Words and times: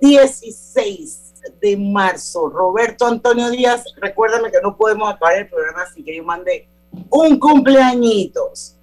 16 0.00 1.34
de 1.60 1.76
marzo. 1.76 2.48
Roberto 2.48 3.06
Antonio 3.06 3.50
Díaz, 3.50 3.84
recuérdame 3.96 4.50
que 4.50 4.60
no 4.62 4.76
podemos 4.76 5.12
acabar 5.12 5.38
el 5.38 5.48
programa 5.48 5.82
así 5.82 6.02
que 6.02 6.16
yo 6.16 6.24
mande 6.24 6.68
un 7.10 7.38
cumpleañitos. 7.38 8.76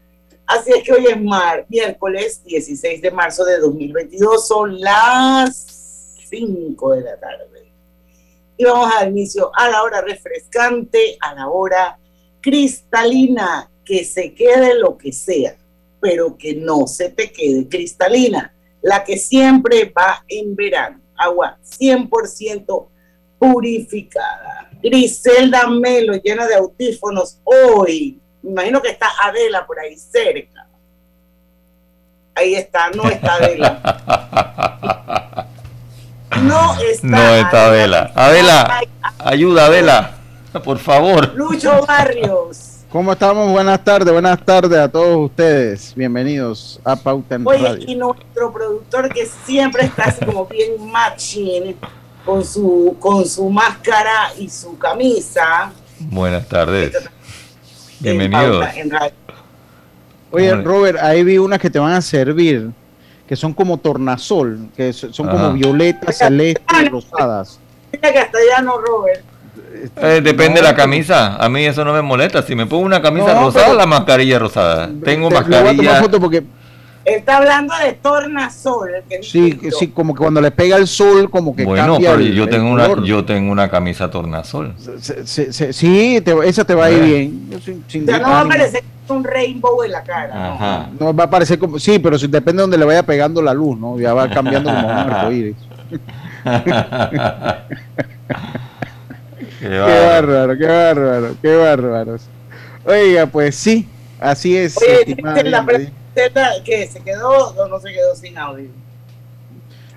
Así 0.46 0.72
es 0.72 0.84
que 0.84 0.94
hoy 0.94 1.08
es 1.08 1.22
mar, 1.22 1.66
miércoles 1.68 2.42
16 2.46 3.02
de 3.02 3.12
marzo 3.12 3.44
de 3.44 3.60
2022, 3.60 4.48
son 4.48 4.80
las 4.80 6.16
5 6.30 6.92
de 6.94 7.02
la 7.02 7.20
tarde. 7.20 7.48
Y 8.56 8.64
vamos 8.64 8.90
a 8.92 9.00
dar 9.00 9.10
inicio 9.10 9.52
a 9.54 9.70
la 9.70 9.84
hora 9.84 10.02
refrescante, 10.02 11.18
a 11.20 11.36
la 11.36 11.50
hora 11.50 12.00
cristalina, 12.42 13.70
que 13.84 14.04
se 14.04 14.34
quede 14.34 14.80
lo 14.80 14.98
que 14.98 15.12
sea, 15.12 15.56
pero 16.00 16.38
que 16.38 16.56
no 16.56 16.88
se 16.88 17.10
te 17.10 17.32
quede 17.32 17.68
cristalina, 17.70 18.54
la 18.82 19.04
que 19.04 19.18
siempre 19.18 19.86
va 19.96 20.24
en 20.28 20.56
verano 20.56 21.07
agua 21.18 21.58
100% 21.64 22.88
purificada. 23.40 24.70
Griselda 24.82 25.68
Melo, 25.68 26.14
llena 26.16 26.48
de 26.48 26.56
autífonos 26.56 27.40
hoy. 27.44 28.20
Me 28.42 28.52
imagino 28.52 28.82
que 28.82 28.90
está 28.90 29.08
Adela 29.24 29.66
por 29.66 29.80
ahí 29.80 29.98
cerca. 29.98 30.68
Ahí 32.36 32.54
está, 32.56 32.90
no 32.92 33.10
está 33.10 33.34
Adela. 33.36 33.94
No 36.42 36.80
está, 36.80 37.08
no 37.08 37.36
está 37.36 37.66
Adela. 37.68 38.12
Adela, 38.14 38.82
ayuda, 39.18 39.66
Adela, 39.66 40.18
por 40.64 40.78
favor. 40.78 41.34
Lucho 41.34 41.84
Barrios. 41.86 42.77
¿Cómo 42.90 43.12
estamos? 43.12 43.52
Buenas 43.52 43.84
tardes, 43.84 44.14
buenas 44.14 44.46
tardes 44.46 44.80
a 44.80 44.88
todos 44.88 45.18
ustedes. 45.30 45.94
Bienvenidos 45.94 46.80
a 46.86 46.96
Pauta 46.96 47.36
en 47.36 47.46
Oye, 47.46 47.84
y 47.86 47.96
nuestro 47.96 48.54
productor 48.54 49.10
que 49.10 49.26
siempre 49.26 49.84
está 49.84 50.06
así 50.06 50.24
como 50.24 50.46
bien 50.46 50.90
matching 50.90 51.76
con 52.24 52.46
su, 52.46 52.96
con 52.98 53.26
su 53.26 53.50
máscara 53.50 54.32
y 54.38 54.50
su 54.50 54.78
camisa. 54.78 55.74
Buenas 56.00 56.48
tardes. 56.48 56.94
Bienvenidos. 58.00 58.66
Oye, 60.32 60.56
Robert, 60.56 60.98
ahí 61.02 61.26
vi 61.26 61.38
unas 61.38 61.60
que 61.60 61.70
te 61.70 61.80
van 61.80 61.92
a 61.92 62.02
servir, 62.02 62.72
que 63.28 63.36
son 63.36 63.54
como 63.54 63.78
tornasol, 63.78 64.70
que 64.78 64.94
son 64.94 65.28
como 65.28 65.52
violetas, 65.52 66.20
celestes, 66.20 66.90
rosadas. 66.90 67.60
Mira 67.92 68.14
castellano, 68.14 68.78
Robert. 68.78 69.26
Eh, 69.98 70.22
depende 70.24 70.62
de 70.62 70.68
la 70.68 70.76
camisa. 70.76 71.36
A 71.36 71.50
mí 71.50 71.66
eso 71.66 71.86
no 71.86 71.94
me 71.94 72.02
molesta. 72.02 72.42
Si 72.42 72.56
me 72.56 72.66
pongo 72.66 72.84
una 72.84 73.02
camisa 73.02 73.40
rosada, 73.40 73.74
la 73.74 73.86
mascarilla 73.86 74.40
rosada. 74.40 74.90
Tengo 75.04 75.30
mascarilla. 75.30 76.02
porque 76.20 76.44
Está 77.08 77.38
hablando 77.38 77.74
de 77.78 77.94
tornasol. 77.94 78.90
sí, 79.22 79.58
sí, 79.80 79.88
como 79.88 80.14
que 80.14 80.20
cuando 80.20 80.42
le 80.42 80.52
pega 80.52 80.76
el 80.76 80.88
sol, 80.88 81.30
como 81.30 81.56
que 81.56 81.64
bueno, 81.64 81.98
pero 82.00 82.20
yo 82.20 82.50
tengo 82.50 82.70
una, 82.70 83.02
yo 83.06 83.24
tengo 83.24 83.50
una 83.50 83.70
camisa 83.70 84.12
tornasol. 84.12 84.76
sí, 85.24 86.22
esa 86.44 86.66
te 86.66 86.76
va 86.76 86.86
a 86.86 86.92
ir 86.92 87.04
bien. 87.04 87.50
ya 88.06 88.20
no 88.20 88.30
va 88.30 88.42
a 88.42 88.48
parecer 88.48 88.84
un 89.08 89.24
rainbow 89.24 89.84
en 89.84 89.92
la 89.94 90.04
cara. 90.04 90.54
Ajá. 90.54 90.90
No 91.00 91.16
va 91.16 91.24
a 91.24 91.30
parecer 91.30 91.58
como, 91.58 91.80
sí, 91.80 91.98
pero 91.98 92.20
si 92.20 92.28
depende 92.28 92.58
de 92.58 92.64
donde 92.64 92.78
le 92.78 92.84
vaya 92.84 93.04
pegando 93.04 93.42
la 93.42 93.54
luz, 93.54 93.80
¿no? 93.80 93.98
Ya 93.98 94.14
va 94.14 94.30
cambiando 94.30 94.70
como 94.70 94.86
un 94.86 94.94
arcoíris. 94.94 95.56
Qué 99.60 99.70
bárbaro. 99.70 100.58
qué 100.58 100.68
bárbaro, 100.68 101.36
qué 101.42 101.56
bárbaro, 101.56 102.18
Oiga, 102.86 103.26
pues 103.26 103.56
sí, 103.56 103.88
así 104.20 104.56
es. 104.56 104.78
Oye, 104.78 105.18
la 105.22 105.66
que 106.64 106.88
se 106.88 107.02
quedó 107.02 107.50
o 107.50 107.68
no 107.68 107.80
se 107.80 107.92
quedó 107.92 108.16
sin 108.16 108.38
audio. 108.38 108.70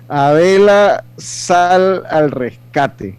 Adela 0.07 1.05
sal 1.17 2.03
al 2.09 2.31
rescate. 2.31 3.17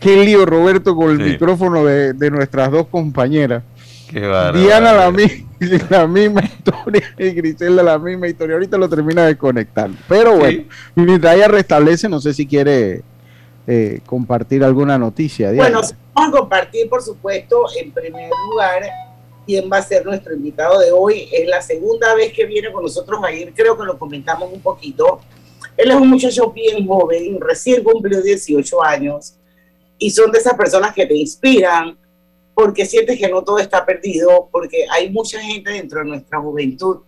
Qué 0.00 0.24
lío, 0.24 0.46
Roberto, 0.46 0.94
con 0.94 1.10
el 1.10 1.18
micrófono 1.18 1.84
de, 1.84 2.30
nuestras 2.30 2.70
dos 2.70 2.86
compañeras. 2.86 3.62
Qué 4.08 4.20
Diana 4.20 4.92
la, 4.92 5.10
la, 5.90 6.06
misma 6.06 6.42
historia 6.42 7.02
y 7.18 7.30
Griselda 7.30 7.82
la 7.82 7.98
misma 7.98 8.28
historia. 8.28 8.54
Ahorita 8.54 8.76
lo 8.78 8.88
termina 8.88 9.24
de 9.24 9.36
conectar. 9.36 9.90
Pero 10.08 10.36
bueno, 10.36 10.64
mientras 10.94 11.34
ella 11.34 11.48
restablece, 11.48 12.08
no 12.08 12.20
sé 12.20 12.32
si 12.32 12.46
quiere 12.46 13.02
eh, 13.66 14.00
compartir 14.04 14.62
alguna 14.62 14.98
noticia. 14.98 15.50
Bueno, 15.52 15.80
vamos 16.12 16.34
a 16.34 16.38
compartir, 16.38 16.88
por 16.88 17.02
supuesto, 17.02 17.64
en 17.80 17.92
primer 17.92 18.30
lugar, 18.50 18.82
quién 19.46 19.70
va 19.72 19.78
a 19.78 19.82
ser 19.82 20.04
nuestro 20.04 20.34
invitado 20.34 20.78
de 20.80 20.92
hoy. 20.92 21.28
Es 21.32 21.48
la 21.48 21.62
segunda 21.62 22.14
vez 22.14 22.32
que 22.32 22.44
viene 22.44 22.70
con 22.70 22.82
nosotros 22.82 23.20
a 23.24 23.32
ir, 23.32 23.54
creo 23.54 23.76
que 23.76 23.84
lo 23.84 23.98
comentamos 23.98 24.52
un 24.52 24.60
poquito. 24.60 25.20
Él 25.76 25.90
es 25.90 25.96
un 25.96 26.08
muchacho 26.08 26.50
bien 26.50 26.86
joven, 26.86 27.40
recién 27.40 27.82
cumplió 27.82 28.20
18 28.20 28.82
años, 28.82 29.34
y 29.98 30.10
son 30.10 30.30
de 30.30 30.38
esas 30.38 30.54
personas 30.54 30.92
que 30.94 31.06
te 31.06 31.16
inspiran 31.16 31.96
porque 32.54 32.86
sientes 32.86 33.18
que 33.18 33.28
no 33.28 33.42
todo 33.42 33.58
está 33.58 33.84
perdido, 33.84 34.48
porque 34.52 34.86
hay 34.90 35.10
mucha 35.10 35.40
gente 35.40 35.72
dentro 35.72 36.00
de 36.00 36.04
nuestra 36.04 36.38
juventud 36.38 36.98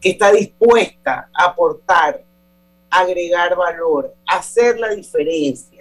que 0.00 0.10
está 0.10 0.32
dispuesta 0.32 1.28
a 1.32 1.44
aportar, 1.44 2.24
agregar 2.90 3.54
valor, 3.54 4.14
hacer 4.26 4.80
la 4.80 4.88
diferencia 4.90 5.75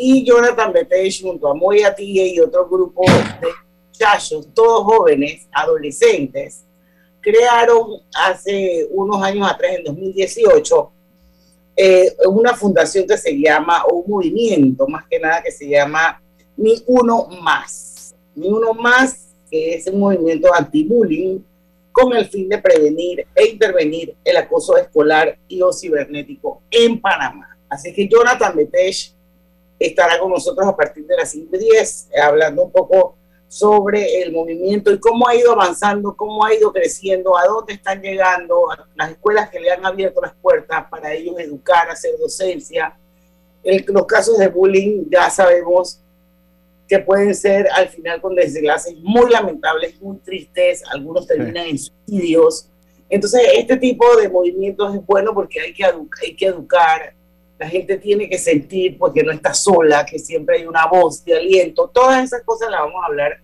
y 0.00 0.24
Jonathan 0.24 0.72
Betech 0.72 1.22
junto 1.22 1.48
a 1.48 1.54
Moya 1.54 1.92
Tía 1.92 2.24
y 2.24 2.38
otro 2.38 2.68
grupo 2.68 3.02
de 3.04 3.48
muchachos, 3.88 4.46
todos 4.54 4.84
jóvenes, 4.84 5.48
adolescentes, 5.50 6.64
crearon 7.20 8.00
hace 8.14 8.86
unos 8.90 9.20
años 9.22 9.50
atrás, 9.50 9.72
en 9.76 9.84
2018, 9.84 10.92
eh, 11.76 12.14
una 12.28 12.54
fundación 12.54 13.08
que 13.08 13.18
se 13.18 13.36
llama, 13.36 13.84
o 13.90 13.96
un 13.96 14.10
movimiento 14.10 14.86
más 14.86 15.04
que 15.10 15.18
nada 15.18 15.42
que 15.42 15.50
se 15.50 15.68
llama 15.68 16.22
Ni 16.56 16.80
Uno 16.86 17.26
Más. 17.42 18.14
Ni 18.36 18.48
Uno 18.48 18.74
Más, 18.74 19.34
que 19.50 19.74
es 19.74 19.86
un 19.88 19.98
movimiento 19.98 20.54
anti-bullying 20.54 21.40
con 21.90 22.14
el 22.14 22.28
fin 22.28 22.48
de 22.48 22.58
prevenir 22.58 23.26
e 23.34 23.48
intervenir 23.48 24.14
el 24.24 24.36
acoso 24.36 24.76
escolar 24.76 25.36
y 25.48 25.60
o 25.60 25.72
cibernético 25.72 26.62
en 26.70 27.00
Panamá. 27.00 27.56
Así 27.68 27.92
que 27.92 28.06
Jonathan 28.06 28.54
Betech 28.54 29.17
estará 29.78 30.18
con 30.18 30.30
nosotros 30.30 30.66
a 30.66 30.76
partir 30.76 31.06
de 31.06 31.16
las 31.16 31.34
5.10, 31.34 32.08
eh, 32.12 32.20
hablando 32.20 32.64
un 32.64 32.72
poco 32.72 33.16
sobre 33.48 34.22
el 34.22 34.32
movimiento 34.32 34.92
y 34.92 34.98
cómo 34.98 35.26
ha 35.26 35.34
ido 35.34 35.52
avanzando, 35.52 36.14
cómo 36.14 36.44
ha 36.44 36.54
ido 36.54 36.70
creciendo, 36.72 37.36
a 37.36 37.46
dónde 37.46 37.72
están 37.72 38.02
llegando, 38.02 38.66
las 38.94 39.12
escuelas 39.12 39.48
que 39.48 39.58
le 39.58 39.70
han 39.70 39.84
abierto 39.86 40.20
las 40.20 40.34
puertas 40.34 40.84
para 40.90 41.14
ellos 41.14 41.38
educar, 41.38 41.88
hacer 41.90 42.10
docencia. 42.18 42.94
El, 43.64 43.84
los 43.88 44.06
casos 44.06 44.38
de 44.38 44.48
bullying 44.48 45.06
ya 45.10 45.30
sabemos 45.30 46.00
que 46.86 46.98
pueden 46.98 47.34
ser 47.34 47.68
al 47.72 47.88
final 47.88 48.20
con 48.20 48.34
desenlaces 48.34 48.94
muy 48.98 49.30
lamentables, 49.30 50.00
muy 50.00 50.18
tristes, 50.18 50.82
algunos 50.90 51.26
terminan 51.26 51.66
en 51.66 51.78
suicidios. 51.78 52.68
Entonces, 53.10 53.42
este 53.54 53.76
tipo 53.76 54.04
de 54.16 54.28
movimientos 54.28 54.94
es 54.94 55.04
bueno 55.06 55.32
porque 55.34 55.60
hay 55.60 55.72
que, 55.72 55.84
hay 55.84 56.36
que 56.36 56.46
educar, 56.46 57.14
la 57.58 57.68
gente 57.68 57.98
tiene 57.98 58.28
que 58.28 58.38
sentir 58.38 58.96
porque 58.96 59.22
no 59.22 59.32
está 59.32 59.52
sola, 59.52 60.06
que 60.06 60.18
siempre 60.18 60.58
hay 60.58 60.66
una 60.66 60.86
voz 60.86 61.24
de 61.24 61.36
aliento. 61.36 61.90
Todas 61.92 62.22
esas 62.22 62.42
cosas 62.42 62.70
las 62.70 62.80
vamos 62.80 63.02
a 63.02 63.06
hablar 63.06 63.40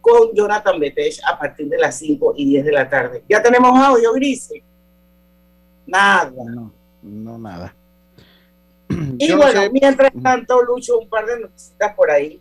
con 0.00 0.34
Jonathan 0.34 0.80
Betech 0.80 1.20
a 1.26 1.38
partir 1.38 1.68
de 1.68 1.78
las 1.78 1.98
5 1.98 2.34
y 2.36 2.46
10 2.46 2.64
de 2.64 2.72
la 2.72 2.88
tarde. 2.88 3.22
¿Ya 3.28 3.42
tenemos 3.42 3.78
audio, 3.78 4.12
Grise? 4.14 4.62
Nada. 5.86 6.30
No, 6.30 6.72
no 7.02 7.38
nada. 7.38 7.74
Y 9.18 9.32
bueno, 9.32 9.60
mientras 9.70 10.12
tanto, 10.22 10.62
Lucho, 10.62 10.98
un 10.98 11.08
par 11.08 11.26
de 11.26 11.40
noticias 11.40 11.94
por 11.94 12.10
ahí. 12.10 12.40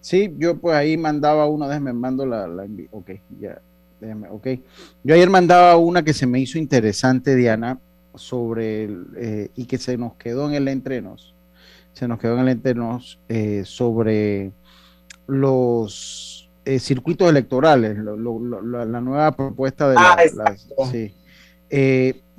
Sí, 0.00 0.32
yo 0.36 0.56
pues 0.56 0.74
ahí 0.74 0.96
mandaba 0.96 1.46
una, 1.46 1.68
déjeme 1.68 1.92
mando 1.92 2.24
la, 2.24 2.46
la 2.46 2.66
ok, 2.90 3.10
ya, 3.38 3.60
déjeme, 4.00 4.28
ok. 4.30 4.46
Yo 5.04 5.14
ayer 5.14 5.28
mandaba 5.28 5.76
una 5.76 6.02
que 6.02 6.12
se 6.12 6.26
me 6.26 6.40
hizo 6.40 6.58
interesante, 6.58 7.34
Diana, 7.34 7.78
sobre, 8.18 8.88
eh, 9.16 9.50
y 9.54 9.66
que 9.66 9.78
se 9.78 9.96
nos 9.96 10.14
quedó 10.14 10.48
en 10.48 10.54
el 10.54 10.68
entrenos, 10.68 11.34
se 11.92 12.06
nos 12.08 12.18
quedó 12.18 12.34
en 12.34 12.40
el 12.40 12.48
entrenos 12.48 13.18
eh, 13.28 13.62
sobre 13.64 14.52
los 15.26 16.50
eh, 16.64 16.78
circuitos 16.78 17.28
electorales, 17.28 17.96
la 17.96 19.00
nueva 19.00 19.32
propuesta 19.32 19.88
de 19.88 19.96
ah, 19.98 20.16
la, 20.34 20.56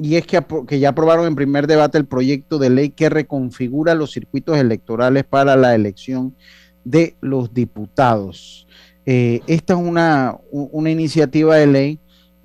y 0.01 0.15
es 0.15 0.25
que, 0.25 0.43
que, 0.67 0.79
ya 0.79 0.89
aprobaron 0.89 1.27
en 1.27 1.35
primer 1.35 1.67
debate 1.67 1.97
el 1.97 2.05
proyecto 2.05 2.57
de 2.57 2.69
ley 2.69 2.89
que 2.89 3.09
reconfigura 3.09 3.93
los 3.93 4.11
circuitos 4.11 4.57
electorales 4.57 5.23
para 5.23 5.55
la 5.55 5.75
elección 5.75 6.35
de 6.83 7.15
los 7.21 7.53
diputados. 7.53 8.67
Esta 9.05 9.73
es 9.73 9.79
una, 9.79 10.37
una, 10.51 10.91
iniciativa 10.91 11.55
de 11.55 11.65
ley 11.65 11.99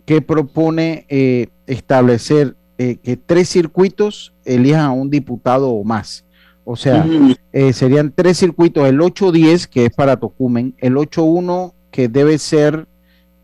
que 0.04 0.20
propone 0.20 1.06
eh, 1.08 1.48
establecer 1.66 2.56
eh, 2.90 2.96
que 3.02 3.16
tres 3.16 3.48
circuitos 3.48 4.34
elijan 4.44 4.80
a 4.80 4.92
un 4.92 5.10
diputado 5.10 5.70
o 5.70 5.84
más. 5.84 6.24
O 6.66 6.76
sea, 6.76 7.06
serían 7.74 8.10
tres 8.16 8.38
circuitos, 8.38 8.88
el 8.88 8.98
810 8.98 9.66
que 9.66 9.84
es 9.84 9.94
para 9.94 10.16
Tocumen, 10.16 10.74
el 10.78 10.96
81 10.96 11.74
que 11.90 12.08
debe 12.08 12.38
ser, 12.38 12.88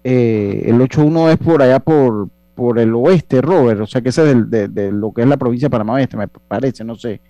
el 0.03 0.81
81 0.81 1.29
es 1.29 1.37
por 1.37 1.61
allá 1.61 1.81
por, 1.81 2.31
por 2.61 2.79
el 2.79 2.95
oeste, 2.95 3.41
Robert, 3.41 3.81
o 3.81 3.87
sea 3.87 4.03
que 4.03 4.11
ese 4.11 4.31
es 4.31 4.51
de, 4.51 4.93
lo 4.93 5.13
que 5.13 5.23
es 5.23 5.29
la 5.29 5.39
provincia 5.39 5.67
de 5.67 5.71
Panamá 5.71 5.95
Oeste, 5.95 6.19
me 6.19 6.29
parece, 6.29 6.85
no 6.85 6.95
sé. 6.95 7.23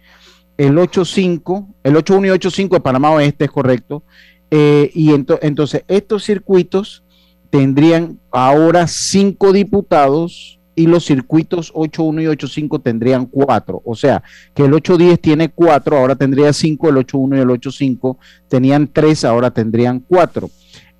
El 0.56 0.76
85, 0.76 1.68
el 1.84 1.96
81 1.96 2.26
y 2.26 2.30
85 2.30 2.74
de 2.74 2.80
Panamá 2.80 3.12
Oeste 3.12 3.44
es 3.44 3.50
correcto, 3.52 4.02
eh, 4.50 4.90
y 4.92 5.12
entonces 5.12 5.84
estos 5.86 6.24
circuitos 6.24 7.04
tendrían 7.48 8.18
ahora 8.32 8.88
cinco 8.88 9.52
diputados 9.52 10.58
y 10.80 10.86
los 10.86 11.04
circuitos 11.04 11.72
8.1 11.74 12.22
y 12.22 12.26
8.5 12.26 12.82
tendrían 12.82 13.26
cuatro. 13.26 13.82
O 13.84 13.94
sea, 13.94 14.22
que 14.54 14.64
el 14.64 14.72
8.10 14.72 15.20
tiene 15.20 15.50
cuatro, 15.50 15.98
ahora 15.98 16.16
tendría 16.16 16.52
cinco, 16.52 16.88
el 16.88 16.96
8.1 16.96 17.36
y 17.36 17.40
el 17.40 17.48
8.5 17.48 18.16
tenían 18.48 18.88
tres, 18.92 19.24
ahora 19.24 19.50
tendrían 19.50 20.00
cuatro. 20.00 20.50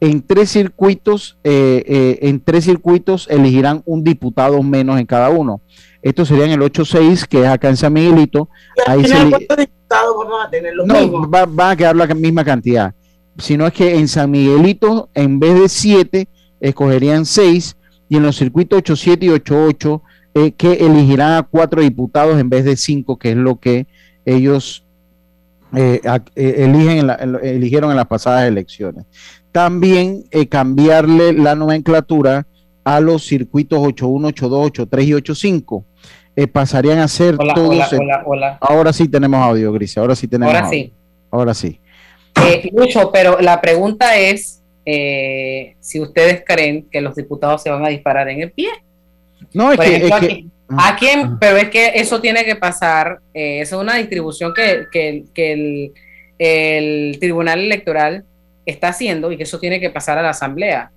En 0.01 0.23
tres 0.23 0.51
circuitos, 0.51 1.39
eh, 1.45 1.83
eh, 1.87 2.19
en 2.23 2.41
tres 2.41 2.65
circuitos 2.65 3.27
elegirán 3.31 3.83
un 3.87 4.05
diputado 4.05 4.63
menos 4.63 4.99
en 5.01 5.07
cada 5.07 5.31
uno. 5.31 5.61
Estos 6.03 6.29
serían 6.29 6.51
el 6.51 6.61
8.6, 6.61 7.27
que 7.27 7.43
es 7.43 7.47
acá 7.47 7.69
en 7.69 7.77
San 7.77 7.93
Miguelito. 7.93 8.49
Ahí 8.87 9.05
se 9.05 9.25
diputados 9.25 10.17
vamos 10.17 10.47
a 10.47 10.51
tener 10.51 10.75
los 10.75 10.87
no, 10.87 11.29
va, 11.29 11.45
va, 11.45 11.71
a 11.71 11.77
quedar 11.77 11.97
la 11.97 12.07
misma 12.07 12.45
cantidad 12.45 12.95
sino 13.39 13.67
es 13.67 13.73
que 13.73 13.97
en 13.97 14.09
San 14.09 14.31
Miguelito, 14.31 15.09
en 15.15 15.41
vez 15.41 15.59
de 15.59 15.69
siete, 15.69 16.29
escogerían 16.61 17.25
seis, 17.25 17.77
y 18.11 18.17
en 18.17 18.25
los 18.25 18.37
circuitos 18.37 18.79
8, 18.81 18.97
7 18.97 19.27
y 19.27 19.29
8, 19.31 19.65
8, 19.69 20.03
eh, 20.35 20.53
que 20.53 20.73
elegirán 20.75 21.33
a 21.39 21.43
cuatro 21.45 21.81
diputados 21.81 22.39
en 22.39 22.51
vez 22.51 22.65
de 22.65 22.77
cinco, 22.77 23.19
que 23.19 23.31
es 23.31 23.37
lo 23.37 23.59
que 23.59 23.87
ellos 24.25 24.85
eh, 25.75 26.01
eh, 26.35 26.55
eligen 26.59 27.09
eligieron 27.43 27.91
en 27.91 27.97
las 27.97 28.07
pasadas 28.07 28.47
elecciones. 28.47 29.07
También 29.53 30.25
cambiarle 30.49 31.33
la 31.33 31.55
nomenclatura 31.55 32.47
a 32.85 33.01
los 33.01 33.27
circuitos 33.27 33.79
81, 33.79 34.29
82, 34.29 34.67
83 34.67 35.07
y 35.07 35.15
85. 35.15 35.85
pasarían 36.53 36.99
a 36.99 37.09
ser 37.09 37.37
todos. 37.37 37.93
Hola, 37.93 38.23
hola, 38.27 38.59
Ahora 38.61 38.93
sí 38.93 39.09
tenemos 39.09 39.41
audio, 39.41 39.73
Gris. 39.73 39.97
Ahora 39.99 40.15
sí 40.15 40.29
tenemos. 40.29 40.55
Ahora 40.55 40.69
sí. 40.69 40.93
Ahora 41.31 41.55
sí. 41.55 41.81
Eh, 42.37 42.71
mucho, 42.73 43.11
pero 43.13 43.41
la 43.41 43.61
pregunta 43.61 44.17
es 44.17 44.60
eh, 44.93 45.77
si 45.79 46.01
ustedes 46.01 46.43
creen 46.45 46.89
que 46.91 47.01
los 47.01 47.15
diputados 47.15 47.63
se 47.63 47.71
van 47.71 47.85
a 47.85 47.91
disparar 47.91 48.29
en 48.29 48.41
el 48.41 48.51
pie. 48.51 48.71
No, 49.55 49.71
es 49.71 49.79
que, 49.79 50.45
¿a, 50.69 50.97
quién? 50.97 51.39
Pero 51.39 51.59
es 51.59 51.71
que 51.71 51.93
eso 51.95 52.21
tiene 52.21 52.45
que 52.45 52.57
pasar, 52.57 53.21
eh, 53.33 53.61
es 53.61 53.71
una 53.73 53.95
distribución 53.95 54.53
que, 54.53 54.87
que, 54.91 55.93
el, 56.39 57.19
Tribunal 57.21 57.61
Electoral 57.61 58.25
está 58.67 58.89
haciendo 58.89 59.31
y 59.31 59.37
que 59.37 59.45
eso 59.45 59.61
tiene 59.61 59.79
que 59.79 59.91
pasar 59.91 60.19
a 60.19 60.23
la 60.23 60.31
Asamblea. 60.31 60.91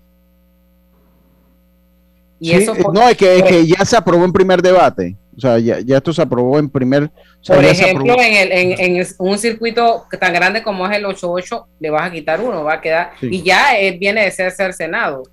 Y 2.39 2.53
eso 2.53 2.73
no, 2.91 3.07
es 3.07 3.15
que, 3.15 3.37
es 3.37 3.43
que 3.43 3.67
ya 3.67 3.85
se 3.85 3.95
aprobó 3.95 4.25
en 4.25 4.33
primer 4.33 4.59
debate. 4.59 5.15
O 5.35 5.39
sea, 5.39 5.59
ya, 5.59 5.80
ya 5.80 5.97
esto 5.97 6.13
se 6.13 6.21
aprobó 6.21 6.59
en 6.59 6.69
primer. 6.69 7.09
Por 7.45 7.63
ejemplo, 7.63 8.15
en, 8.19 8.51
el, 8.51 8.80
en, 8.80 9.07
un 9.18 9.38
circuito 9.38 10.06
tan 10.19 10.33
grande 10.33 10.63
como 10.63 10.88
es 10.88 10.97
el 10.97 11.06
8-8, 11.06 11.65
le 11.80 11.89
vas 11.89 12.03
a 12.03 12.12
quitar 12.12 12.41
uno, 12.41 12.63
va 12.63 12.75
a 12.75 12.81
quedar. 12.81 13.12
Y 13.21 13.41
ya 13.41 13.69
viene 14.00 14.24
de 14.24 14.31
ser, 14.31 14.51
ser 14.51 14.74
Senado. 14.74 15.24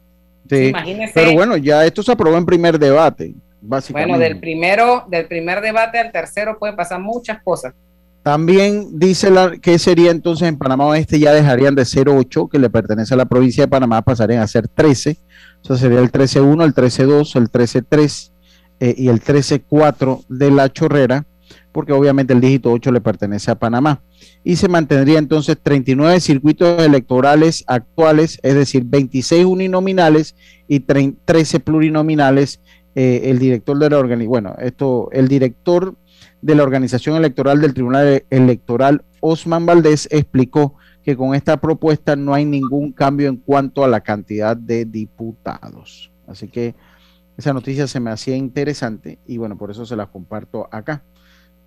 Sí. 0.48 0.72
Pero 1.14 1.32
bueno, 1.32 1.56
ya 1.56 1.84
esto 1.86 2.02
se 2.02 2.12
aprobó 2.12 2.36
en 2.36 2.46
primer 2.46 2.78
debate, 2.78 3.34
básicamente. 3.60 4.10
Bueno, 4.10 4.24
del 4.24 4.40
primero, 4.40 5.04
del 5.08 5.26
primer 5.26 5.60
debate 5.60 5.98
al 5.98 6.10
tercero 6.10 6.58
pueden 6.58 6.76
pasar 6.76 7.00
muchas 7.00 7.42
cosas. 7.42 7.74
También 8.22 8.98
dice 8.98 9.30
la, 9.30 9.56
que 9.56 9.78
sería 9.78 10.10
entonces 10.10 10.46
en 10.46 10.58
Panamá 10.58 10.86
Oeste 10.86 11.18
ya 11.18 11.32
dejarían 11.32 11.74
de 11.74 11.84
ser 11.84 12.08
8, 12.08 12.48
que 12.48 12.58
le 12.58 12.68
pertenece 12.68 13.14
a 13.14 13.16
la 13.16 13.24
provincia 13.24 13.64
de 13.64 13.68
Panamá, 13.68 14.02
pasarían 14.02 14.42
a 14.42 14.46
ser 14.46 14.68
13. 14.68 15.16
O 15.62 15.66
sea, 15.66 15.76
sería 15.76 16.00
el 16.00 16.10
13-1, 16.12 16.64
el 16.64 16.74
13-2, 16.74 17.36
el 17.36 17.50
13-3 17.50 18.29
eh, 18.80 18.94
y 18.96 19.08
el 19.08 19.20
13-4 19.20 20.24
de 20.28 20.50
la 20.50 20.72
chorrera, 20.72 21.26
porque 21.70 21.92
obviamente 21.92 22.32
el 22.32 22.40
dígito 22.40 22.72
8 22.72 22.92
le 22.92 23.00
pertenece 23.00 23.50
a 23.50 23.54
Panamá. 23.54 24.02
Y 24.42 24.56
se 24.56 24.68
mantendría 24.68 25.18
entonces 25.18 25.58
39 25.62 26.18
circuitos 26.20 26.82
electorales 26.82 27.62
actuales, 27.66 28.38
es 28.42 28.54
decir, 28.54 28.84
26 28.84 29.44
uninominales 29.44 30.34
y 30.66 30.80
13 30.80 31.60
plurinominales. 31.60 32.60
Eh, 32.94 33.30
el 33.30 33.38
director 33.38 33.78
de 33.78 33.88
la 33.88 33.98
organización, 33.98 34.30
bueno, 34.30 34.56
esto, 34.58 35.10
el 35.12 35.28
director 35.28 35.94
de 36.42 36.54
la 36.54 36.62
organización 36.62 37.16
electoral 37.16 37.60
del 37.60 37.74
Tribunal 37.74 38.24
Electoral, 38.30 39.04
Osman 39.20 39.66
Valdés, 39.66 40.08
explicó 40.10 40.74
que 41.04 41.16
con 41.16 41.34
esta 41.34 41.58
propuesta 41.58 42.16
no 42.16 42.34
hay 42.34 42.44
ningún 42.44 42.92
cambio 42.92 43.28
en 43.28 43.36
cuanto 43.36 43.84
a 43.84 43.88
la 43.88 44.00
cantidad 44.00 44.56
de 44.56 44.84
diputados. 44.84 46.10
Así 46.26 46.48
que 46.48 46.74
esa 47.40 47.52
noticia 47.52 47.86
se 47.86 48.00
me 48.00 48.10
hacía 48.10 48.36
interesante 48.36 49.18
y 49.26 49.38
bueno, 49.38 49.56
por 49.58 49.70
eso 49.70 49.84
se 49.84 49.96
la 49.96 50.06
comparto 50.06 50.68
acá. 50.70 51.02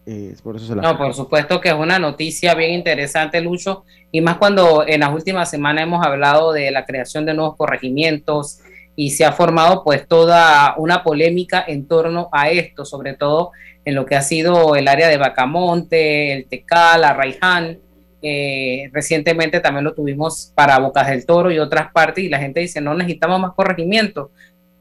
Eh, 0.05 0.35
por 0.43 0.55
eso 0.55 0.67
se 0.67 0.75
no, 0.75 0.97
por 0.97 1.13
supuesto 1.13 1.61
que 1.61 1.69
es 1.69 1.75
una 1.75 1.97
noticia 1.97 2.53
bien 2.55 2.73
interesante, 2.73 3.41
Lucho, 3.41 3.85
y 4.11 4.21
más 4.21 4.37
cuando 4.37 4.85
en 4.85 4.99
las 4.99 5.13
últimas 5.13 5.49
semanas 5.49 5.83
hemos 5.83 6.05
hablado 6.05 6.51
de 6.51 6.71
la 6.71 6.85
creación 6.85 7.25
de 7.25 7.33
nuevos 7.33 7.55
corregimientos 7.55 8.59
y 8.95 9.11
se 9.11 9.25
ha 9.25 9.31
formado 9.31 9.83
pues 9.83 10.07
toda 10.07 10.75
una 10.77 11.03
polémica 11.03 11.63
en 11.67 11.87
torno 11.87 12.29
a 12.31 12.49
esto, 12.49 12.85
sobre 12.85 13.13
todo 13.13 13.51
en 13.85 13.95
lo 13.95 14.05
que 14.05 14.15
ha 14.15 14.21
sido 14.21 14.75
el 14.75 14.87
área 14.87 15.07
de 15.07 15.17
Bacamonte, 15.17 16.33
el 16.33 16.47
Tecal, 16.47 17.01
la 17.01 17.13
Raiján. 17.13 17.79
Eh, 18.21 18.89
recientemente 18.93 19.59
también 19.59 19.83
lo 19.83 19.93
tuvimos 19.93 20.53
para 20.55 20.79
Bocas 20.79 21.07
del 21.09 21.25
Toro 21.25 21.51
y 21.51 21.59
otras 21.59 21.91
partes 21.91 22.23
y 22.23 22.29
la 22.29 22.39
gente 22.39 22.61
dice 22.61 22.79
no 22.79 22.93
necesitamos 22.93 23.37
más 23.41 23.51
corregimientos 23.53 24.29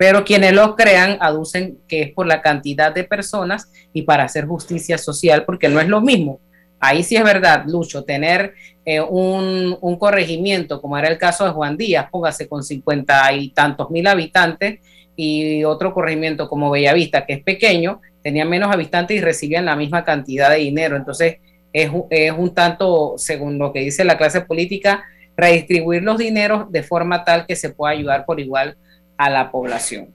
pero 0.02 0.25
quienes 0.25 0.52
lo 0.52 0.75
crean 0.75 1.16
aducen 1.20 1.78
que 1.87 2.02
es 2.02 2.10
por 2.10 2.26
la 2.26 2.43
cantidad 2.43 2.93
de 2.93 3.04
personas 3.04 3.70
y 3.93 4.02
para 4.02 4.25
hacer 4.25 4.46
justicia 4.46 4.99
social, 4.99 5.44
porque 5.44 5.69
no 5.69 5.78
es 5.78 5.87
lo 5.87 6.00
mismo. 6.00 6.40
Ahí 6.81 7.04
sí 7.04 7.14
es 7.14 7.22
verdad, 7.22 7.66
Lucho, 7.69 8.02
tener 8.02 8.52
eh, 8.84 9.00
un, 9.00 9.78
corregimiento, 10.00 10.82
como 10.82 10.98
era 10.98 11.06
el 11.06 11.19
caso 11.19 11.44
de 11.44 11.53
Juan 11.53 11.76
Díaz, 11.76 12.08
póngase 12.10 12.48
con 12.48 12.65
cincuenta 12.65 13.32
y 13.32 13.50
tantos 13.50 13.93
mil 13.93 14.05
habitantes, 14.08 14.81
y 15.15 15.62
otro 15.62 15.94
corregimiento 15.94 16.48
como 16.48 16.72
Bellavista, 16.72 17.24
que 17.24 17.34
es 17.34 17.44
pequeño, 17.44 18.00
tenía 18.24 18.44
menos 18.44 18.74
habitantes 18.74 19.17
y 19.17 19.20
recibían 19.20 19.67
la 19.67 19.76
misma 19.76 20.03
cantidad 20.03 20.50
de 20.50 20.56
dinero. 20.56 20.96
Entonces, 20.96 21.36
es, 21.72 21.93
es 22.10 22.32
un 22.32 22.53
tanto, 22.53 23.15
según 23.19 23.56
lo 23.56 23.72
que 23.72 23.79
dice 23.79 24.03
la 24.03 24.19
clase 24.19 24.41
política, 24.41 25.05
redistribuir 25.36 26.03
los 26.03 26.19
dineros 26.19 26.72
de 26.72 26.82
forma 26.82 27.22
tal 27.22 27.46
que 27.46 27.55
se 27.55 27.70
pueda 27.70 27.93
ayudar 27.93 28.24
por 28.26 28.41
igual 28.41 28.76
a 29.16 29.31
la 29.31 29.50
población. 29.50 30.08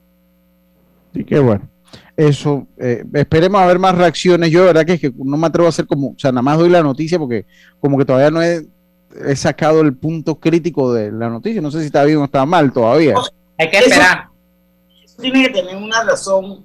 Y 1.14 1.24
qué 1.24 1.38
bueno. 1.38 1.68
Eso, 2.16 2.66
eh, 2.78 3.04
esperemos 3.14 3.60
a 3.60 3.66
ver 3.66 3.78
más 3.78 3.94
reacciones. 3.94 4.50
Yo, 4.50 4.60
de 4.60 4.66
verdad, 4.66 4.84
que, 4.84 4.94
es 4.94 5.00
que 5.00 5.12
no 5.16 5.36
me 5.36 5.46
atrevo 5.46 5.66
a 5.66 5.68
hacer 5.70 5.86
como, 5.86 6.08
o 6.08 6.18
sea, 6.18 6.32
nada 6.32 6.42
más 6.42 6.58
doy 6.58 6.68
la 6.68 6.82
noticia 6.82 7.18
porque 7.18 7.46
como 7.80 7.96
que 7.96 8.04
todavía 8.04 8.30
no 8.30 8.42
he, 8.42 8.66
sacado 9.36 9.80
el 9.80 9.96
punto 9.96 10.38
crítico 10.38 10.92
de 10.92 11.10
la 11.10 11.30
noticia. 11.30 11.62
No 11.62 11.70
sé 11.70 11.80
si 11.80 11.86
está 11.86 12.04
bien 12.04 12.18
o 12.18 12.24
está 12.24 12.44
mal 12.44 12.72
todavía. 12.72 13.14
Hay 13.56 13.70
que 13.70 13.78
esperar. 13.78 14.28
Eso, 15.02 15.22
tiene 15.22 15.44
que 15.44 15.50
tener 15.50 15.76
una 15.76 16.02
razón. 16.04 16.64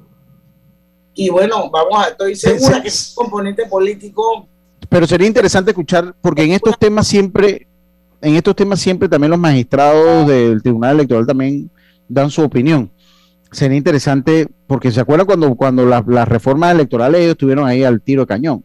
Y 1.13 1.29
bueno, 1.29 1.69
vamos 1.69 2.03
a, 2.03 2.09
estoy 2.09 2.35
segura 2.35 2.81
que 2.81 2.87
es 2.87 3.13
un 3.15 3.23
componente 3.23 3.65
político. 3.67 4.47
Pero 4.89 5.07
sería 5.07 5.27
interesante 5.27 5.71
escuchar, 5.71 6.15
porque 6.21 6.43
en 6.43 6.51
estos 6.51 6.77
temas 6.77 7.07
siempre, 7.07 7.67
en 8.21 8.35
estos 8.35 8.55
temas 8.55 8.79
siempre 8.79 9.07
también 9.07 9.31
los 9.31 9.39
magistrados 9.39 10.27
del 10.27 10.61
Tribunal 10.61 10.95
Electoral 10.95 11.25
también 11.25 11.69
dan 12.07 12.29
su 12.29 12.41
opinión. 12.41 12.91
Sería 13.51 13.77
interesante, 13.77 14.47
porque 14.67 14.91
se 14.91 14.99
acuerdan 14.99 15.27
cuando, 15.27 15.55
cuando 15.55 15.85
las, 15.85 16.27
reformas 16.27 16.73
electorales 16.73 17.21
ellos 17.21 17.31
estuvieron 17.31 17.67
ahí 17.67 17.83
al 17.83 18.01
tiro 18.01 18.23
de 18.23 18.27
cañón. 18.27 18.63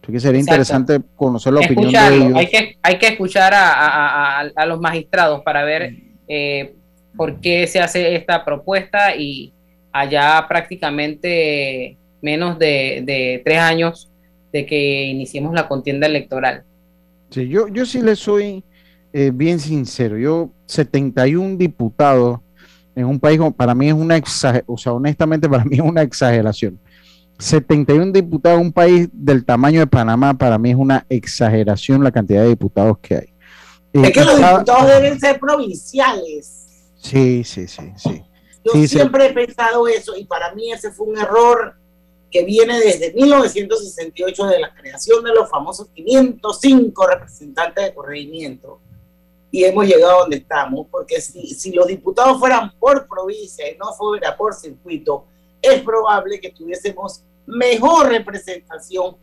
que 0.00 0.20
sería 0.20 0.40
interesante 0.40 1.00
conocer 1.16 1.52
la 1.52 1.60
opinión 1.60 1.92
de 1.92 2.16
ellos. 2.16 2.36
Hay 2.36 2.46
que, 2.46 2.76
hay 2.82 2.98
que 2.98 3.08
escuchar 3.08 3.52
a, 3.54 4.66
los 4.66 4.80
magistrados 4.80 5.42
para 5.42 5.64
ver 5.64 5.94
eh, 6.28 6.74
por 7.16 7.40
qué 7.40 7.66
se 7.66 7.80
hace 7.80 8.14
esta 8.14 8.44
propuesta 8.44 9.16
y 9.16 9.52
allá 9.92 10.46
prácticamente 10.48 11.96
menos 12.22 12.58
de, 12.58 13.42
tres 13.44 13.58
años 13.58 14.10
de 14.52 14.64
que 14.66 15.04
iniciemos 15.04 15.52
la 15.52 15.68
contienda 15.68 16.06
electoral. 16.06 16.62
Sí, 17.30 17.48
yo, 17.48 17.68
yo 17.68 17.84
sí 17.84 18.00
le 18.00 18.16
soy 18.16 18.64
eh, 19.12 19.30
bien 19.34 19.58
sincero. 19.58 20.16
Yo, 20.16 20.50
71 20.66 21.56
diputados 21.56 22.40
en 22.98 23.06
un 23.06 23.20
país, 23.20 23.40
para 23.56 23.74
mí 23.74 23.88
es 23.88 23.94
una 23.94 24.16
exageración, 24.16 24.64
o 24.66 24.78
sea, 24.78 24.92
honestamente 24.92 25.48
para 25.48 25.64
mí 25.64 25.76
es 25.76 25.82
una 25.82 26.02
exageración. 26.02 26.78
71 27.38 28.12
diputados 28.12 28.58
en 28.58 28.66
un 28.66 28.72
país 28.72 29.08
del 29.12 29.44
tamaño 29.44 29.80
de 29.80 29.86
Panamá, 29.86 30.34
para 30.34 30.58
mí 30.58 30.70
es 30.70 30.76
una 30.76 31.06
exageración 31.08 32.02
la 32.02 32.10
cantidad 32.10 32.42
de 32.42 32.48
diputados 32.48 32.98
que 32.98 33.14
hay. 33.14 33.32
Es 33.92 34.12
que 34.12 34.24
los 34.24 34.36
diputados 34.36 34.86
deben 34.86 35.18
ser 35.18 35.38
provinciales. 35.38 36.66
Sí, 36.96 37.44
sí, 37.44 37.68
sí, 37.68 37.92
sí. 37.96 38.22
Yo 38.64 38.86
siempre 38.86 39.26
he 39.26 39.32
pensado 39.32 39.86
eso 39.88 40.16
y 40.16 40.24
para 40.24 40.54
mí 40.54 40.72
ese 40.72 40.90
fue 40.90 41.06
un 41.06 41.18
error 41.18 41.76
que 42.30 42.44
viene 42.44 42.78
desde 42.80 43.14
1968 43.14 44.46
de 44.46 44.60
la 44.60 44.74
creación 44.74 45.24
de 45.24 45.32
los 45.32 45.48
famosos 45.48 45.88
505 45.94 47.06
representantes 47.06 47.84
de 47.84 47.94
corregimiento 47.94 48.80
y 49.50 49.64
hemos 49.64 49.86
llegado 49.86 50.16
a 50.16 50.20
donde 50.20 50.36
estamos, 50.36 50.86
porque 50.90 51.20
si, 51.20 51.46
si 51.54 51.72
los 51.72 51.86
diputados 51.86 52.38
fueran 52.38 52.72
por 52.78 53.06
provincia 53.08 53.70
y 53.70 53.76
no 53.76 53.92
fuera 53.94 54.36
por 54.36 54.54
circuito, 54.54 55.24
es 55.62 55.82
probable 55.82 56.40
que 56.40 56.50
tuviésemos 56.50 57.22
mejor 57.46 58.08
representación 58.08 59.16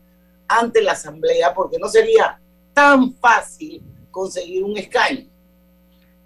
ante 0.48 0.82
la 0.82 0.92
Asamblea, 0.92 1.54
porque 1.54 1.78
no 1.78 1.88
sería 1.88 2.38
tan 2.74 3.14
fácil 3.14 3.82
conseguir 4.10 4.64
un 4.64 4.76
escaño. 4.76 5.26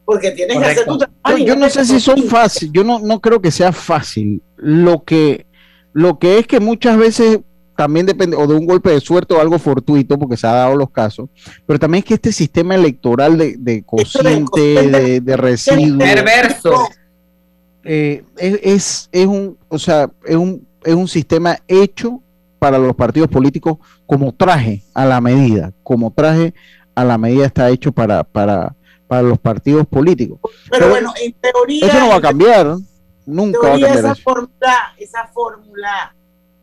Porque 0.05 0.33
tienes 0.33 0.59
que 0.59 0.65
hacer 0.65 0.87
tu 0.87 0.99
trabajo. 0.99 1.39
Yo, 1.39 1.55
no 1.55 1.69
sé 1.71 1.85
si 1.85 2.01
son 2.01 2.23
fáciles, 2.25 2.73
yo 2.73 2.83
no, 2.83 2.99
no 2.99 3.21
creo 3.21 3.41
que 3.41 3.51
sea 3.51 3.73
fácil. 3.73 4.43
Lo 4.57 5.05
que, 5.05 5.47
lo 5.93 6.19
que 6.19 6.39
es 6.39 6.47
que 6.47 6.59
muchas 6.59 6.97
veces 6.97 7.41
también 7.81 8.05
depende 8.05 8.37
o 8.37 8.47
de 8.47 8.53
un 8.53 8.67
golpe 8.67 8.91
de 8.91 9.01
suerte 9.01 9.33
o 9.33 9.41
algo 9.41 9.59
fortuito, 9.59 10.19
porque 10.19 10.37
se 10.37 10.47
ha 10.47 10.53
dado 10.53 10.77
los 10.77 10.91
casos, 10.91 11.31
pero 11.65 11.79
también 11.79 12.01
es 12.01 12.05
que 12.05 12.13
este 12.13 12.31
sistema 12.31 12.75
electoral 12.75 13.39
de, 13.39 13.57
de 13.59 13.83
cociente, 13.85 14.61
de, 14.61 15.21
de 15.23 15.37
residuos, 15.39 15.97
perverso, 15.97 16.75
eh, 17.83 18.23
es, 18.37 19.09
es, 19.11 19.27
un, 19.27 19.57
o 19.71 19.79
sea, 19.79 20.11
es 20.27 20.37
un, 20.37 20.69
es 20.85 20.95
un 20.95 21.09
sistema 21.09 21.57
hecho 21.67 22.21
para 22.59 22.77
los 22.77 22.95
partidos 22.95 23.31
políticos 23.31 23.79
como 24.05 24.35
traje 24.35 24.83
a 24.93 25.07
la 25.07 25.23
medida, 25.23 25.73
como 25.83 26.11
traje 26.11 26.53
a 26.95 27.03
la 27.03 27.17
medida 27.17 27.47
está 27.47 27.71
hecho 27.71 27.93
para, 27.93 28.25
para, 28.25 28.77
para 29.09 29.23
los 29.23 29.39
partidos 29.39 29.87
políticos. 29.87 30.39
Pero, 30.71 30.91
bueno, 30.91 31.15
en 31.19 31.33
teoría... 31.33 31.87
Eso 31.87 31.99
no 31.99 32.09
va 32.11 32.17
a 32.17 32.21
cambiar, 32.21 32.77
nunca 33.25 33.59
va 33.59 33.69
a 33.69 33.81
cambiar. 33.81 33.99
Esa 34.01 34.15
fórmula, 34.17 34.95
esa 34.99 35.27
fórmula 35.29 36.15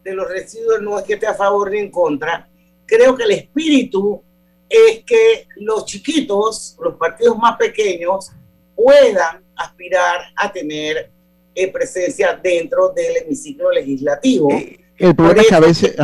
de 0.07 0.15
los 0.15 0.29
residuos 0.29 0.81
no 0.81 0.97
es 0.97 1.05
que 1.05 1.15
esté 1.15 1.27
a 1.27 1.33
favor 1.33 1.69
ni 1.69 1.79
en 1.79 1.91
contra. 1.91 2.47
Creo 2.85 3.15
que 3.15 3.23
el 3.23 3.31
espíritu 3.31 4.23
es 4.69 5.03
que 5.05 5.47
los 5.57 5.85
chiquitos, 5.85 6.77
los 6.81 6.95
partidos 6.95 7.37
más 7.37 7.57
pequeños, 7.57 8.31
puedan 8.73 9.43
aspirar 9.55 10.21
a 10.35 10.51
tener 10.51 11.11
eh, 11.53 11.71
presencia 11.71 12.39
dentro 12.41 12.89
del 12.89 13.17
hemiciclo 13.17 13.69
legislativo. 13.71 14.49
Eh, 14.51 14.79
el 14.97 15.15
problema 15.15 15.41
es 15.41 15.47
que 15.47 15.55
a 15.55 15.59
veces... 15.59 15.95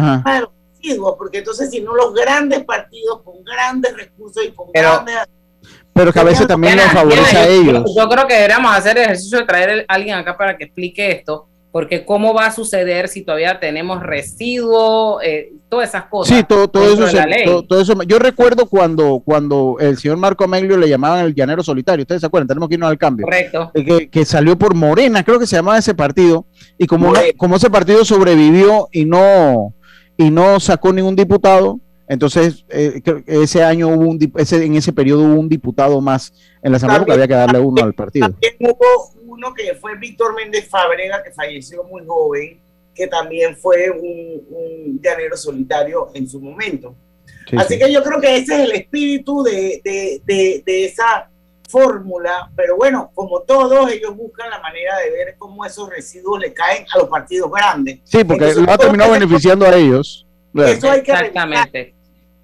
porque 1.18 1.38
entonces 1.38 1.70
si 1.70 1.80
no 1.80 1.96
los 1.96 2.14
grandes 2.14 2.66
partidos 2.66 3.22
con 3.22 3.42
grandes 3.44 3.96
recursos 3.96 4.44
y 4.46 4.52
con 4.52 4.70
grandes... 4.74 5.16
Pero 5.94 6.12
que 6.12 6.20
a 6.20 6.24
veces 6.24 6.46
también 6.48 6.76
les 6.76 6.92
favorece 6.92 7.38
a 7.38 7.48
ellos. 7.48 7.86
Yo, 7.96 8.10
creo 8.10 8.28
que 8.28 8.34
deberíamos 8.34 8.76
hacer 8.76 8.98
el 8.98 9.04
ejercicio 9.04 9.38
de 9.38 9.46
traer 9.46 9.86
a 9.88 9.94
alguien 9.94 10.16
acá 10.16 10.36
para 10.36 10.58
que 10.58 10.66
explique 10.66 11.12
esto, 11.12 11.48
porque 11.74 12.06
cómo 12.06 12.36
va 12.36 12.46
a 12.46 12.52
suceder 12.52 13.10
si 13.10 13.24
todavía 13.24 13.60
tenemos 13.60 14.04
residuos, 14.04 15.24
eh, 15.24 15.54
todas 15.70 15.90
esas 15.90 16.06
cosas. 16.06 16.38
Sí, 16.38 16.44
todo, 16.48 16.68
todo 16.68 16.84
eso, 16.84 17.64
todo, 17.68 17.82
eso. 17.82 18.04
Yo 18.04 18.20
recuerdo 18.20 18.68
cuando, 18.68 19.24
cuando 19.26 19.78
el 19.80 19.98
señor 19.98 20.18
Marco 20.18 20.44
Amelio 20.44 20.78
le 20.78 20.88
llamaban 20.88 21.26
el 21.26 21.34
llanero 21.34 21.64
solitario, 21.64 22.04
ustedes 22.04 22.22
se 22.22 22.28
acuerdan, 22.28 22.48
tenemos 22.48 22.70
que 22.70 22.76
irnos 22.76 22.92
al 22.92 23.00
cambio. 23.00 23.26
Correcto. 23.26 23.72
Que, 23.74 24.08
que 24.08 24.24
salió 24.24 24.56
por 24.56 24.76
Morena, 24.76 25.24
creo 25.24 25.40
que 25.40 25.48
se 25.48 25.56
llamaba 25.56 25.80
ese 25.80 25.96
partido, 25.96 26.46
y 26.78 26.86
como, 26.86 27.12
como 27.38 27.56
ese 27.56 27.72
partido 27.72 28.06
sobrevivió 28.06 28.88
y 28.92 29.06
no, 29.06 29.74
y 30.16 30.30
no 30.30 30.60
sacó 30.60 30.94
ningún 30.94 31.16
diputado, 31.16 31.80
entonces 32.08 32.66
eh, 32.70 33.02
ese 33.26 33.64
año 33.64 33.88
hubo 33.88 34.12
un, 34.12 34.20
ese, 34.38 34.64
en 34.64 34.76
ese 34.76 34.94
periodo 34.94 35.24
hubo 35.24 35.40
un 35.40 35.50
diputado 35.50 36.02
más 36.02 36.34
en 36.62 36.72
la 36.72 36.78
Asamblea 36.78 37.00
porque 37.00 37.14
había 37.14 37.28
que 37.28 37.34
darle 37.34 37.60
uno 37.60 37.82
al 37.82 37.94
partido. 37.94 38.28
También 38.30 38.54
hubo 38.60 39.23
uno 39.34 39.54
que 39.54 39.76
fue 39.76 39.98
Víctor 39.98 40.36
Méndez 40.36 40.70
Fábrega, 40.70 41.24
que 41.24 41.32
falleció 41.32 41.84
muy 41.84 42.06
joven, 42.06 42.60
que 42.94 43.08
también 43.08 43.58
fue 43.58 43.90
un, 43.90 45.00
llanero 45.02 45.36
solitario 45.36 46.10
en 46.14 46.30
su 46.30 46.40
momento. 46.40 46.96
Así 47.58 47.78
que 47.78 47.92
yo 47.92 48.02
creo 48.04 48.22
que 48.22 48.38
ese 48.38 48.56
es 48.56 48.60
el 48.62 48.72
espíritu 48.72 49.44
de, 49.44 49.82
de, 49.84 50.64
de, 50.66 50.86
esa 50.86 51.30
fórmula, 51.70 52.50
pero 52.56 52.78
bueno, 52.78 53.12
como 53.14 53.42
todos, 53.42 53.92
ellos 53.92 54.16
buscan 54.16 54.50
la 54.50 54.60
manera 54.60 54.98
de 55.00 55.12
ver 55.12 55.36
cómo 55.38 55.66
esos 55.66 55.90
residuos 55.90 56.40
le 56.40 56.54
caen 56.54 56.86
a 56.94 57.00
los 57.00 57.10
partidos 57.10 57.52
grandes. 57.52 58.00
Sí, 58.04 58.24
porque 58.24 58.54
lo 58.54 58.72
ha 58.72 58.78
terminado 58.78 59.12
beneficiando 59.12 59.66
a 59.66 59.76
ellos. 59.76 60.26
Eso 60.56 60.90
hay 60.90 61.04
que 61.04 61.12
Exactamente. 61.12 61.96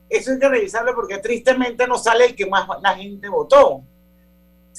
Eso 0.09 0.31
hay 0.31 0.39
que 0.39 0.49
revisarlo 0.49 0.95
porque 0.95 1.19
tristemente 1.19 1.87
no 1.87 1.97
sale 1.97 2.25
el 2.25 2.35
que 2.35 2.47
más 2.47 2.67
la 2.81 2.95
gente 2.95 3.29
votó 3.29 3.83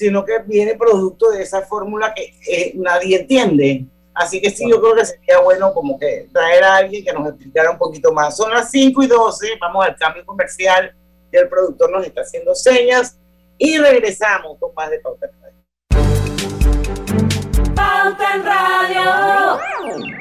sino 0.00 0.24
que 0.24 0.38
viene 0.46 0.76
producto 0.76 1.30
de 1.30 1.42
esa 1.42 1.60
fórmula 1.60 2.14
que 2.14 2.32
eh, 2.48 2.72
nadie 2.74 3.20
entiende. 3.20 3.84
Así 4.14 4.40
que 4.40 4.48
sí, 4.48 4.64
yo 4.66 4.80
creo 4.80 4.94
que 4.94 5.04
sería 5.04 5.40
bueno 5.40 5.74
como 5.74 5.98
que 5.98 6.26
traer 6.32 6.64
a 6.64 6.76
alguien 6.76 7.04
que 7.04 7.12
nos 7.12 7.28
explicara 7.28 7.70
un 7.70 7.76
poquito 7.76 8.10
más. 8.10 8.34
Son 8.34 8.50
las 8.50 8.70
5 8.70 9.02
y 9.02 9.06
12, 9.06 9.46
vamos 9.60 9.84
al 9.84 9.94
cambio 9.96 10.24
comercial, 10.24 10.94
y 11.30 11.36
el 11.36 11.50
productor 11.50 11.90
nos 11.92 12.06
está 12.06 12.22
haciendo 12.22 12.54
señas 12.54 13.18
y 13.58 13.76
regresamos 13.76 14.56
con 14.58 14.72
más 14.74 14.88
de 14.88 15.00
Pauta 15.00 15.26
en 15.26 15.32
Radio. 15.42 15.58
Pauta 17.74 18.34
en 18.36 18.44
Radio. 18.46 20.20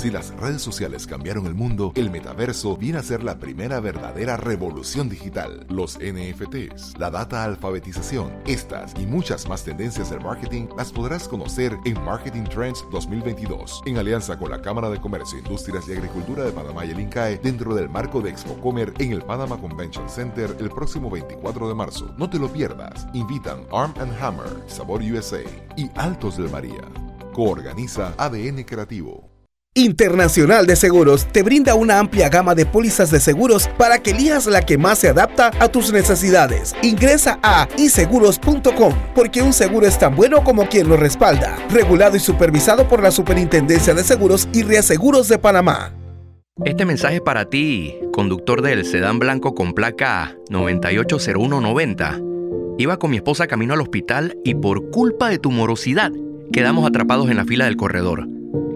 Si 0.00 0.10
las 0.10 0.34
redes 0.36 0.62
sociales 0.62 1.06
cambiaron 1.06 1.44
el 1.44 1.54
mundo, 1.54 1.92
el 1.94 2.10
metaverso 2.10 2.74
viene 2.74 2.96
a 2.96 3.02
ser 3.02 3.22
la 3.22 3.38
primera 3.38 3.80
verdadera 3.80 4.38
revolución 4.38 5.10
digital. 5.10 5.66
Los 5.68 5.98
NFTs, 5.98 6.96
la 6.96 7.10
data 7.10 7.44
alfabetización, 7.44 8.32
estas 8.46 8.94
y 8.98 9.04
muchas 9.04 9.46
más 9.46 9.62
tendencias 9.62 10.08
del 10.08 10.22
marketing 10.22 10.68
las 10.74 10.90
podrás 10.90 11.28
conocer 11.28 11.76
en 11.84 12.02
Marketing 12.02 12.44
Trends 12.44 12.82
2022, 12.90 13.82
en 13.84 13.98
alianza 13.98 14.38
con 14.38 14.50
la 14.50 14.62
Cámara 14.62 14.88
de 14.88 14.98
Comercio, 14.98 15.38
Industrias 15.38 15.86
y 15.86 15.92
Agricultura 15.92 16.44
de 16.44 16.52
Panamá 16.52 16.86
y 16.86 16.92
el 16.92 17.00
INCAE, 17.00 17.36
dentro 17.36 17.74
del 17.74 17.90
marco 17.90 18.22
de 18.22 18.30
ExpoComer 18.30 18.94
en 19.00 19.12
el 19.12 19.20
Panama 19.20 19.60
Convention 19.60 20.08
Center 20.08 20.56
el 20.60 20.70
próximo 20.70 21.10
24 21.10 21.68
de 21.68 21.74
marzo. 21.74 22.14
No 22.16 22.30
te 22.30 22.38
lo 22.38 22.50
pierdas. 22.50 23.06
Invitan 23.12 23.66
Arm 23.70 23.92
Hammer, 24.18 24.64
Sabor 24.66 25.02
USA 25.02 25.42
y 25.76 25.90
Altos 25.96 26.38
del 26.38 26.48
María. 26.48 26.80
Coorganiza 27.34 28.14
ADN 28.16 28.62
Creativo. 28.64 29.29
Internacional 29.76 30.66
de 30.66 30.74
Seguros 30.74 31.26
te 31.26 31.44
brinda 31.44 31.76
una 31.76 32.00
amplia 32.00 32.28
gama 32.28 32.56
de 32.56 32.66
pólizas 32.66 33.12
de 33.12 33.20
seguros 33.20 33.68
para 33.78 34.02
que 34.02 34.10
elijas 34.10 34.46
la 34.46 34.62
que 34.62 34.76
más 34.76 34.98
se 34.98 35.08
adapta 35.08 35.52
a 35.60 35.68
tus 35.68 35.92
necesidades. 35.92 36.74
Ingresa 36.82 37.38
a 37.40 37.68
iseguros.com 37.78 38.94
porque 39.14 39.42
un 39.42 39.52
seguro 39.52 39.86
es 39.86 39.96
tan 39.96 40.16
bueno 40.16 40.42
como 40.42 40.68
quien 40.68 40.88
lo 40.88 40.96
respalda. 40.96 41.56
Regulado 41.70 42.16
y 42.16 42.18
supervisado 42.18 42.88
por 42.88 43.00
la 43.00 43.12
Superintendencia 43.12 43.94
de 43.94 44.02
Seguros 44.02 44.48
y 44.52 44.64
Reaseguros 44.64 45.28
de 45.28 45.38
Panamá. 45.38 45.94
Este 46.64 46.84
mensaje 46.84 47.16
es 47.16 47.20
para 47.22 47.44
ti, 47.44 47.96
conductor 48.12 48.62
del 48.62 48.84
sedán 48.84 49.20
blanco 49.20 49.54
con 49.54 49.72
placa 49.72 50.36
980190. 50.50 52.20
Iba 52.76 52.98
con 52.98 53.10
mi 53.12 53.18
esposa 53.18 53.46
camino 53.46 53.74
al 53.74 53.82
hospital 53.82 54.36
y 54.44 54.56
por 54.56 54.90
culpa 54.90 55.28
de 55.28 55.38
tu 55.38 55.52
morosidad 55.52 56.10
quedamos 56.52 56.88
atrapados 56.88 57.30
en 57.30 57.36
la 57.36 57.44
fila 57.44 57.66
del 57.66 57.76
corredor. 57.76 58.26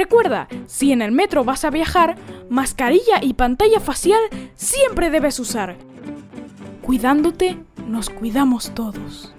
Recuerda, 0.00 0.48
si 0.64 0.92
en 0.92 1.02
el 1.02 1.12
metro 1.12 1.44
vas 1.44 1.62
a 1.66 1.68
viajar, 1.68 2.16
mascarilla 2.48 3.20
y 3.20 3.34
pantalla 3.34 3.80
facial 3.80 4.22
siempre 4.54 5.10
debes 5.10 5.38
usar. 5.38 5.76
Cuidándote, 6.80 7.58
nos 7.86 8.08
cuidamos 8.08 8.74
todos. 8.74 9.34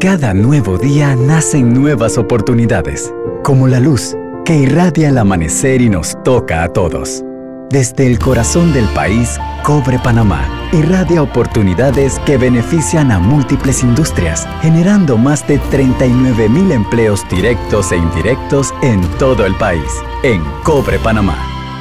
Cada 0.00 0.34
nuevo 0.34 0.78
día 0.78 1.14
nacen 1.14 1.72
nuevas 1.72 2.18
oportunidades, 2.18 3.12
como 3.44 3.68
la 3.68 3.80
luz 3.80 4.16
que 4.44 4.56
irradia 4.56 5.10
el 5.10 5.18
amanecer 5.18 5.82
y 5.82 5.88
nos 5.88 6.16
toca 6.24 6.62
a 6.62 6.72
todos. 6.72 7.22
Desde 7.70 8.06
el 8.06 8.18
corazón 8.18 8.72
del 8.72 8.86
país, 8.94 9.38
Cobre 9.62 9.98
Panamá 9.98 10.58
irradia 10.72 11.22
oportunidades 11.22 12.18
que 12.20 12.36
benefician 12.36 13.10
a 13.10 13.18
múltiples 13.18 13.82
industrias, 13.82 14.46
generando 14.62 15.16
más 15.16 15.46
de 15.46 15.58
39 15.58 16.48
mil 16.48 16.72
empleos 16.72 17.28
directos 17.28 17.92
e 17.92 17.96
indirectos 17.96 18.72
en 18.82 19.00
todo 19.18 19.46
el 19.46 19.54
país. 19.56 19.92
En 20.22 20.42
Cobre 20.62 20.98
Panamá, 20.98 21.38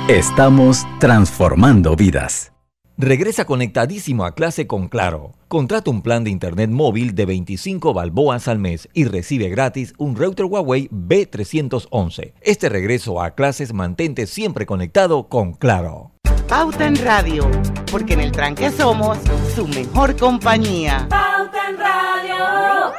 estamos 0.08 0.86
transformando 1.00 1.96
vidas. 1.96 2.57
Regresa 3.00 3.46
conectadísimo 3.46 4.26
a 4.26 4.34
clase 4.34 4.66
con 4.66 4.88
Claro. 4.88 5.34
Contrata 5.48 5.92
un 5.92 6.02
plan 6.02 6.24
de 6.24 6.32
internet 6.32 6.72
móvil 6.72 7.14
de 7.14 7.28
25 7.28 7.94
balboas 7.94 8.48
al 8.48 8.58
mes 8.58 8.90
y 8.92 9.06
recibe 9.06 9.50
gratis 9.50 9.94
un 10.00 10.16
router 10.16 10.48
Huawei 10.48 10.90
B311. 10.90 12.34
Este 12.42 12.70
regreso 12.70 13.22
a 13.22 13.36
clases 13.36 13.72
mantente 13.72 14.26
siempre 14.26 14.66
conectado 14.66 15.28
con 15.28 15.54
Claro. 15.54 16.14
Pauta 16.48 16.88
en 16.88 16.96
Radio, 16.96 17.48
porque 17.92 18.14
en 18.14 18.22
el 18.22 18.32
tranque 18.32 18.72
somos 18.72 19.20
su 19.54 19.68
mejor 19.68 20.18
compañía. 20.18 21.06
Pauta 21.08 21.70
en 21.70 21.78
Radio. 21.78 22.94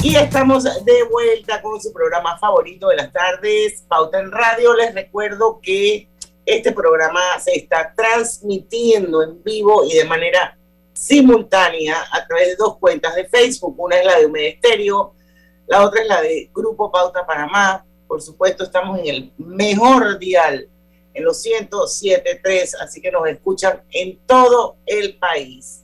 Y 0.00 0.14
estamos 0.14 0.62
de 0.62 1.02
vuelta 1.10 1.60
con 1.60 1.82
su 1.82 1.92
programa 1.92 2.38
favorito 2.38 2.86
de 2.86 2.94
las 2.94 3.12
tardes, 3.12 3.84
Pauta 3.88 4.20
en 4.20 4.30
Radio. 4.30 4.76
Les 4.76 4.94
recuerdo 4.94 5.58
que 5.60 6.08
este 6.46 6.70
programa 6.70 7.20
se 7.40 7.56
está 7.56 7.92
transmitiendo 7.94 9.20
en 9.20 9.42
vivo 9.42 9.84
y 9.84 9.94
de 9.94 10.04
manera 10.04 10.56
simultánea 10.92 11.96
a 12.12 12.24
través 12.24 12.50
de 12.50 12.56
dos 12.56 12.78
cuentas 12.78 13.16
de 13.16 13.28
Facebook. 13.28 13.74
Una 13.76 13.98
es 13.98 14.06
la 14.06 14.18
de 14.20 14.26
Humedesterio, 14.26 15.12
la 15.66 15.84
otra 15.84 16.02
es 16.02 16.08
la 16.08 16.22
de 16.22 16.48
Grupo 16.54 16.90
Pauta 16.90 17.26
Panamá. 17.26 17.84
Por 18.06 18.22
supuesto, 18.22 18.62
estamos 18.62 19.00
en 19.00 19.06
el 19.08 19.32
mejor 19.38 20.20
dial, 20.20 20.68
en 21.12 21.24
los 21.24 21.44
107.3, 21.44 22.76
así 22.80 23.00
que 23.00 23.10
nos 23.10 23.26
escuchan 23.26 23.82
en 23.90 24.16
todo 24.24 24.76
el 24.86 25.18
país. 25.18 25.82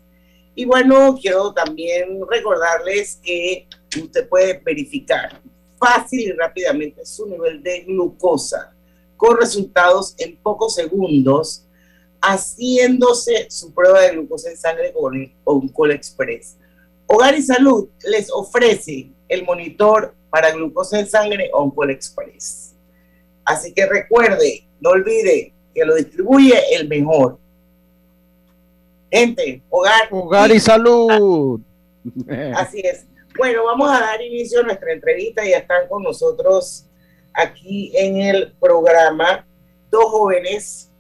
Y 0.55 0.65
bueno, 0.65 1.19
quiero 1.21 1.53
también 1.53 2.21
recordarles 2.31 3.19
que 3.21 3.67
usted 4.01 4.29
puede 4.29 4.61
verificar 4.65 5.41
fácil 5.77 6.21
y 6.21 6.33
rápidamente 6.33 7.05
su 7.05 7.27
nivel 7.27 7.61
de 7.63 7.81
glucosa 7.81 8.72
con 9.23 9.39
resultados 9.39 10.17
en 10.19 10.37
pocos 10.37 10.75
segundos, 10.75 11.65
haciéndose 12.21 13.47
su 13.51 13.73
prueba 13.73 14.01
de 14.01 14.11
glucosa 14.11 14.51
en 14.51 14.57
sangre 14.57 14.93
con 14.93 15.33
Oncol 15.45 15.93
Express. 15.93 16.57
Hogar 17.07 17.37
y 17.37 17.43
Salud 17.43 17.89
les 18.05 18.33
ofrece 18.33 19.13
el 19.29 19.45
monitor 19.45 20.13
para 20.29 20.51
glucosa 20.51 20.99
en 20.99 21.09
sangre 21.09 21.51
Oncol 21.53 21.93
Express. 21.93 22.75
Así 23.45 23.73
que 23.73 23.87
recuerde, 23.87 24.67
no 24.81 24.91
olvide 24.91 25.53
que 25.73 25.85
lo 25.85 25.95
distribuye 25.95 26.75
el 26.75 26.89
mejor. 26.89 27.39
Gente, 29.09 29.63
hogar. 29.71 30.09
Hogar 30.11 30.51
y, 30.51 30.59
salud. 30.59 31.61
Así 32.57 32.81
es. 32.81 33.07
Bueno, 33.39 33.67
vamos 33.67 33.89
a 33.89 34.01
dar 34.01 34.21
inicio 34.21 34.59
a 34.59 34.63
nuestra 34.65 34.93
entrevista. 34.93 35.45
Ya 35.45 35.59
están 35.59 35.87
con 35.87 36.03
nosotros 36.03 36.87
aquí 37.35 37.93
en 37.95 38.17
el 38.19 38.53
programa 38.61 39.47
dos 39.91 40.05
jóvenes 40.07 40.91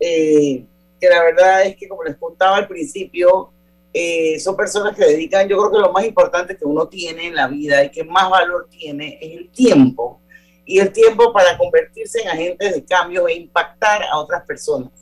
eh, 0.00 0.64
que 1.00 1.08
la 1.08 1.22
verdad 1.22 1.64
es 1.64 1.76
que, 1.76 1.88
como 1.88 2.04
les 2.04 2.16
contaba 2.16 2.56
al 2.56 2.68
principio, 2.68 3.50
eh, 3.92 4.38
son 4.38 4.56
personas 4.56 4.96
que 4.96 5.04
dedican, 5.04 5.48
yo 5.48 5.56
creo 5.58 5.70
que 5.70 5.78
lo 5.78 5.92
más 5.92 6.04
importante 6.04 6.56
que 6.56 6.64
uno 6.64 6.88
tiene 6.88 7.26
en 7.28 7.34
la 7.34 7.48
vida 7.48 7.84
y 7.84 7.90
que 7.90 8.04
más 8.04 8.28
valor 8.30 8.68
tiene 8.70 9.18
es 9.20 9.38
el 9.38 9.50
tiempo. 9.50 10.20
Y 10.64 10.80
el 10.80 10.92
tiempo 10.92 11.32
para 11.32 11.56
convertirse 11.56 12.20
en 12.20 12.28
agentes 12.28 12.74
de 12.74 12.84
cambio 12.84 13.26
e 13.26 13.34
impactar 13.34 14.02
a 14.02 14.18
otras 14.18 14.44
personas, 14.44 14.92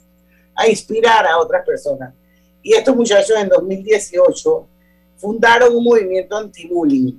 a 0.54 0.68
inspirar 0.68 1.26
a 1.26 1.38
otras 1.38 1.66
personas. 1.66 2.14
Y 2.62 2.74
estos 2.74 2.94
muchachos 2.94 3.36
en 3.36 3.48
2018 3.48 4.68
fundaron 5.16 5.74
un 5.74 5.82
movimiento 5.82 6.36
anti-bullying 6.36 7.18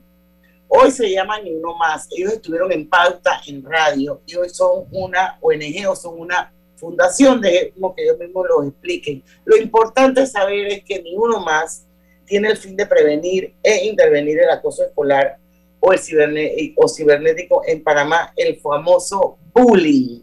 Hoy 0.69 0.91
se 0.91 1.09
llaman 1.09 1.41
Uno 1.47 1.75
Más. 1.75 2.07
Ellos 2.11 2.33
estuvieron 2.33 2.71
en 2.71 2.89
pauta 2.89 3.41
en 3.47 3.63
radio 3.63 4.21
y 4.25 4.35
hoy 4.35 4.49
son 4.49 4.85
una 4.91 5.37
ONG 5.41 5.89
o 5.89 5.95
son 5.95 6.19
una 6.19 6.53
fundación, 6.75 7.41
dejemos 7.41 7.95
que 7.95 8.03
ellos 8.03 8.19
mismos 8.19 8.45
lo 8.47 8.63
expliquen. 8.63 9.23
Lo 9.45 9.57
importante 9.57 10.25
saber 10.27 10.67
es 10.67 10.83
que 10.83 11.01
ninguno 11.01 11.39
más 11.39 11.85
tiene 12.25 12.49
el 12.49 12.57
fin 12.57 12.75
de 12.75 12.85
prevenir 12.85 13.55
e 13.63 13.85
intervenir 13.85 14.39
el 14.39 14.49
acoso 14.49 14.83
escolar 14.83 15.37
o 15.79 15.93
el 15.93 15.99
cibernético 15.99 17.61
en 17.65 17.83
Panamá, 17.83 18.33
el 18.35 18.59
famoso 18.59 19.37
bullying. 19.53 20.21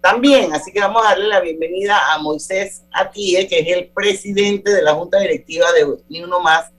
También, 0.00 0.52
así 0.52 0.72
que 0.72 0.80
vamos 0.80 1.02
a 1.04 1.10
darle 1.10 1.28
la 1.28 1.40
bienvenida 1.40 2.12
a 2.12 2.18
Moisés 2.18 2.82
Atie, 2.92 3.46
que 3.48 3.60
es 3.60 3.68
el 3.68 3.88
presidente 3.88 4.72
de 4.72 4.82
la 4.82 4.94
Junta 4.94 5.18
Directiva 5.18 5.72
de 5.72 5.86
Ni 6.08 6.22
Uno 6.22 6.40
Más, 6.40 6.70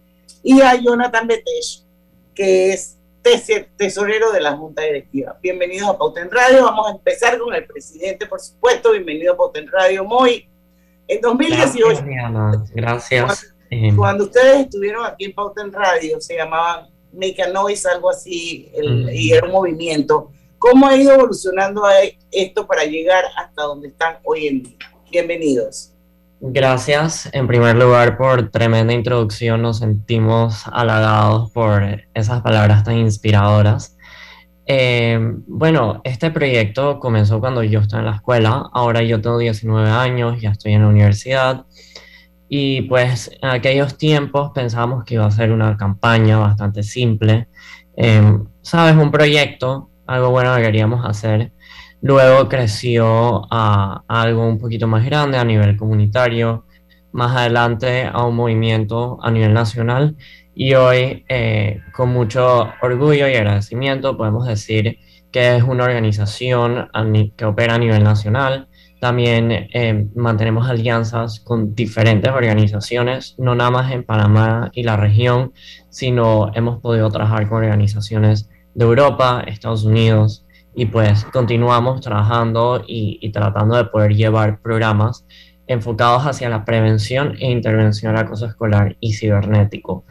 y 0.44 0.62
a 0.62 0.76
Jonathan 0.76 1.28
Betesh, 1.28 1.84
que 2.34 2.74
es 2.74 2.97
tesorero 3.76 4.32
de 4.32 4.42
la 4.42 4.56
Junta 4.56 4.84
Directiva. 4.84 5.38
Bienvenidos 5.42 5.90
a 5.90 5.98
Pauten 5.98 6.30
Radio. 6.32 6.64
Vamos 6.64 6.88
a 6.88 6.92
empezar 6.92 7.38
con 7.38 7.54
el 7.54 7.66
presidente, 7.66 8.26
por 8.26 8.40
supuesto. 8.40 8.92
Bienvenido 8.92 9.34
a 9.34 9.38
Pauten 9.38 9.68
Radio, 9.72 10.04
Moy. 10.04 10.48
En 11.08 11.22
2018. 11.22 12.04
Gracias. 12.06 12.72
Gracias. 12.74 13.56
Cuando, 13.96 14.26
ustedes 14.26 14.62
estuvieron 14.62 15.06
aquí 15.06 15.26
en 15.26 15.34
Pauten 15.34 15.72
Radio, 15.74 16.22
se 16.22 16.36
llamaban 16.36 16.90
Make 17.12 17.42
a 17.44 17.50
Noise, 17.50 17.90
algo 17.90 18.10
así, 18.10 18.72
y 19.12 19.32
era 19.34 19.46
un 19.46 19.52
movimiento. 19.52 20.32
¿Cómo 20.58 20.88
ha 20.88 20.96
ido 20.96 21.14
evolucionando 21.14 21.84
esto 22.32 22.66
para 22.66 22.86
llegar 22.86 23.26
hasta 23.36 23.64
donde 23.64 23.90
están 23.90 24.20
hoy 24.24 24.48
en 24.48 24.64
día? 24.64 24.78
Bienvenidos. 25.12 25.94
Gracias 26.40 27.28
en 27.34 27.48
primer 27.48 27.76
lugar 27.78 28.16
por 28.16 28.52
tremenda 28.52 28.94
introducción, 28.94 29.64
nos 29.64 29.80
sentimos 29.80 30.68
halagados 30.68 31.50
por 31.50 32.06
esas 32.14 32.44
palabras 32.44 32.84
tan 32.84 32.98
inspiradoras. 32.98 33.98
Eh, 34.68 35.20
bueno, 35.48 36.00
este 36.04 36.30
proyecto 36.30 37.00
comenzó 37.00 37.40
cuando 37.40 37.64
yo 37.64 37.80
estaba 37.80 38.04
en 38.04 38.10
la 38.12 38.16
escuela, 38.18 38.70
ahora 38.72 39.02
yo 39.02 39.20
tengo 39.20 39.40
19 39.40 39.90
años, 39.90 40.40
ya 40.40 40.52
estoy 40.52 40.74
en 40.74 40.84
la 40.84 40.90
universidad. 40.90 41.66
Y 42.48 42.84
pues 42.84 43.32
en 43.42 43.50
aquellos 43.50 43.98
tiempos 43.98 44.52
pensábamos 44.54 45.06
que 45.06 45.16
iba 45.16 45.26
a 45.26 45.32
ser 45.32 45.52
una 45.52 45.76
campaña 45.76 46.38
bastante 46.38 46.84
simple, 46.84 47.48
eh, 47.96 48.40
sabes, 48.62 48.96
un 48.96 49.10
proyecto, 49.10 49.90
algo 50.06 50.30
bueno 50.30 50.56
que 50.56 50.62
queríamos 50.62 51.04
hacer 51.04 51.52
Luego 52.08 52.48
creció 52.48 53.46
a, 53.52 54.02
algo 54.08 54.48
un 54.48 54.58
poquito 54.58 54.88
más 54.88 55.04
grande 55.04 55.38
a 55.38 55.44
nivel 55.44 55.76
comunitario, 55.76 56.64
más 57.12 57.36
adelante 57.36 58.06
a 58.10 58.24
un 58.24 58.34
movimiento 58.34 59.20
a 59.22 59.30
nivel 59.30 59.54
nacional 59.54 60.16
y 60.56 60.74
hoy 60.76 61.26
eh, 61.28 61.82
con 61.92 62.08
mucho 62.14 62.72
orgullo 62.82 63.28
y 63.28 63.36
agradecimiento 63.36 64.16
podemos 64.16 64.48
decir 64.48 65.00
que 65.34 65.58
es 65.58 65.64
una 65.64 65.84
organización 65.84 66.88
que 67.36 67.44
opera 67.44 67.76
a 67.76 67.78
nivel 67.78 68.06
nacional. 68.06 68.70
También 69.02 69.52
eh, 69.52 70.08
mantenemos 70.16 70.70
alianzas 70.70 71.42
con 71.42 71.76
diferentes 71.76 72.32
organizaciones, 72.32 73.36
no 73.38 73.54
nada 73.54 73.70
más 73.70 73.92
en 73.92 74.06
Panamá 74.06 74.72
y 74.74 74.84
la 74.84 74.96
región, 74.96 75.52
sino 75.90 76.54
hemos 76.56 76.80
podido 76.80 77.10
trabajar 77.10 77.50
con 77.50 77.58
organizaciones 77.66 78.50
de 78.76 78.86
Europa, 78.86 79.44
Estados 79.46 79.84
Unidos, 79.84 80.47
y 80.78 80.86
pues 80.86 81.26
continuamos 81.26 82.02
trabajando 82.02 82.84
y, 82.86 83.32
tratando 83.32 83.76
de 83.76 83.86
poder 83.86 84.16
llevar 84.16 84.62
programas 84.62 85.26
enfocados 85.66 86.28
hacia 86.28 86.50
la 86.50 86.66
prevención 86.66 87.36
e 87.40 87.50
intervención 87.50 88.16
al 88.16 88.26
acoso 88.26 88.46
escolar 88.46 88.96
y 89.00 89.14
cibernético. 89.14 90.06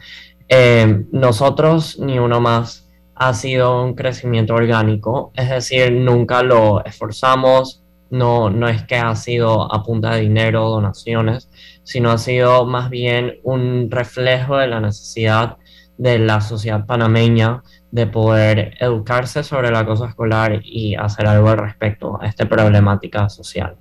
Eh, 0.49 1.05
nosotros, 1.13 1.97
ni 1.99 2.19
uno 2.19 2.41
más, 2.41 2.85
ha 3.15 3.33
sido 3.33 3.81
un 3.81 3.95
crecimiento 3.95 4.55
orgánico, 4.55 5.31
es 5.35 5.49
decir, 5.49 5.93
nunca 5.93 6.43
lo 6.43 6.83
esforzamos, 6.83 7.85
no, 8.09 8.49
no 8.49 8.67
es 8.67 8.83
que 8.83 8.97
ha 8.97 9.15
sido 9.15 9.73
a 9.73 9.83
punta 9.83 10.15
de 10.15 10.21
dinero 10.21 10.69
donaciones, 10.69 11.49
sino 11.83 12.11
ha 12.11 12.17
sido 12.17 12.65
más 12.65 12.89
bien 12.89 13.39
un 13.43 13.89
reflejo 13.89 14.57
de 14.57 14.67
la 14.67 14.81
necesidad 14.81 15.55
de 15.97 16.19
la 16.19 16.41
sociedad 16.41 16.85
panameña 16.85 17.63
de 17.91 18.07
poder 18.07 18.75
educarse 18.79 19.43
sobre 19.43 19.71
la 19.71 19.85
cosa 19.85 20.07
escolar 20.07 20.61
y 20.63 20.95
hacer 20.95 21.27
algo 21.27 21.49
al 21.49 21.57
respecto 21.57 22.19
a 22.21 22.27
esta 22.27 22.47
problemática 22.47 23.29
social. 23.29 23.75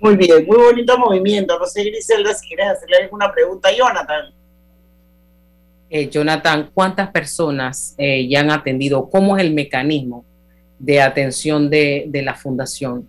Muy 0.00 0.16
bien, 0.16 0.44
muy 0.46 0.56
bonito 0.56 0.98
movimiento. 0.98 1.58
No 1.58 1.66
sé, 1.66 1.84
Griselda, 1.84 2.34
si 2.34 2.48
quieres 2.48 2.66
hacerle 2.68 2.96
alguna 3.02 3.30
pregunta 3.30 3.68
a 3.68 3.72
Jonathan. 3.72 4.34
Eh, 5.90 6.08
Jonathan, 6.08 6.70
¿cuántas 6.72 7.10
personas 7.10 7.94
eh, 7.98 8.26
ya 8.26 8.40
han 8.40 8.50
atendido? 8.50 9.10
¿Cómo 9.10 9.36
es 9.36 9.44
el 9.44 9.52
mecanismo 9.52 10.24
de 10.78 11.02
atención 11.02 11.68
de, 11.68 12.10
la 12.12 12.34
fundación? 12.34 13.08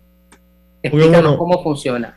Explícanos 0.82 1.36
cómo 1.36 1.62
funciona. 1.62 2.16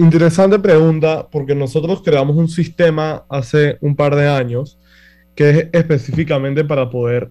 Interesante 0.00 0.58
pregunta, 0.58 1.28
porque 1.30 1.54
nosotros 1.54 2.00
creamos 2.02 2.34
un 2.34 2.48
sistema 2.48 3.26
hace 3.28 3.76
un 3.82 3.94
par 3.94 4.16
de 4.16 4.26
años 4.28 4.78
que 5.34 5.50
es 5.50 5.68
específicamente 5.72 6.64
para 6.64 6.88
poder 6.88 7.30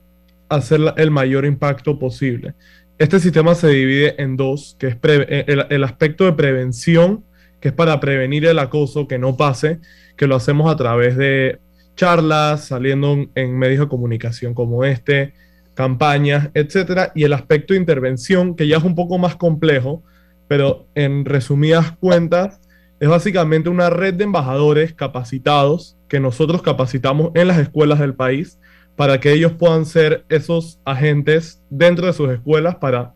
hacer 0.49 0.79
el 0.97 1.09
mayor 1.09 1.45
impacto 1.45 1.97
posible. 1.97 2.53
Este 2.99 3.19
sistema 3.19 3.55
se 3.55 3.69
divide 3.69 4.21
en 4.21 4.37
dos, 4.37 4.75
que 4.77 4.89
es 4.89 4.97
eh, 5.01 5.45
el, 5.47 5.83
aspecto 5.83 6.25
de 6.25 6.33
prevención, 6.33 7.23
que 7.59 7.69
es 7.69 7.73
para 7.73 7.99
prevenir 7.99 8.45
el 8.45 8.59
acoso, 8.59 9.07
que 9.07 9.17
no 9.17 9.35
pase, 9.35 9.79
que 10.15 10.27
lo 10.27 10.35
hacemos 10.35 10.71
a 10.71 10.75
través 10.75 11.17
de 11.17 11.57
charlas, 11.95 12.67
saliendo 12.67 13.17
en 13.33 13.57
medios 13.57 13.79
de 13.79 13.87
comunicación 13.87 14.53
como 14.53 14.85
este, 14.85 15.33
campañas, 15.73 16.49
etcétera, 16.53 17.13
y 17.15 17.23
el 17.23 17.33
aspecto 17.33 17.73
de 17.73 17.79
intervención, 17.79 18.55
que 18.55 18.67
ya 18.67 18.77
es 18.77 18.83
un 18.83 18.93
poco 18.93 19.17
más 19.17 19.35
complejo, 19.37 20.03
pero 20.47 20.87
en 20.93 21.25
resumidas 21.25 21.93
cuentas, 21.99 22.58
es 22.99 23.09
básicamente 23.09 23.69
una 23.69 23.89
red 23.89 24.13
de 24.13 24.25
embajadores 24.25 24.93
capacitados 24.93 25.97
que 26.07 26.19
nosotros 26.19 26.61
capacitamos 26.61 27.31
en 27.35 27.47
las 27.47 27.57
escuelas 27.57 27.99
del 27.99 28.13
país 28.13 28.59
para 28.95 29.19
que 29.19 29.31
ellos 29.31 29.53
puedan 29.53 29.85
ser 29.85 30.25
esos 30.27 30.79
agentes 30.83 31.61
dentro 31.69 32.07
de 32.07 32.13
sus 32.13 32.29
escuelas 32.29 32.75
para 32.75 33.13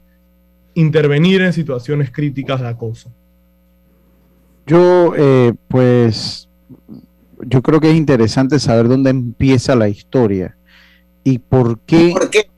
intervenir 0.76 1.41
en 1.41 1.52
situaciones 1.52 2.12
críticas 2.12 2.62
de 2.62 2.67
acoso. 2.67 3.12
Yo, 4.65 5.13
eh, 5.17 5.54
pues, 5.67 6.48
yo 7.41 7.62
creo 7.62 7.82
que 7.82 7.89
es 7.89 7.96
interesante 7.98 8.60
saber 8.60 8.88
dónde 8.88 9.10
empieza 9.10 9.76
la 9.76 9.89
historia 9.89 10.56
y 11.24 11.39
por 11.39 11.80
qué. 11.80 12.12
¿Por 12.13 12.30
qué? 12.30 12.50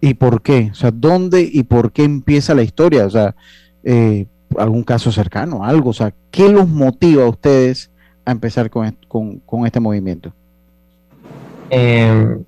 ¿Y 0.00 0.14
por 0.14 0.42
qué? 0.42 0.68
O 0.70 0.74
sea, 0.74 0.90
¿dónde 0.90 1.40
y 1.50 1.62
por 1.62 1.90
qué 1.90 2.04
empieza 2.04 2.54
la 2.54 2.62
historia? 2.62 3.06
O 3.06 3.10
sea, 3.10 3.34
eh, 3.82 4.26
algún 4.58 4.82
caso 4.82 5.12
cercano, 5.12 5.64
algo, 5.64 5.90
o 5.90 5.92
sea, 5.92 6.12
¿qué 6.30 6.48
los 6.48 6.68
motiva 6.68 7.24
a 7.24 7.28
ustedes 7.28 7.90
a 8.24 8.32
empezar 8.32 8.70
con, 8.70 8.96
con, 9.08 9.66
este 9.66 9.80
movimiento? 9.80 10.32
Em, 11.70 12.42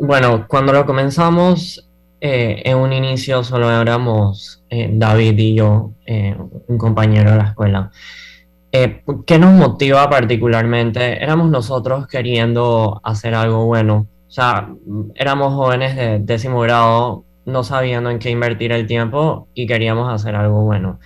bueno, 0.00 0.46
cuando 0.48 0.72
lo 0.72 0.86
comenzamos, 0.86 1.88
eh, 2.20 2.62
en 2.64 2.76
un 2.76 2.92
inicio 2.92 3.42
solo 3.44 3.70
éramos 3.70 4.62
eh, 4.68 4.90
David 4.92 5.38
y 5.38 5.54
yo, 5.54 5.92
eh, 6.06 6.36
un 6.68 6.78
compañero 6.78 7.30
de 7.32 7.36
la 7.36 7.44
escuela. 7.44 7.90
¿Qué 8.70 9.38
nos 9.38 9.52
motiva 9.52 10.08
particularmente? 10.08 11.20
Éramos 11.22 11.50
nosotros 11.50 12.06
queriendo 12.06 13.00
hacer 13.02 13.34
algo 13.34 13.66
bueno. 13.66 14.06
O 14.28 14.30
sea, 14.30 14.68
éramos 15.16 15.54
jóvenes 15.54 15.96
de 15.96 16.20
décimo 16.20 16.60
grado, 16.60 17.24
no 17.46 17.64
sabiendo 17.64 18.10
en 18.10 18.20
qué 18.20 18.30
invertir 18.30 18.70
el 18.70 18.86
tiempo 18.86 19.48
y 19.54 19.66
queríamos 19.66 20.12
hacer 20.12 20.36
algo 20.36 20.62
bueno. 20.62 21.00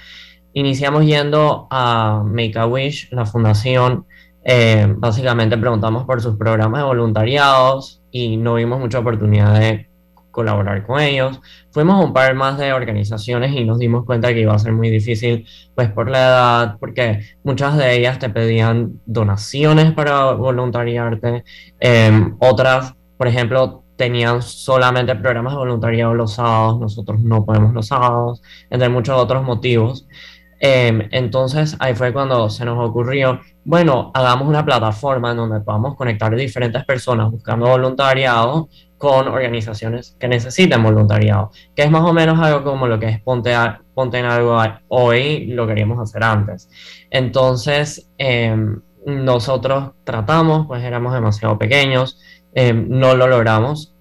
Iniciamos 0.54 1.04
yendo 1.04 1.66
a 1.70 2.22
Make 2.24 2.58
a 2.58 2.66
Wish, 2.66 3.08
la 3.10 3.26
fundación. 3.26 4.06
Eh, 4.44 4.86
básicamente 4.96 5.58
preguntamos 5.58 6.04
por 6.04 6.20
sus 6.22 6.36
programas 6.36 6.80
de 6.80 6.86
voluntariados 6.86 8.02
y 8.10 8.36
no 8.36 8.54
vimos 8.54 8.78
mucha 8.78 9.00
oportunidad 9.00 9.58
de 9.58 9.90
colaborar 10.30 10.86
con 10.86 11.00
ellos. 11.00 11.40
Fuimos 11.70 12.00
a 12.00 12.04
un 12.04 12.12
par 12.12 12.34
más 12.34 12.58
de 12.58 12.72
organizaciones 12.72 13.52
y 13.52 13.64
nos 13.64 13.78
dimos 13.78 14.04
cuenta 14.04 14.32
que 14.34 14.40
iba 14.40 14.54
a 14.54 14.58
ser 14.58 14.72
muy 14.72 14.90
difícil, 14.90 15.46
pues 15.74 15.90
por 15.90 16.08
la 16.10 16.18
edad, 16.18 16.76
porque 16.78 17.20
muchas 17.42 17.76
de 17.76 17.96
ellas 17.96 18.18
te 18.18 18.28
pedían 18.28 19.00
donaciones 19.06 19.92
para 19.92 20.32
voluntariarte, 20.32 21.44
em, 21.80 22.36
otras, 22.38 22.94
por 23.16 23.28
ejemplo, 23.28 23.84
tenían 23.96 24.42
solamente 24.42 25.14
programas 25.14 25.52
de 25.52 25.58
voluntariado 25.58 26.14
los 26.14 26.34
sábados, 26.34 26.80
nosotros 26.80 27.20
no 27.20 27.44
podemos 27.44 27.72
los 27.72 27.86
sábados, 27.86 28.42
entre 28.70 28.88
muchos 28.88 29.16
otros 29.16 29.42
motivos. 29.44 30.06
Em, 30.60 31.08
entonces 31.10 31.76
ahí 31.78 31.94
fue 31.94 32.12
cuando 32.12 32.48
se 32.48 32.64
nos 32.64 32.78
ocurrió, 32.88 33.40
bueno, 33.64 34.10
hagamos 34.14 34.48
una 34.48 34.64
plataforma 34.64 35.32
en 35.32 35.36
donde 35.36 35.60
podamos 35.60 35.96
conectar 35.96 36.34
diferentes 36.34 36.84
personas 36.84 37.30
buscando 37.30 37.66
voluntariado 37.66 38.68
con 38.98 39.28
organizaciones 39.28 40.16
que 40.18 40.28
necesiten 40.28 40.82
voluntariado, 40.82 41.50
que 41.74 41.82
es 41.82 41.90
más 41.90 42.02
o 42.02 42.12
menos 42.12 42.38
algo 42.38 42.64
como 42.64 42.86
lo 42.86 42.98
que 42.98 43.08
es 43.08 43.20
Ponte, 43.20 43.54
ponte 43.92 44.18
en 44.18 44.24
algo 44.24 44.58
hoy, 44.88 45.46
lo 45.46 45.66
queríamos 45.66 45.98
hacer 45.98 46.22
antes. 46.24 46.70
Entonces, 47.10 48.10
em, 48.16 48.80
nosotros 49.06 49.90
tratamos, 50.04 50.66
pues 50.66 50.82
éramos 50.82 51.12
demasiado 51.12 51.58
pequeños, 51.58 52.18
em, 52.54 52.86
no 52.88 53.14
lo 53.14 53.26
logramos 53.26 53.94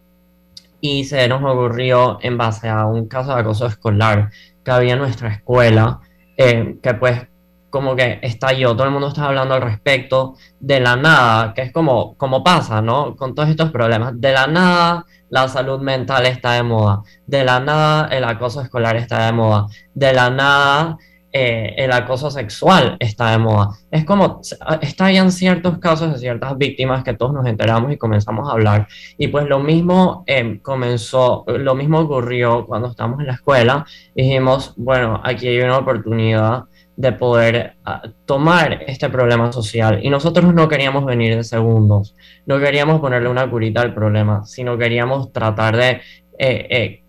y 0.79 1.05
se 1.05 1.27
nos 1.27 1.43
ocurrió 1.43 2.19
en 2.21 2.37
base 2.37 2.69
a 2.69 2.85
un 2.85 3.07
caso 3.07 3.33
de 3.33 3.41
acoso 3.41 3.65
escolar 3.65 4.31
que 4.63 4.71
había 4.71 4.93
en 4.93 4.99
nuestra 4.99 5.29
escuela, 5.29 5.99
eh, 6.37 6.77
que 6.81 6.93
pues 6.95 7.27
como 7.69 7.95
que 7.95 8.19
estalló, 8.21 8.75
todo 8.75 8.85
el 8.85 8.91
mundo 8.91 9.07
está 9.07 9.25
hablando 9.25 9.55
al 9.55 9.61
respecto, 9.63 10.35
de 10.59 10.79
la 10.79 10.95
nada, 10.95 11.55
que 11.55 11.63
es 11.63 11.71
como, 11.71 12.15
como 12.17 12.43
pasa, 12.43 12.83
¿no? 12.83 13.15
Con 13.15 13.33
todos 13.33 13.49
estos 13.49 13.71
problemas, 13.71 14.13
de 14.21 14.31
la 14.31 14.45
nada 14.45 15.05
la 15.33 15.47
salud 15.47 15.79
mental 15.79 16.27
está 16.27 16.51
de 16.51 16.61
moda, 16.61 17.01
de 17.25 17.43
la 17.43 17.59
nada 17.59 18.07
el 18.09 18.23
acoso 18.23 18.61
escolar 18.61 18.95
está 18.97 19.25
de 19.25 19.33
moda, 19.33 19.65
de 19.95 20.13
la 20.13 20.29
nada 20.29 20.97
eh, 21.35 21.73
el 21.77 21.91
acoso 21.91 22.29
sexual 22.29 22.95
está 22.99 23.31
de 23.31 23.39
moda. 23.39 23.69
Es 23.89 24.05
como, 24.05 24.41
estallan 24.81 25.31
ciertos 25.31 25.79
casos 25.79 26.13
de 26.13 26.19
ciertas 26.19 26.55
víctimas 26.59 27.03
que 27.03 27.15
todos 27.15 27.33
nos 27.33 27.47
enteramos 27.47 27.91
y 27.91 27.97
comenzamos 27.97 28.47
a 28.47 28.51
hablar. 28.51 28.87
Y 29.17 29.29
pues 29.29 29.47
lo 29.47 29.59
mismo 29.59 30.23
em, 30.27 30.59
comenzó, 30.59 31.43
lo 31.47 31.73
mismo 31.73 32.01
ocurrió 32.01 32.67
cuando 32.67 32.89
estábamos 32.89 33.19
en 33.21 33.27
la 33.27 33.33
escuela. 33.33 33.83
Dijimos, 34.15 34.75
bueno, 34.77 35.19
aquí 35.23 35.47
hay 35.47 35.59
una 35.61 35.79
oportunidad 35.79 36.65
de 36.95 37.11
poder 37.13 37.77
ah, 37.83 38.03
tomar 38.25 38.83
este 38.85 39.09
problema 39.09 39.51
social. 39.51 40.01
Y 40.03 40.11
nosotros 40.11 40.53
no 40.53 40.69
queríamos 40.69 41.03
venir 41.03 41.35
de 41.35 41.43
segundos, 41.43 42.15
no 42.45 42.59
queríamos 42.59 43.01
ponerle 43.01 43.29
una 43.29 43.49
curita 43.49 43.81
al 43.81 43.95
problema, 43.95 44.45
sino 44.45 44.77
queríamos 44.77 45.33
tratar 45.33 45.75
de 45.77 45.89
eh, 46.37 46.67
eh, 46.69 47.03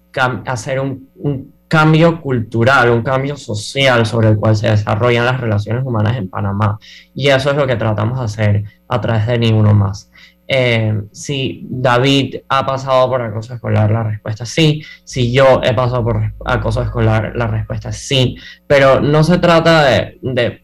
hacer 0.47 0.81
un, 0.81 1.11
un 1.17 1.54
cambio 1.69 2.21
cultural, 2.21 2.91
un 2.91 3.03
cambio 3.03 3.37
social 3.37 4.07
sobre 4.07 4.29
el 4.29 4.37
cual 4.37 4.57
se 4.57 4.71
desarrollan 4.71 5.25
las 5.25 5.41
relaciones 5.41 5.85
humanas 5.85 6.17
en 6.17 6.29
Panamá. 6.29 6.79
Y 7.15 7.29
eso 7.29 7.51
es 7.51 7.57
lo 7.57 7.67
que 7.67 7.77
tratamos 7.77 8.19
de 8.19 8.25
hacer 8.25 8.65
a 8.89 9.01
través 9.01 9.27
de 9.27 9.39
Ni 9.39 9.53
Uno 9.53 9.75
Más. 9.75 10.11
Eh, 10.47 11.03
si 11.11 11.67
David 11.71 12.37
ha 12.49 12.67
pasado 12.67 13.09
por 13.09 13.23
acoso 13.23 13.55
escolar, 13.55 13.91
la 13.91 14.03
respuesta 14.03 14.45
es 14.45 14.51
sí. 14.51 14.83
Si 15.05 15.33
yo 15.33 15.61
he 15.63 15.73
pasado 15.73 16.05
por 16.05 16.35
acoso 16.45 16.83
escolar, 16.83 17.33
la 17.35 17.47
respuesta 17.47 17.89
es 17.89 17.97
sí. 17.97 18.37
Pero 18.67 19.01
no 19.01 19.25
se 19.25 19.39
trata 19.39 19.85
de 19.85 20.64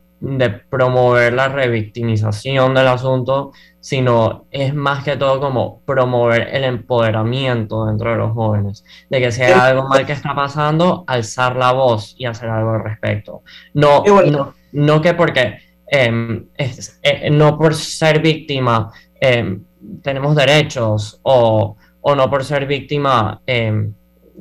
promover 0.69 1.33
la 1.33 1.49
revictimización 1.49 2.75
del 2.75 2.89
asunto, 2.89 3.53
sino 3.81 4.45
es 4.51 4.75
más 4.75 5.03
que 5.03 5.17
todo 5.17 5.41
como 5.41 5.81
promover 5.87 6.49
el 6.53 6.65
empoderamiento 6.65 7.87
dentro 7.87 8.11
de 8.11 8.17
los 8.19 8.33
jóvenes, 8.33 8.85
de 9.09 9.21
que 9.21 9.33
si 9.33 9.43
hay 9.43 9.53
algo 9.53 9.89
mal 9.89 10.05
que 10.05 10.13
está 10.13 10.35
pasando, 10.35 11.05
alzar 11.07 11.57
la 11.57 11.73
voz 11.73 12.15
y 12.19 12.27
hacer 12.27 12.51
algo 12.51 12.73
al 12.73 12.85
respecto. 12.85 13.43
No, 13.73 14.05
no, 14.05 14.55
no 14.73 15.01
que 15.01 15.15
porque, 15.15 15.59
em, 15.87 16.47
eh, 16.59 17.31
no 17.31 17.57
por 17.57 17.75
ser 17.75 18.21
víctima 18.21 18.93
em, 19.21 19.65
tenemos 20.03 20.37
derechos 20.37 21.19
o, 21.23 21.77
o, 22.03 22.15
no 22.15 22.29
por 22.29 22.45
ser 22.45 22.67
víctima, 22.67 23.41
em, 23.47 23.95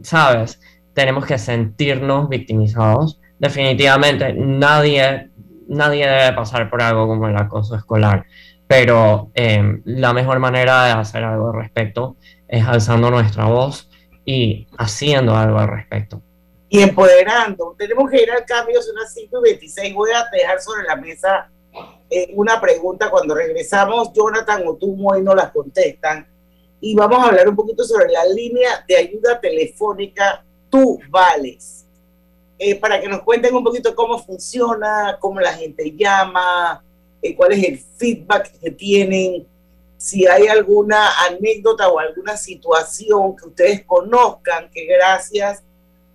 ¿sabes? 0.04 0.60
Tenemos 0.94 1.26
que 1.26 1.38
sentirnos 1.38 2.28
victimizados. 2.28 3.20
Definitivamente 3.40 4.34
nadie, 4.34 5.29
nadie 5.70 6.08
debe 6.08 6.34
pasar 6.34 6.70
por 6.70 6.82
algo 6.82 7.08
como 7.08 7.28
el 7.28 7.38
acoso 7.38 7.76
escolar 7.76 8.26
pero 8.70 9.32
em, 9.34 9.82
la 9.84 10.14
mejor 10.14 10.38
manera 10.38 10.86
de 10.86 10.92
hacer 10.92 11.24
algo 11.24 11.48
al 11.48 11.56
respecto 11.56 12.18
es 12.48 12.64
alzando 12.68 13.10
nuestra 13.10 13.46
voz 13.46 13.90
y 14.24 14.68
haciendo 14.78 15.36
algo 15.36 15.58
al 15.58 15.70
respecto. 15.70 16.22
Y 16.70 16.84
empoderando. 16.84 17.76
Tenemos 17.76 18.12
que 18.12 18.22
ir 18.22 18.30
al 18.30 18.46
cambio, 18.46 18.80
son 18.84 18.94
las 18.94 19.12
5 19.12 19.40
y 19.40 19.42
26. 19.42 19.96
Voy 19.96 20.12
a 20.12 20.24
dejar 20.32 20.62
sobre 20.62 20.84
la 20.84 20.96
mesa 20.96 21.50
eh, 22.12 22.32
una 22.36 22.62
pregunta. 22.62 23.10
Cuando 23.10 23.34
regresamos, 23.34 24.14
Jonathan 24.14 24.62
o 24.68 24.76
tú 24.76 24.96
hoy 25.10 25.24
no 25.24 25.34
las 25.34 25.50
contestan. 25.50 26.28
Y 26.80 26.94
vamos 26.94 27.18
a 27.24 27.30
hablar 27.30 27.50
un 27.50 27.56
poquito 27.56 27.84
sobre 27.84 28.10
la 28.10 28.24
línea 28.26 28.86
de 28.88 28.98
ayuda 28.98 29.42
telefónica 29.42 30.46
Tú 30.70 31.00
Vales. 31.10 31.88
Eh, 32.62 32.76
para 32.76 33.00
que 33.00 33.08
nos 33.08 33.22
cuenten 33.22 33.56
un 33.56 33.64
poquito 33.64 33.96
cómo 33.96 34.20
funciona, 34.20 35.18
cómo 35.20 35.40
la 35.40 35.54
gente 35.54 35.96
llama, 35.96 36.84
eh, 37.22 37.34
cuál 37.34 37.54
es 37.54 37.64
el 37.64 37.80
feedback 37.98 38.52
que 38.60 38.72
tienen, 38.72 39.48
si 39.96 40.28
hay 40.28 40.48
alguna 40.48 41.10
anécdota 41.30 41.88
o 41.90 42.00
alguna 42.00 42.36
situación 42.36 43.36
que 43.36 43.48
ustedes 43.48 43.86
conozcan 43.86 44.70
que 44.74 44.86
gracias 44.86 45.64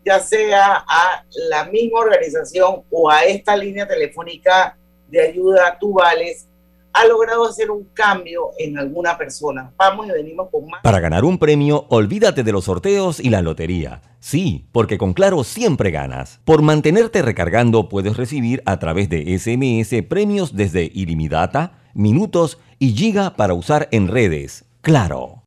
ya 0.05 0.21
sea 0.21 0.85
a 0.87 1.25
la 1.49 1.65
misma 1.65 2.01
organización 2.01 2.83
o 2.91 3.11
a 3.11 3.25
esta 3.25 3.57
línea 3.57 3.89
telefónica 3.89 4.77
de 5.09 5.29
ayuda 5.29 5.79
Tubales, 5.79 6.47
ha 6.93 7.07
logrado 7.07 7.47
hacer 7.47 7.71
un 7.71 7.85
cambio 7.93 8.51
en 8.59 8.79
alguna 8.79 9.19
persona. 9.19 9.73
Vamos 9.77 10.07
y 10.07 10.13
venimos 10.13 10.49
con 10.51 10.67
más. 10.67 10.83
Para 10.83 11.01
ganar 11.01 11.25
un 11.25 11.39
premio, 11.39 11.87
olvídate 11.89 12.43
de 12.43 12.53
los 12.53 12.65
sorteos 12.65 13.19
y 13.19 13.31
la 13.31 13.43
lotería. 13.43 14.01
Sí, 14.25 14.67
porque 14.73 14.97
con 14.97 15.13
Claro 15.13 15.45
siempre 15.45 15.91
ganas. 15.91 16.41
Por 16.47 16.63
mantenerte 16.63 17.21
recargando 17.21 17.91
puedes 17.91 18.17
recibir 18.17 18.63
a 18.65 18.79
través 18.79 19.11
de 19.11 19.39
SMS 19.39 20.03
premios 20.09 20.57
desde 20.57 20.91
ilimitada, 20.95 21.83
minutos 21.93 22.59
y 22.79 22.95
giga 22.95 23.37
para 23.37 23.53
usar 23.53 23.87
en 23.91 24.09
redes. 24.09 24.65
Claro. 24.81 25.43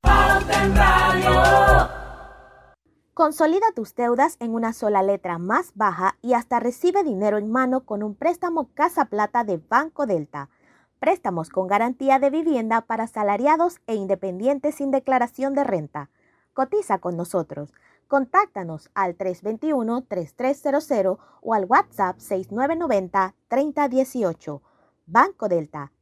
Consolida 3.16 3.66
tus 3.76 3.96
deudas 3.96 4.38
en 4.40 4.54
una 4.54 4.74
sola 4.74 5.02
letra 5.02 5.40
más 5.40 5.72
baja 5.74 6.20
y 6.22 6.34
hasta 6.34 6.60
recibe 6.60 7.04
dinero 7.04 7.40
en 7.40 7.52
mano 7.52 7.84
con 7.84 8.04
un 8.04 8.14
préstamo 8.14 8.70
Casa 8.76 9.06
Plata 9.06 9.44
de 9.44 9.58
Banco 9.58 10.06
Delta 10.06 10.50
Préstamos 11.00 11.50
con 11.50 11.66
garantía 11.66 12.20
de 12.20 12.30
vivienda 12.30 12.82
para 12.82 13.08
salariados 13.08 13.78
e 13.88 13.96
independientes 13.96 14.76
sin 14.76 14.92
declaración 14.92 15.56
de 15.56 15.64
renta. 15.64 16.12
Cotiza 16.54 17.00
con 17.00 17.18
nosotros. 17.18 17.72
Contáctanos 18.08 18.90
al 18.94 19.18
321-3300 19.18 21.18
o 21.42 21.54
al 21.54 21.66
WhatsApp 21.66 22.18
6990-3018. 22.18 24.62
Banco 25.06 25.48
Delta 25.48 25.92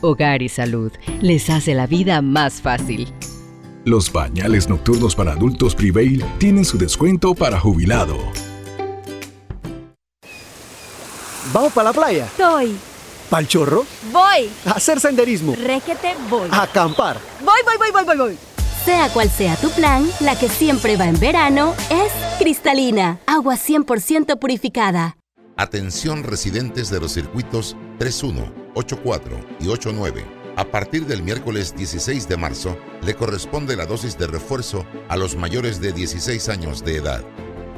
Hogar 0.00 0.42
y 0.42 0.48
Salud 0.48 0.92
les 1.20 1.50
hace 1.50 1.74
la 1.74 1.86
vida 1.86 2.22
más 2.22 2.60
fácil. 2.60 3.12
Los 3.84 4.10
pañales 4.10 4.68
nocturnos 4.68 5.14
para 5.14 5.32
adultos 5.32 5.74
Prevail 5.74 6.24
tienen 6.38 6.64
su 6.64 6.76
descuento 6.76 7.34
para 7.34 7.58
jubilado. 7.58 8.16
¿Vamos 11.52 11.72
para 11.72 11.90
la 11.90 11.92
playa? 11.92 12.26
Estoy. 12.26 12.76
¿Pal 13.30 13.46
chorro? 13.48 13.84
Voy. 14.12 14.50
A 14.66 14.72
hacer 14.72 15.00
senderismo. 15.00 15.54
Régete, 15.56 16.14
voy. 16.28 16.48
A 16.50 16.62
acampar. 16.62 17.16
Voy, 17.40 17.60
voy, 17.64 17.76
voy, 17.78 17.90
voy, 17.92 18.04
voy, 18.04 18.16
voy. 18.16 18.38
Sea 18.84 19.08
cual 19.12 19.28
sea 19.30 19.56
tu 19.56 19.70
plan, 19.70 20.08
la 20.20 20.38
que 20.38 20.48
siempre 20.48 20.96
va 20.96 21.06
en 21.06 21.18
verano 21.20 21.74
es 21.90 22.12
cristalina, 22.38 23.18
agua 23.26 23.56
100% 23.56 24.38
purificada. 24.38 25.19
Atención 25.60 26.22
residentes 26.22 26.88
de 26.88 27.00
los 27.00 27.12
circuitos 27.12 27.76
31, 27.98 28.50
84 28.74 29.46
y 29.60 29.68
89 29.68 30.24
a 30.56 30.64
partir 30.64 31.04
del 31.04 31.22
miércoles 31.22 31.76
16 31.76 32.28
de 32.28 32.38
marzo, 32.38 32.78
le 33.02 33.14
corresponde 33.14 33.76
la 33.76 33.84
dosis 33.84 34.16
de 34.16 34.26
refuerzo 34.26 34.86
a 35.10 35.18
los 35.18 35.36
mayores 35.36 35.78
de 35.78 35.92
16 35.92 36.48
años 36.48 36.82
de 36.82 36.96
edad. 36.96 37.22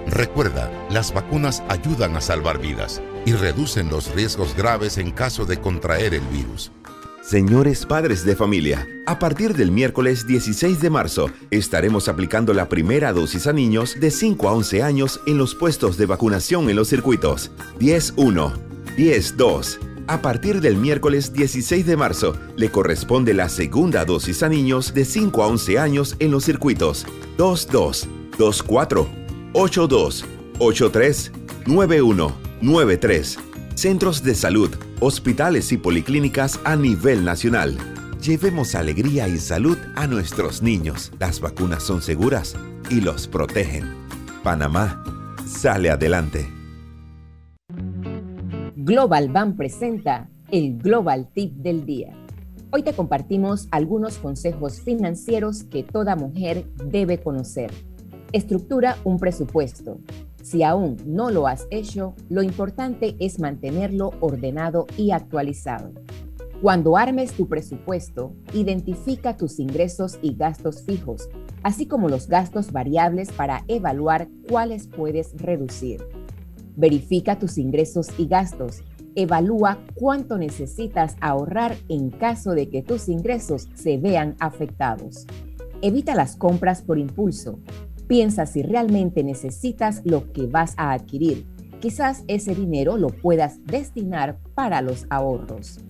Recuerda, 0.07 0.71
las 0.91 1.13
vacunas 1.13 1.65
ayudan 1.69 2.15
a 2.15 2.21
salvar 2.21 2.61
vidas 2.61 3.03
y 3.27 3.33
reducen 3.33 3.89
los 3.89 4.15
riesgos 4.15 4.55
graves 4.55 4.97
en 4.97 5.11
caso 5.11 5.45
de 5.45 5.61
contraer 5.61 6.15
el 6.15 6.23
virus. 6.29 6.71
Señores 7.23 7.87
padres 7.87 8.25
de 8.25 8.35
familia, 8.35 8.89
a 9.07 9.21
partir 9.21 9.55
del 9.55 9.71
miércoles 9.71 10.27
16 10.27 10.81
de 10.81 10.91
marzo 10.91 11.31
estaremos 11.53 12.09
aplicando 12.09 12.53
la 12.53 12.69
primera 12.69 13.13
dosis 13.13 13.47
a 13.47 13.53
niños 13.53 13.99
de 14.01 14.11
5 14.11 14.49
a 14.49 14.53
11 14.55 14.83
años 14.83 15.21
en 15.29 15.39
los 15.39 15.55
puestos 15.55 15.97
de 15.97 16.07
vacunación 16.07 16.69
en 16.69 16.75
los 16.75 16.89
circuitos. 16.89 17.53
10-1, 17.79 18.53
10-2, 18.97 19.79
a 20.09 20.21
partir 20.21 20.61
del 20.61 20.77
miércoles 20.77 21.33
16 21.33 21.87
de 21.87 21.97
marzo, 21.97 22.37
le 22.57 22.71
corresponde 22.73 23.35
la 23.35 23.49
segunda 23.49 24.05
dosis 24.05 24.43
a 24.43 24.49
niños 24.49 24.93
de 24.93 25.05
5 25.05 25.45
a 25.45 25.47
11 25.47 25.79
años 25.79 26.17
en 26.19 26.33
los 26.33 26.45
circuitos. 26.45 27.07
22, 27.39 28.09
24, 28.37 29.09
82, 29.53 30.25
83, 30.59 31.33
91, 31.67 32.37
93. 32.61 33.39
Centros 33.75 34.23
de 34.23 34.35
salud, 34.35 34.71
hospitales 35.01 35.73
y 35.73 35.79
policlínicas 35.79 36.61
a 36.65 36.77
nivel 36.77 37.25
nacional. 37.25 37.77
Llevemos 38.21 38.75
alegría 38.75 39.27
y 39.29 39.39
salud 39.39 39.79
a 39.97 40.07
nuestros 40.07 40.63
niños. 40.63 41.11
Las 41.19 41.41
vacunas 41.41 41.83
son 41.83 42.03
seguras 42.03 42.55
y 42.91 43.01
los 43.01 43.27
protegen. 43.27 43.85
Panamá 44.45 45.03
sale 45.47 45.91
adelante. 45.91 46.47
Global 48.77 49.31
Bank 49.31 49.57
presenta 49.57 50.29
el 50.51 50.79
Global 50.79 51.29
Tip 51.33 51.55
del 51.55 51.87
Día. 51.87 52.15
Hoy 52.71 52.83
te 52.83 52.93
compartimos 52.93 53.69
algunos 53.71 54.19
consejos 54.19 54.81
financieros 54.81 55.65
que 55.65 55.83
toda 55.83 56.15
mujer 56.15 56.67
debe 56.85 57.19
conocer. 57.19 57.73
Estructura 58.33 58.99
un 59.05 59.19
presupuesto. 59.19 59.99
Si 60.43 60.65
aún 60.65 60.97
no 61.07 61.31
lo 61.31 61.47
has 61.47 61.67
hecho, 61.71 62.15
lo 62.29 62.43
importante 62.43 63.17
es 63.21 63.39
mantenerlo 63.39 64.13
ordenado 64.21 64.87
y 64.97 65.13
actualizado. 65.13 65.93
Cuando 66.61 66.97
armes 66.97 67.33
tu 67.33 67.49
presupuesto, 67.49 68.35
identifica 68.53 69.37
tus 69.37 69.59
ingresos 69.59 70.19
y 70.23 70.35
gastos 70.35 70.83
fijos, 70.83 71.29
así 71.63 71.87
como 71.87 72.09
los 72.09 72.29
gastos 72.29 72.71
variables 72.71 73.33
para 73.33 73.65
evaluar 73.67 74.29
cuáles 74.49 74.87
puedes 74.87 75.33
reducir. 75.37 76.05
Verifica 76.77 77.39
tus 77.39 77.59
ingresos 77.59 78.09
y 78.19 78.27
gastos. 78.27 78.83
Evalúa 79.15 79.79
cuánto 79.95 80.39
necesitas 80.39 81.17
ahorrar 81.21 81.77
en 81.89 82.11
caso 82.11 82.53
de 82.53 82.69
que 82.69 82.83
tus 82.83 83.09
ingresos 83.09 83.69
se 83.75 83.99
vean 83.99 84.37
afectados. 84.39 85.27
Evita 85.83 86.15
las 86.15 86.37
compras 86.37 86.81
por 86.81 86.99
impulso. 86.99 87.59
Piensa 88.07 88.47
si 88.47 88.63
realmente 88.63 89.25
necesitas 89.25 90.03
lo 90.05 90.33
que 90.33 90.47
vas 90.47 90.75
a 90.77 90.93
adquirir. 90.93 91.47
Quizás 91.81 92.25
ese 92.29 92.55
dinero 92.55 92.97
lo 92.97 93.09
puedas 93.09 93.65
destinar 93.65 94.39
para 94.55 94.83
los 94.83 95.07
ahorros. 95.11 95.81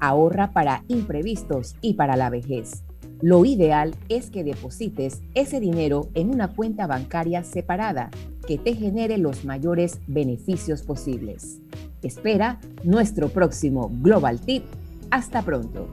Ahorra 0.00 0.52
para 0.52 0.84
imprevistos 0.88 1.76
y 1.80 1.94
para 1.94 2.16
la 2.16 2.30
vejez. 2.30 2.82
Lo 3.22 3.44
ideal 3.44 3.94
es 4.08 4.30
que 4.30 4.44
deposites 4.44 5.22
ese 5.34 5.58
dinero 5.58 6.08
en 6.14 6.30
una 6.30 6.48
cuenta 6.48 6.86
bancaria 6.86 7.44
separada 7.44 8.10
que 8.46 8.58
te 8.58 8.74
genere 8.74 9.16
los 9.16 9.44
mayores 9.44 10.00
beneficios 10.06 10.82
posibles. 10.82 11.60
Espera 12.02 12.60
nuestro 12.84 13.28
próximo 13.28 13.90
Global 14.02 14.40
Tip. 14.40 14.64
Hasta 15.10 15.42
pronto. 15.42 15.88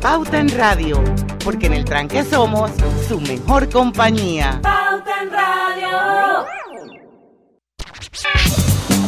Pauta 0.00 0.38
en 0.38 0.48
Radio, 0.56 1.02
porque 1.44 1.66
en 1.66 1.74
el 1.74 1.84
tranque 1.84 2.22
somos 2.24 2.70
su 3.08 3.20
mejor 3.20 3.68
compañía. 3.70 4.60
Pauta 4.62 5.22
en 5.22 5.30
Radio. 5.30 6.46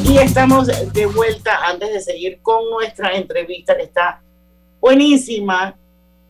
Y 0.05 0.18
estamos 0.18 0.66
de 0.66 1.07
vuelta 1.07 1.66
antes 1.66 1.92
de 1.92 2.01
seguir 2.01 2.40
con 2.42 2.70
nuestra 2.70 3.14
entrevista 3.14 3.77
que 3.77 3.85
está 3.85 4.22
buenísima 4.81 5.77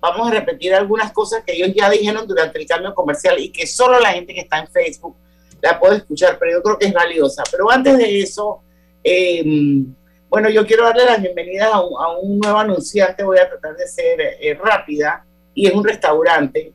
vamos 0.00 0.28
a 0.28 0.30
repetir 0.30 0.74
algunas 0.74 1.12
cosas 1.12 1.42
que 1.44 1.52
ellos 1.52 1.70
ya 1.74 1.90
dijeron 1.90 2.26
durante 2.26 2.58
el 2.58 2.66
cambio 2.66 2.94
comercial 2.94 3.38
y 3.38 3.50
que 3.50 3.66
solo 3.66 3.98
la 4.00 4.12
gente 4.12 4.34
que 4.34 4.40
está 4.40 4.58
en 4.58 4.68
Facebook 4.68 5.16
la 5.60 5.78
puede 5.78 5.96
escuchar, 5.96 6.38
pero 6.38 6.52
yo 6.52 6.62
creo 6.62 6.78
que 6.78 6.86
es 6.86 6.92
valiosa. 6.92 7.42
Pero 7.50 7.70
antes 7.70 7.98
de 7.98 8.20
eso, 8.20 8.62
em, 9.02 9.92
bueno, 10.28 10.50
yo 10.50 10.66
quiero 10.66 10.84
darle 10.84 11.04
la 11.04 11.16
bienvenida 11.16 11.68
a 11.72 12.18
un, 12.18 12.38
nuevo 12.38 12.58
anunciante, 12.58 13.22
voy 13.22 13.38
a 13.38 13.48
tratar 13.48 13.76
de 13.76 13.86
ser 13.86 14.20
eh, 14.20 14.54
rápida, 14.54 15.24
y 15.54 15.66
es 15.66 15.74
un 15.74 15.84
restaurante. 15.84 16.72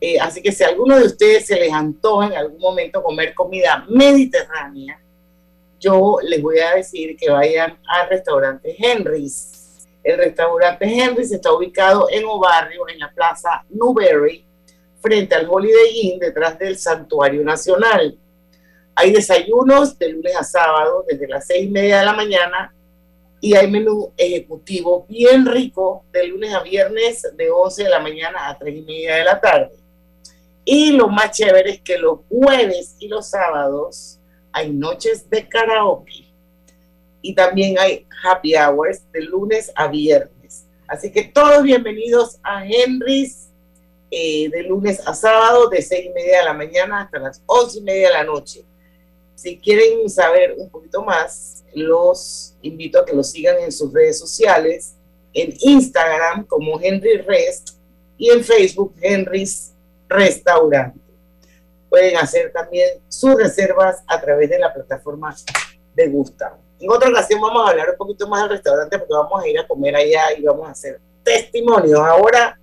Eh, 0.00 0.18
así 0.20 0.42
que 0.42 0.52
si 0.52 0.64
a 0.64 0.68
alguno 0.68 0.98
de 0.98 1.06
ustedes 1.06 1.46
se 1.46 1.56
les 1.56 1.72
antoja 1.72 2.26
en 2.26 2.34
algún 2.34 2.60
momento 2.60 3.02
comer 3.02 3.34
comida 3.34 3.84
mediterránea, 3.88 5.00
yo 5.80 6.18
les 6.22 6.40
voy 6.42 6.58
a 6.60 6.74
decir 6.74 7.16
que 7.16 7.30
vayan 7.30 7.78
al 7.86 8.08
restaurante 8.08 8.74
Henry's 8.78 9.54
el 10.04 10.18
restaurante 10.18 10.84
Henry's 10.84 11.32
está 11.32 11.50
ubicado 11.50 12.08
en 12.10 12.26
Obarrio, 12.26 12.86
en 12.88 12.98
la 12.98 13.10
plaza 13.10 13.64
Newberry, 13.70 14.44
frente 15.00 15.34
al 15.34 15.48
Holiday 15.48 15.98
Inn, 16.02 16.18
detrás 16.18 16.58
del 16.58 16.76
Santuario 16.76 17.42
Nacional. 17.42 18.18
Hay 18.94 19.12
desayunos 19.12 19.98
de 19.98 20.10
lunes 20.10 20.36
a 20.36 20.44
sábado, 20.44 21.06
desde 21.08 21.26
las 21.26 21.46
seis 21.46 21.68
y 21.68 21.70
media 21.70 22.00
de 22.00 22.04
la 22.04 22.12
mañana, 22.12 22.74
y 23.44 23.54
hay 23.54 23.70
menú 23.70 24.10
ejecutivo 24.16 25.04
bien 25.06 25.44
rico 25.44 26.06
de 26.10 26.28
lunes 26.28 26.54
a 26.54 26.62
viernes, 26.62 27.28
de 27.36 27.50
11 27.50 27.84
de 27.84 27.90
la 27.90 28.00
mañana 28.00 28.48
a 28.48 28.56
tres 28.56 28.74
y 28.74 28.80
media 28.80 29.16
de 29.16 29.24
la 29.24 29.38
tarde. 29.38 29.76
Y 30.64 30.92
lo 30.92 31.08
más 31.08 31.32
chévere 31.32 31.72
es 31.72 31.80
que 31.82 31.98
los 31.98 32.20
jueves 32.30 32.96
y 33.00 33.08
los 33.08 33.28
sábados 33.28 34.18
hay 34.50 34.70
noches 34.70 35.28
de 35.28 35.46
karaoke 35.46 36.24
y 37.20 37.34
también 37.34 37.78
hay 37.78 38.06
happy 38.24 38.54
hours 38.56 39.02
de 39.12 39.20
lunes 39.20 39.70
a 39.74 39.88
viernes. 39.88 40.64
Así 40.88 41.12
que 41.12 41.24
todos 41.24 41.62
bienvenidos 41.62 42.38
a 42.42 42.64
Henry's 42.64 43.50
eh, 44.10 44.48
de 44.48 44.62
lunes 44.62 45.06
a 45.06 45.12
sábado 45.12 45.68
de 45.68 45.82
seis 45.82 46.06
y 46.06 46.14
media 46.14 46.38
de 46.38 46.44
la 46.46 46.54
mañana 46.54 47.02
hasta 47.02 47.18
las 47.18 47.42
once 47.44 47.78
y 47.78 47.82
media 47.82 48.08
de 48.08 48.14
la 48.14 48.24
noche. 48.24 48.64
Si 49.34 49.58
quieren 49.58 50.08
saber 50.08 50.54
un 50.56 50.70
poquito 50.70 51.04
más, 51.04 51.63
los 51.74 52.54
invito 52.62 53.00
a 53.00 53.04
que 53.04 53.14
los 53.14 53.30
sigan 53.30 53.58
en 53.60 53.72
sus 53.72 53.92
redes 53.92 54.18
sociales, 54.18 54.94
en 55.32 55.54
Instagram 55.60 56.44
como 56.46 56.80
Henry 56.80 57.18
Rest 57.18 57.70
y 58.16 58.30
en 58.30 58.44
Facebook 58.44 58.94
Henry's 59.00 59.72
Restaurante. 60.08 60.98
Pueden 61.88 62.16
hacer 62.16 62.52
también 62.52 62.88
sus 63.08 63.34
reservas 63.34 64.02
a 64.06 64.20
través 64.20 64.50
de 64.50 64.58
la 64.58 64.72
plataforma 64.72 65.34
de 65.94 66.08
Gustavo. 66.08 66.58
En 66.80 66.90
otra 66.90 67.08
ocasión 67.08 67.40
vamos 67.40 67.66
a 67.66 67.70
hablar 67.70 67.90
un 67.90 67.96
poquito 67.96 68.28
más 68.28 68.42
del 68.42 68.50
restaurante 68.50 68.98
porque 68.98 69.14
vamos 69.14 69.42
a 69.42 69.48
ir 69.48 69.58
a 69.58 69.66
comer 69.66 69.96
allá 69.96 70.32
y 70.36 70.42
vamos 70.42 70.68
a 70.68 70.72
hacer 70.72 71.00
testimonios. 71.22 72.00
Ahora 72.00 72.58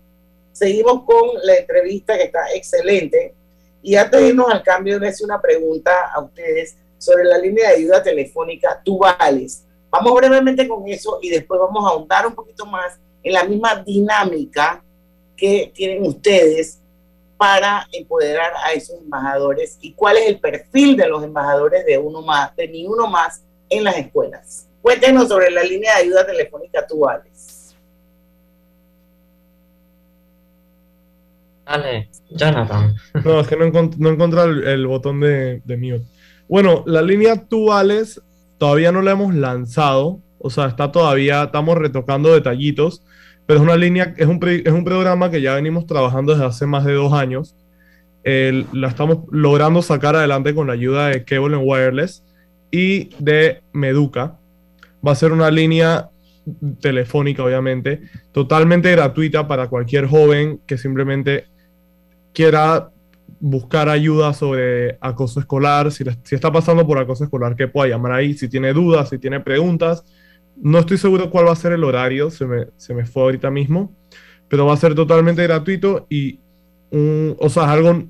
seguimos 0.52 1.04
con 1.06 1.30
la 1.44 1.56
entrevista 1.56 2.18
que 2.18 2.24
está 2.24 2.54
excelente. 2.54 3.34
Y 3.82 3.96
antes 3.96 4.22
de 4.22 4.28
irnos 4.28 4.52
al 4.52 4.62
cambio, 4.62 5.00
le 5.00 5.10
hice 5.10 5.24
una 5.24 5.42
pregunta 5.42 6.12
a 6.14 6.22
ustedes 6.22 6.76
sobre 7.02 7.24
la 7.24 7.38
línea 7.38 7.70
de 7.70 7.76
ayuda 7.78 8.04
telefónica 8.04 8.80
Tubales. 8.84 9.66
Vamos 9.90 10.14
brevemente 10.14 10.68
con 10.68 10.88
eso 10.88 11.20
y 11.22 11.30
después 11.30 11.60
vamos 11.60 11.84
a 11.84 11.90
ahondar 11.90 12.28
un 12.28 12.36
poquito 12.36 12.66
más 12.66 13.00
en 13.24 13.34
la 13.34 13.44
misma 13.44 13.76
dinámica 13.76 14.84
que 15.36 15.72
tienen 15.74 16.06
ustedes 16.06 16.80
para 17.38 17.88
empoderar 17.92 18.54
a 18.64 18.72
esos 18.74 19.00
embajadores 19.00 19.80
y 19.82 19.94
cuál 19.94 20.18
es 20.18 20.28
el 20.28 20.40
perfil 20.40 20.96
de 20.96 21.08
los 21.08 21.24
embajadores 21.24 21.84
de 21.88 21.98
uno 21.98 22.22
más, 22.22 22.56
de 22.56 22.68
ni 22.68 22.86
uno 22.86 23.08
más 23.08 23.42
en 23.68 23.84
las 23.84 23.98
escuelas. 23.98 24.68
Cuéntenos 24.82 25.28
sobre 25.28 25.50
la 25.50 25.64
línea 25.64 25.96
de 25.96 26.04
ayuda 26.04 26.26
telefónica 26.26 26.82
actuales. 26.82 27.76
Dale, 31.66 32.10
Jonathan. 32.30 32.96
No, 33.26 33.40
es 33.40 33.48
que 33.48 33.56
no, 33.56 33.66
encontré 33.66 34.44
el, 34.44 34.86
botón 34.86 35.20
de, 35.20 35.62
de 35.66 35.78
mute. 35.78 36.21
Bueno, 36.52 36.84
la 36.86 37.02
línea 37.02 37.32
actuales 37.32 38.22
todavía 38.58 38.92
no 38.92 39.02
la 39.02 39.12
hemos 39.12 39.34
lanzado, 39.34 40.20
o 40.38 40.50
sea, 40.50 40.66
está 40.66 40.92
todavía, 40.92 41.44
estamos 41.44 41.78
retocando 41.78 42.34
detallitos, 42.34 43.06
pero 43.46 43.62
es 43.62 43.64
una 43.64 43.78
línea, 43.78 44.14
es 44.18 44.28
un, 44.28 44.38
es 44.44 44.74
un 44.74 44.84
programa 44.84 45.32
que 45.32 45.42
ya 45.42 45.56
venimos 45.56 45.86
trabajando 45.88 46.34
desde 46.34 46.46
hace 46.46 46.66
más 46.66 46.84
de 46.84 46.92
dos 46.92 47.14
años. 47.14 47.56
la 48.26 48.90
estamos 48.90 49.20
logrando 49.32 49.82
sacar 49.82 50.18
adelante 50.18 50.54
con 50.54 50.68
la 50.68 50.74
ayuda 50.74 51.08
de 51.08 51.24
Cable 51.24 51.56
and 51.56 51.64
Wireless 51.66 52.22
y 52.70 53.16
de 53.18 53.62
Meduca. 53.72 54.38
Va 55.08 55.14
a 55.14 55.16
ser 55.16 55.32
una 55.32 55.50
línea 55.50 56.10
telefónica, 56.82 57.46
obviamente, 57.46 58.02
totalmente 58.34 58.92
gratuita 58.92 59.48
para 59.48 59.70
cualquier 59.70 60.06
joven 60.06 60.60
que 60.68 60.78
simplemente 60.78 61.46
quiera 62.34 62.92
buscar 63.40 63.90
ayuda 63.90 64.34
sobre 64.34 64.98
acoso 65.02 65.40
escolar, 65.40 65.92
si, 65.92 66.04
si 66.24 66.36
está 66.36 66.52
pasando 66.52 66.86
por 66.86 66.98
acoso 66.98 67.24
escolar, 67.24 67.56
que 67.56 67.68
pueda 67.68 67.90
llamar 67.90 68.14
ahí, 68.14 68.34
si 68.34 68.48
tiene 68.48 68.74
dudas, 68.74 69.10
si 69.10 69.18
tiene 69.18 69.40
preguntas, 69.40 70.04
no 70.56 70.80
estoy 70.80 70.98
seguro 70.98 71.30
cuál 71.30 71.48
va 71.48 71.52
a 71.52 71.56
ser 71.56 71.72
el 71.72 71.84
horario, 71.84 72.30
se 72.30 72.46
me, 72.46 72.68
se 72.78 72.94
me 72.94 73.06
fue 73.06 73.24
ahorita 73.24 73.50
mismo, 73.50 73.96
pero 74.48 74.66
va 74.66 74.74
a 74.74 74.78
ser 74.78 74.96
totalmente 74.96 75.44
gratuito 75.44 76.06
y, 76.10 76.40
o 76.92 77.50
sea, 77.50 77.64
es 77.64 77.70
algo 77.70 78.04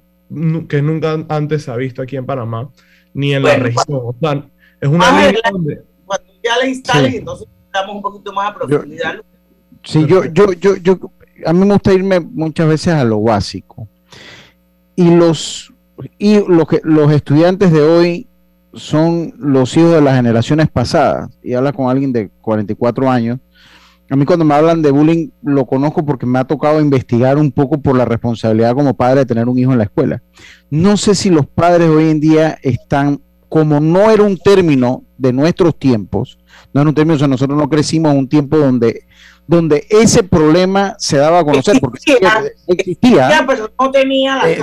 que 0.68 0.82
nunca 0.82 1.26
antes 1.30 1.64
se 1.64 1.72
ha 1.72 1.76
visto 1.76 2.02
aquí 2.02 2.18
en 2.18 2.26
Panamá, 2.26 2.70
ni 3.14 3.34
en 3.34 3.44
la 3.44 3.56
región. 3.58 3.86
O 3.90 4.16
sea, 4.20 4.44
es 4.80 4.90
una 4.90 5.06
ah, 5.08 5.34
donde... 5.52 5.84
Cuando 6.06 6.34
ya 6.44 6.58
la 6.58 6.68
instalen, 6.68 7.14
entonces 7.16 7.48
damos 7.72 7.96
un 7.96 8.02
poquito 8.02 8.34
más 8.34 8.50
a 8.50 8.56
profundidad. 8.56 9.22
sí, 9.84 10.06
yo, 10.08 10.26
yo, 10.26 10.54
yo, 10.54 10.76
yo, 10.78 11.00
a 11.46 11.54
mí 11.54 11.60
me 11.60 11.74
gusta 11.74 11.94
irme 11.94 12.20
muchas 12.20 12.68
veces 12.68 12.94
a 12.94 13.04
lo 13.04 13.22
básico. 13.22 13.88
Y 14.96 15.10
los, 15.16 15.74
y 16.18 16.40
lo 16.48 16.66
que, 16.66 16.82
los 16.84 17.12
estudiantes 17.12 17.72
de 17.72 17.82
hoy 17.82 18.28
son 18.74 19.34
los 19.38 19.76
hijos 19.76 19.94
de 19.94 20.02
las 20.02 20.16
generaciones 20.16 20.70
pasadas, 20.70 21.30
y 21.44 21.54
habla 21.54 21.74
con 21.74 21.90
alguien 21.90 22.14
de 22.14 22.30
44 22.42 23.10
años, 23.10 23.40
a 24.12 24.18
mí 24.18 24.26
cuando 24.26 24.44
me 24.44 24.54
hablan 24.54 24.82
de 24.82 24.92
bullying 24.92 25.30
lo 25.42 25.66
conozco 25.66 26.06
porque 26.06 26.26
me 26.26 26.38
ha 26.38 26.44
tocado 26.44 26.82
investigar 26.82 27.38
un 27.38 27.50
poco 27.50 27.82
por 27.82 27.96
la 27.96 28.04
responsabilidad 28.04 28.76
como 28.76 28.94
padre 28.94 29.20
de 29.20 29.26
tener 29.26 29.48
un 29.48 29.58
hijo 29.58 29.72
en 29.72 29.78
la 29.78 29.86
escuela. 29.86 30.22
No 30.70 30.98
sé 30.98 31.16
si 31.16 31.30
los 31.30 31.48
padres 31.48 31.88
hoy 31.88 32.10
en 32.10 32.20
día 32.20 32.60
están, 32.62 33.22
como 33.48 33.80
no 33.80 34.12
era 34.12 34.24
un 34.24 34.38
término 34.38 35.06
de 35.18 35.32
nuestros 35.32 35.80
tiempos, 35.80 36.38
no 36.74 36.82
era 36.82 36.90
un 36.90 36.94
término, 36.94 37.16
o 37.16 37.20
sea, 37.20 37.30
nosotros 37.30 37.58
no 37.58 37.70
crecimos 37.70 38.12
en 38.12 38.18
un 38.18 38.28
tiempo 38.28 38.58
donde, 38.58 39.06
donde 39.52 39.86
ese 39.90 40.24
problema 40.24 40.96
se 40.98 41.18
daba 41.18 41.40
a 41.40 41.44
conocer, 41.44 41.78
porque 41.82 42.00
existía, 42.68 43.46
pero 43.46 43.70
no 43.78 43.92
tenía 43.92 44.38
la, 44.38 44.50
eh, 44.50 44.60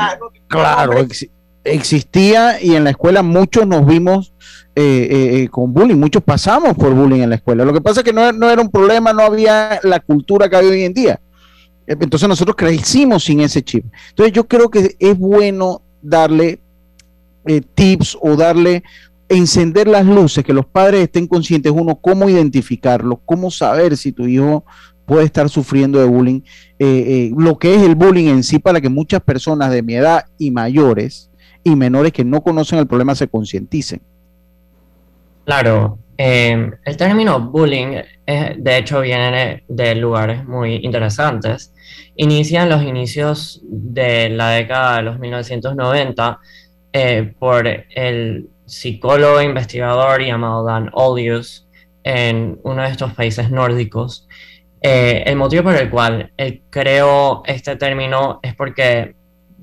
Claro, 0.48 0.94
existía 1.62 2.62
y 2.62 2.74
en 2.74 2.84
la 2.84 2.90
escuela 2.90 3.22
muchos 3.22 3.66
nos 3.66 3.84
vimos 3.84 4.32
eh, 4.74 4.80
eh, 4.80 5.42
eh, 5.42 5.48
con 5.50 5.74
bullying, 5.74 5.96
muchos 5.96 6.22
pasamos 6.22 6.74
por 6.74 6.94
bullying 6.94 7.20
en 7.20 7.28
la 7.28 7.36
escuela. 7.36 7.66
Lo 7.66 7.74
que 7.74 7.82
pasa 7.82 8.00
es 8.00 8.04
que 8.04 8.14
no, 8.14 8.22
era 8.28 8.62
un 8.62 8.70
problema, 8.70 9.12
no 9.12 9.24
había 9.24 9.78
la 9.82 10.00
cultura 10.00 10.48
que 10.48 10.56
hay 10.56 10.66
hoy 10.66 10.84
en 10.84 10.94
día. 10.94 11.20
Entonces 11.86 12.26
nosotros 12.26 12.56
crecimos 12.56 13.24
sin 13.24 13.40
ese 13.40 13.62
chip. 13.62 13.84
Entonces 14.08 14.32
yo 14.32 14.48
creo 14.48 14.70
que 14.70 14.96
es 14.98 15.18
bueno 15.18 15.82
darle 16.00 16.60
tips 17.74 18.16
o 18.22 18.36
darle, 18.36 18.82
encender 19.28 19.88
las 19.88 20.06
luces, 20.06 20.44
que 20.44 20.52
los 20.52 20.66
padres 20.66 21.02
estén 21.02 21.26
conscientes, 21.26 21.72
uno, 21.74 21.96
cómo 22.00 22.28
identificarlo, 22.28 23.20
cómo 23.24 23.50
saber 23.50 23.96
si 23.96 24.12
tu 24.12 24.26
hijo 24.26 24.64
puede 25.06 25.24
estar 25.24 25.48
sufriendo 25.48 25.98
de 25.98 26.06
bullying, 26.06 26.42
lo 27.36 27.58
que 27.58 27.74
es 27.74 27.82
el 27.82 27.94
bullying 27.94 28.26
en 28.26 28.42
sí 28.42 28.58
para 28.58 28.80
que 28.80 28.88
muchas 28.90 29.22
personas 29.22 29.70
de 29.70 29.82
mi 29.82 29.94
edad 29.94 30.26
y 30.38 30.50
mayores 30.50 31.30
y 31.64 31.76
menores 31.76 32.12
que 32.12 32.24
no 32.24 32.42
conocen 32.42 32.78
el 32.78 32.86
problema 32.86 33.14
se 33.14 33.28
concienticen. 33.28 34.00
Claro, 35.44 35.98
em, 36.16 36.72
el 36.84 36.96
término 36.96 37.40
bullying 37.40 38.02
eh, 38.26 38.56
de 38.58 38.76
hecho 38.76 39.00
viene 39.00 39.64
de 39.66 39.94
lugares 39.94 40.44
muy 40.44 40.76
interesantes. 40.76 41.72
Inicia 42.16 42.64
en 42.64 42.68
los 42.68 42.82
inicios 42.82 43.62
de 43.64 44.28
la 44.28 44.50
década 44.50 44.96
de 44.96 45.02
los 45.04 45.18
1990 45.18 46.38
eh, 46.92 47.32
por 47.38 47.66
el 47.66 48.48
psicólogo 48.68 49.40
e 49.40 49.44
investigador 49.44 50.22
llamado 50.22 50.64
Dan 50.64 50.90
Olius 50.92 51.68
en 52.04 52.58
uno 52.62 52.82
de 52.82 52.88
estos 52.88 53.12
países 53.14 53.50
nórdicos. 53.50 54.28
Eh, 54.80 55.24
el 55.26 55.36
motivo 55.36 55.64
por 55.64 55.74
el 55.74 55.90
cual 55.90 56.32
él 56.36 56.62
creó 56.70 57.42
este 57.44 57.76
término 57.76 58.38
es 58.42 58.54
porque 58.54 59.16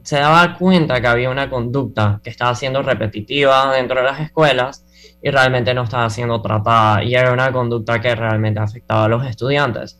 se 0.03 0.17
daba 0.17 0.55
cuenta 0.57 1.01
que 1.01 1.07
había 1.07 1.29
una 1.29 1.49
conducta 1.49 2.19
que 2.23 2.29
estaba 2.29 2.53
siendo 2.53 2.83
repetitiva 2.83 3.73
dentro 3.73 3.99
de 3.99 4.05
las 4.05 4.19
escuelas 4.19 4.85
y 5.21 5.31
realmente 5.31 5.73
no 5.73 5.83
estaba 5.83 6.09
siendo 6.09 6.41
tratada 6.41 7.03
y 7.03 7.15
era 7.15 7.31
una 7.31 7.51
conducta 7.51 7.99
que 7.99 8.13
realmente 8.13 8.59
afectaba 8.59 9.05
a 9.05 9.07
los 9.07 9.25
estudiantes. 9.25 9.99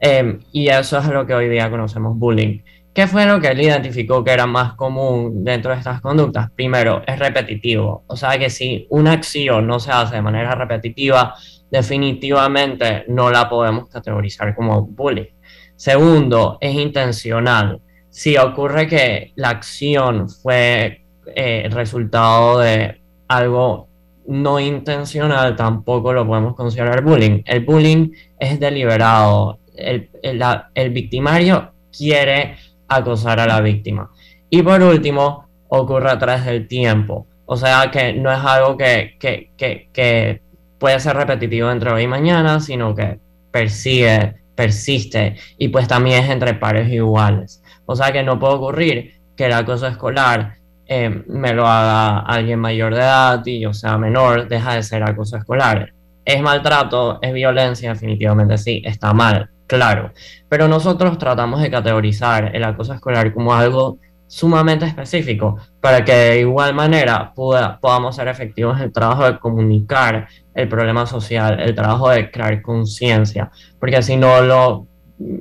Em, 0.00 0.40
y 0.52 0.68
eso 0.68 0.98
es 0.98 1.06
lo 1.06 1.26
que 1.26 1.34
hoy 1.34 1.48
día 1.48 1.70
conocemos 1.70 2.18
bullying. 2.18 2.60
¿Qué 2.94 3.06
fue 3.06 3.24
lo 3.24 3.40
que 3.40 3.48
él 3.48 3.60
identificó 3.62 4.22
que 4.22 4.32
era 4.32 4.46
más 4.46 4.74
común 4.74 5.44
dentro 5.44 5.72
de 5.72 5.78
estas 5.78 6.00
conductas? 6.00 6.50
Primero, 6.50 7.02
es 7.06 7.18
repetitivo. 7.18 8.04
O 8.06 8.16
sea 8.16 8.38
que 8.38 8.50
si 8.50 8.86
una 8.90 9.12
acción 9.12 9.66
no 9.66 9.80
se 9.80 9.90
hace 9.90 10.16
de 10.16 10.22
manera 10.22 10.54
repetitiva, 10.54 11.34
definitivamente 11.70 13.04
no 13.08 13.30
la 13.30 13.48
podemos 13.48 13.88
categorizar 13.88 14.54
como 14.54 14.82
bullying. 14.82 15.32
Segundo, 15.74 16.58
es 16.60 16.74
intencional 16.74 17.80
si 18.12 18.36
ocurre 18.36 18.86
que 18.86 19.32
la 19.36 19.48
acción 19.48 20.28
fue 20.28 21.02
eh, 21.34 21.66
resultado 21.70 22.58
de 22.58 23.00
algo 23.26 23.88
no 24.26 24.60
intencional, 24.60 25.56
tampoco 25.56 26.12
lo 26.12 26.26
podemos 26.26 26.54
considerar 26.54 27.02
bullying. 27.02 27.42
El 27.46 27.64
bullying 27.64 28.10
es 28.38 28.60
deliberado. 28.60 29.58
El, 29.74 30.10
el, 30.22 30.90
victimario 30.90 31.72
quiere 31.90 32.56
acosar 32.88 33.40
a 33.40 33.46
la 33.46 33.60
víctima. 33.60 34.10
Y 34.50 34.62
por 34.62 34.82
último, 34.82 35.48
ocurre 35.68 36.10
a 36.10 36.18
través 36.18 36.44
del 36.44 36.68
tiempo. 36.68 37.26
O 37.46 37.56
sea 37.56 37.90
que 37.90 38.12
no 38.12 38.30
es 38.30 38.38
algo 38.38 38.76
que, 38.76 39.16
que, 39.18 39.50
que, 39.56 39.88
que 39.92 40.42
puede 40.78 40.98
ser 41.00 41.16
repetitivo 41.16 41.70
entre 41.70 41.92
hoy 41.92 42.02
y 42.02 42.08
mañana, 42.08 42.60
sino 42.60 42.94
que 42.94 43.18
persigue, 43.50 44.36
persiste 44.54 45.36
y 45.58 45.68
pues 45.68 45.88
también 45.88 46.24
es 46.24 46.30
entre 46.30 46.54
pares 46.54 46.90
iguales. 46.90 47.62
O 47.86 47.96
sea 47.96 48.12
que 48.12 48.22
no 48.22 48.38
puede 48.38 48.54
ocurrir 48.54 49.14
que 49.36 49.46
el 49.46 49.52
acoso 49.52 49.86
escolar 49.86 50.56
eh, 50.86 51.22
me 51.26 51.52
lo 51.52 51.66
haga 51.66 52.18
alguien 52.20 52.58
mayor 52.58 52.94
de 52.94 53.00
edad 53.00 53.42
y 53.46 53.60
yo 53.60 53.72
sea 53.72 53.96
menor, 53.96 54.48
deja 54.48 54.74
de 54.74 54.82
ser 54.82 55.02
acoso 55.02 55.36
escolar. 55.36 55.92
Es 56.24 56.40
maltrato, 56.40 57.18
es 57.22 57.32
violencia, 57.32 57.92
definitivamente 57.92 58.58
sí, 58.58 58.82
está 58.84 59.12
mal, 59.12 59.50
claro. 59.76 60.12
Pero 60.48 60.68
nosotros 60.68 61.16
tratamos 61.18 61.62
de 61.62 61.70
categorizar 61.70 62.54
el 62.54 62.62
acoso 62.64 62.92
escolar 62.92 63.32
como 63.32 63.54
algo 63.54 63.98
sumamente 64.26 64.86
específico 64.86 65.58
para 65.80 66.04
que 66.04 66.12
de 66.12 66.40
igual 66.40 66.74
manera 66.74 67.32
podamos 67.34 68.16
ser 68.16 68.28
efectivos 68.28 68.78
en 68.78 68.84
el 68.84 68.92
trabajo 68.92 69.24
de 69.24 69.38
comunicar 69.38 70.28
el 70.54 70.68
problema 70.68 71.06
social, 71.06 71.60
el 71.60 71.74
trabajo 71.74 72.10
de 72.10 72.30
crear 72.30 72.62
conciencia, 72.62 73.50
porque 73.78 74.02
si 74.02 74.16
no 74.16 74.40
lo 74.42 74.86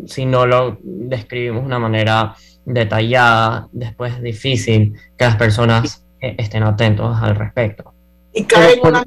si 0.06 0.26
no 0.26 0.46
lo 0.46 0.78
describimos 0.84 1.62
de 1.62 1.68
una 1.68 1.80
manera 1.80 2.36
detallada, 2.66 3.68
después 3.72 4.14
es 4.14 4.22
difícil 4.22 4.94
que 5.18 5.26
las 5.26 5.36
personas 5.38 6.06
eh, 6.20 6.36
estén 6.38 6.64
atentos 6.64 7.18
al 7.22 7.36
respecto. 7.36 7.94
Y 8.34 8.44
cae 8.44 8.74
en 8.76 8.88
una, 8.88 9.04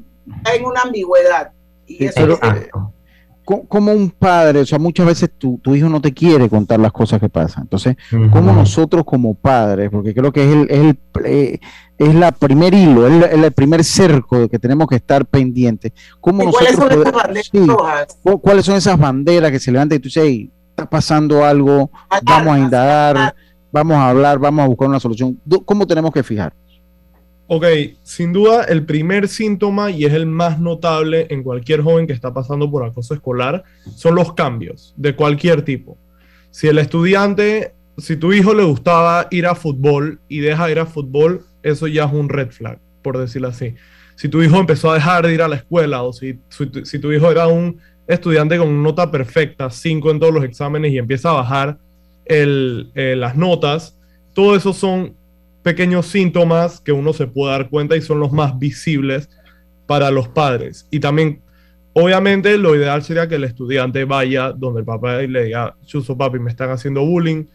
en 0.53 0.65
una 0.65 0.81
ambigüedad. 0.81 1.51
Y 1.87 2.05
eso 2.05 2.39
eh, 2.43 2.69
como 3.45 3.91
un 3.91 4.09
padre, 4.09 4.59
o 4.61 4.65
sea, 4.65 4.79
muchas 4.79 5.05
veces 5.05 5.29
tu, 5.37 5.59
tu, 5.59 5.75
hijo 5.75 5.87
no 5.87 6.01
te 6.01 6.13
quiere 6.13 6.49
contar 6.49 6.79
las 6.79 6.91
cosas 6.91 7.19
que 7.19 7.29
pasan. 7.29 7.63
Entonces, 7.63 7.95
como 8.31 8.51
nosotros 8.51 9.05
como 9.05 9.35
padres, 9.35 9.89
porque 9.91 10.15
creo 10.15 10.31
que 10.31 10.43
es 10.43 10.51
el, 10.51 10.71
es, 10.71 10.79
el, 10.79 10.99
eh, 11.25 11.59
es 11.97 12.15
la 12.15 12.31
primer 12.31 12.73
hilo, 12.73 13.07
es 13.07 13.31
el, 13.31 13.51
primer 13.51 13.83
cerco 13.83 14.49
que 14.49 14.57
tenemos 14.57 14.87
que 14.87 14.95
estar 14.95 15.25
pendientes. 15.25 15.93
¿Cómo 16.19 16.51
¿Cuáles 16.51 16.75
son 16.75 16.91
esas 16.91 17.11
banderas 17.11 18.17
¿Cuáles 18.41 18.65
son 18.65 18.75
esas 18.75 18.97
banderas 18.97 19.51
que 19.51 19.59
se 19.59 19.71
levantan 19.71 19.97
y 19.97 19.99
tú 19.99 20.07
dices, 20.07 20.49
está 20.71 20.89
pasando 20.89 21.45
algo, 21.45 21.91
vamos 22.23 22.55
a 22.55 22.59
indagar, 22.59 23.35
vamos 23.71 23.95
a 23.95 24.09
hablar, 24.09 24.39
vamos 24.39 24.65
a 24.65 24.67
buscar 24.67 24.87
una 24.89 24.99
solución? 24.99 25.39
¿Cómo 25.65 25.85
tenemos 25.85 26.11
que 26.11 26.23
fijar? 26.23 26.53
Ok, 27.47 27.65
sin 28.03 28.33
duda 28.33 28.63
el 28.63 28.85
primer 28.85 29.27
síntoma 29.27 29.91
y 29.91 30.05
es 30.05 30.13
el 30.13 30.25
más 30.25 30.59
notable 30.59 31.27
en 31.29 31.43
cualquier 31.43 31.81
joven 31.81 32.07
que 32.07 32.13
está 32.13 32.33
pasando 32.33 32.71
por 32.71 32.83
acoso 32.83 33.13
escolar 33.13 33.63
son 33.95 34.15
los 34.15 34.33
cambios 34.33 34.93
de 34.97 35.15
cualquier 35.15 35.61
tipo. 35.61 35.97
Si 36.49 36.67
el 36.67 36.79
estudiante 36.79 37.75
si 37.97 38.17
tu 38.17 38.33
hijo 38.33 38.53
le 38.53 38.63
gustaba 38.63 39.27
ir 39.31 39.45
a 39.45 39.55
fútbol 39.55 40.19
y 40.27 40.39
deja 40.39 40.65
de 40.65 40.73
ir 40.73 40.79
a 40.79 40.85
fútbol, 40.85 41.45
eso 41.63 41.87
ya 41.87 42.05
es 42.05 42.11
un 42.11 42.29
red 42.29 42.49
flag, 42.49 42.79
por 43.01 43.17
decirlo 43.17 43.47
así. 43.47 43.75
Si 44.15 44.29
tu 44.29 44.41
hijo 44.41 44.57
empezó 44.57 44.91
a 44.91 44.95
dejar 44.95 45.25
de 45.25 45.33
ir 45.33 45.41
a 45.41 45.47
la 45.47 45.57
escuela 45.57 46.03
o 46.03 46.13
si, 46.13 46.39
si 46.83 46.99
tu 46.99 47.11
hijo 47.11 47.31
era 47.31 47.47
un 47.47 47.79
estudiante 48.07 48.57
con 48.57 48.83
nota 48.83 49.09
perfecta, 49.09 49.69
5 49.69 50.11
en 50.11 50.19
todos 50.19 50.33
los 50.33 50.43
exámenes 50.43 50.91
y 50.91 50.97
empieza 50.97 51.29
a 51.29 51.33
bajar 51.33 51.77
eh, 52.25 53.15
las 53.17 53.35
notas, 53.35 53.97
todo 54.33 54.55
eso 54.55 54.73
son 54.73 55.15
pequeños 55.65 56.05
síntomas 56.05 56.79
que 56.79 56.91
uno 56.91 57.11
se 57.11 57.25
puede 57.25 57.53
dar 57.53 57.71
cuenta 57.71 57.95
y 57.95 58.01
son 58.01 58.19
los 58.19 58.31
más 58.31 58.59
visibles 58.59 59.27
para 59.87 60.11
los 60.11 60.27
padres. 60.27 60.87
Y 60.91 60.99
también, 60.99 61.41
obviamente, 61.93 62.55
lo 62.59 62.75
ideal 62.75 63.01
sería 63.01 63.27
que 63.27 63.33
el 63.33 63.45
estudiante 63.45 64.05
vaya 64.05 64.51
donde 64.51 64.81
el 64.81 64.85
papá 64.85 65.23
y 65.23 65.27
le 65.27 65.45
diga, 65.45 65.75
Chuso 65.83 66.15
papi, 66.15 66.37
me 66.37 66.51
están 66.51 66.69
haciendo 66.69 67.03
bullying, 67.03 67.45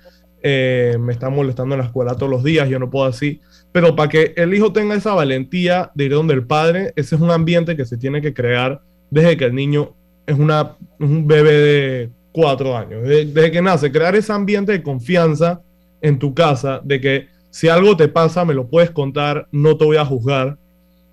eh, 0.42 0.96
me 0.98 1.12
están 1.12 1.36
molestando 1.36 1.76
en 1.76 1.82
la 1.82 1.86
escuela 1.86 2.16
todos 2.16 2.30
los 2.30 2.42
días, 2.42 2.68
yo 2.68 2.80
no 2.80 2.90
puedo 2.90 3.06
así. 3.06 3.40
Pero 3.70 3.94
para 3.94 4.08
que 4.08 4.34
el 4.36 4.52
hijo 4.54 4.72
tenga 4.72 4.96
esa 4.96 5.14
valentía 5.14 5.92
de 5.94 6.06
ir 6.06 6.10
donde 6.10 6.34
el 6.34 6.44
padre, 6.44 6.92
ese 6.96 7.14
es 7.14 7.20
un 7.20 7.30
ambiente 7.30 7.76
que 7.76 7.84
se 7.84 7.96
tiene 7.96 8.20
que 8.20 8.34
crear 8.34 8.80
desde 9.08 9.36
que 9.36 9.44
el 9.44 9.54
niño 9.54 9.94
es, 10.26 10.36
una, 10.36 10.76
un 10.98 11.28
bebé 11.28 11.52
de 11.52 12.10
cuatro 12.32 12.76
años, 12.76 13.04
desde, 13.04 13.52
que 13.52 13.62
nace, 13.62 13.92
crear 13.92 14.16
ese 14.16 14.32
ambiente 14.32 14.72
de 14.72 14.82
confianza 14.82 15.60
en 16.02 16.18
tu 16.18 16.34
casa, 16.34 16.80
de 16.82 17.00
que 17.00 17.39
si 17.50 17.68
algo 17.68 17.96
te 17.96 18.08
pasa, 18.08 18.44
me 18.44 18.54
lo 18.54 18.66
puedes 18.66 18.90
contar, 18.90 19.46
no 19.50 19.76
te 19.76 19.84
voy 19.84 19.96
a 19.96 20.04
juzgar. 20.04 20.56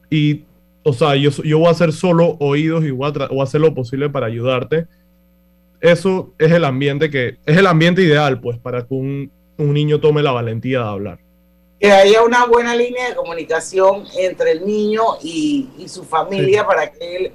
Y, 0.10 0.44
o 0.84 0.94
sea, 0.94 1.16
yo, 1.16 1.32
yo 1.44 1.60
voy 1.60 1.68
a 1.68 1.72
hacer 1.72 1.92
solo 1.92 2.38
oídos 2.40 2.86
y 2.86 2.92
voy 2.92 3.10
a, 3.10 3.28
voy 3.28 3.40
a 3.40 3.44
hacer 3.44 3.62
lo 3.62 3.74
posible 3.74 4.10
para 4.10 4.28
ayudarte 4.28 4.88
eso 5.82 6.34
es 6.40 6.52
el 6.52 6.66
ambiente 6.66 7.10
que 7.10 7.38
es 7.46 7.58
el 7.58 7.68
ambiente 7.68 8.02
ideal, 8.02 8.40
pues, 8.40 8.58
para 8.58 8.82
que 8.82 8.94
un, 8.94 9.32
niño 9.58 10.00
tome 10.00 10.22
la 10.22 10.32
valentía 10.32 10.80
de 10.80 10.86
hablar. 10.86 11.20
Que 11.80 11.92
haya 11.92 12.24
una 12.24 12.46
buena 12.46 12.76
línea 12.76 13.10
de 13.10 13.16
comunicación 13.16 14.06
entre 14.18 14.52
el 14.52 14.66
niño 14.66 15.02
y, 15.22 15.86
su 15.88 16.04
familia 16.04 16.66
para 16.66 16.92
que 16.92 17.16
él 17.16 17.32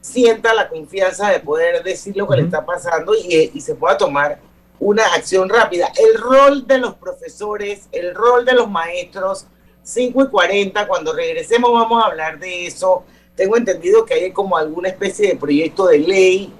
sienta 0.00 0.54
la 0.54 0.68
confianza 0.68 1.30
de 1.30 1.40
poder 1.40 1.82
decir 1.82 2.16
lo 2.16 2.26
que 2.26 2.36
le 2.36 2.42
está 2.42 2.64
pasando 2.64 3.12
y, 3.14 3.50
y 3.52 3.60
se 3.60 3.74
pueda 3.74 3.96
tomar 3.96 4.40
una 4.80 5.04
acción 5.14 5.48
rápida. 5.48 5.92
El 5.96 6.20
rol 6.20 6.66
de 6.66 6.78
los 6.78 6.94
profesores, 6.96 7.88
el 7.92 8.14
rol 8.14 8.44
de 8.44 8.54
los 8.54 8.68
maestros, 8.68 9.46
5 9.82 10.24
y 10.24 10.28
40, 10.28 10.88
cuando 10.88 11.12
regresemos 11.12 11.72
vamos 11.72 12.02
a 12.02 12.08
hablar 12.08 12.38
de 12.38 12.66
eso. 12.66 13.04
Tengo 13.36 13.56
entendido 13.56 14.04
que 14.04 14.14
hay 14.14 14.32
como 14.32 14.56
alguna 14.56 14.88
especie 14.88 15.28
de 15.28 15.36
proyecto 15.36 15.86
de 15.86 15.98
ley 15.98 16.52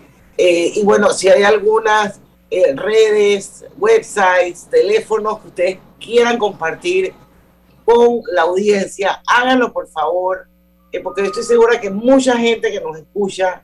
eh, 0.42 0.72
y 0.74 0.82
bueno, 0.84 1.10
si 1.10 1.28
hay 1.28 1.42
algunas 1.42 2.18
eh, 2.50 2.74
redes, 2.74 3.62
websites, 3.76 4.68
teléfonos 4.70 5.38
que 5.40 5.48
ustedes 5.48 5.78
quieran 5.98 6.38
compartir 6.38 7.12
con 7.84 8.22
la 8.32 8.42
audiencia, 8.42 9.22
háganlo 9.26 9.70
por 9.70 9.88
favor, 9.88 10.48
eh, 10.92 11.00
porque 11.00 11.20
estoy 11.20 11.42
segura 11.42 11.78
que 11.78 11.90
mucha 11.90 12.38
gente 12.38 12.72
que 12.72 12.80
nos 12.80 12.96
escucha, 12.96 13.62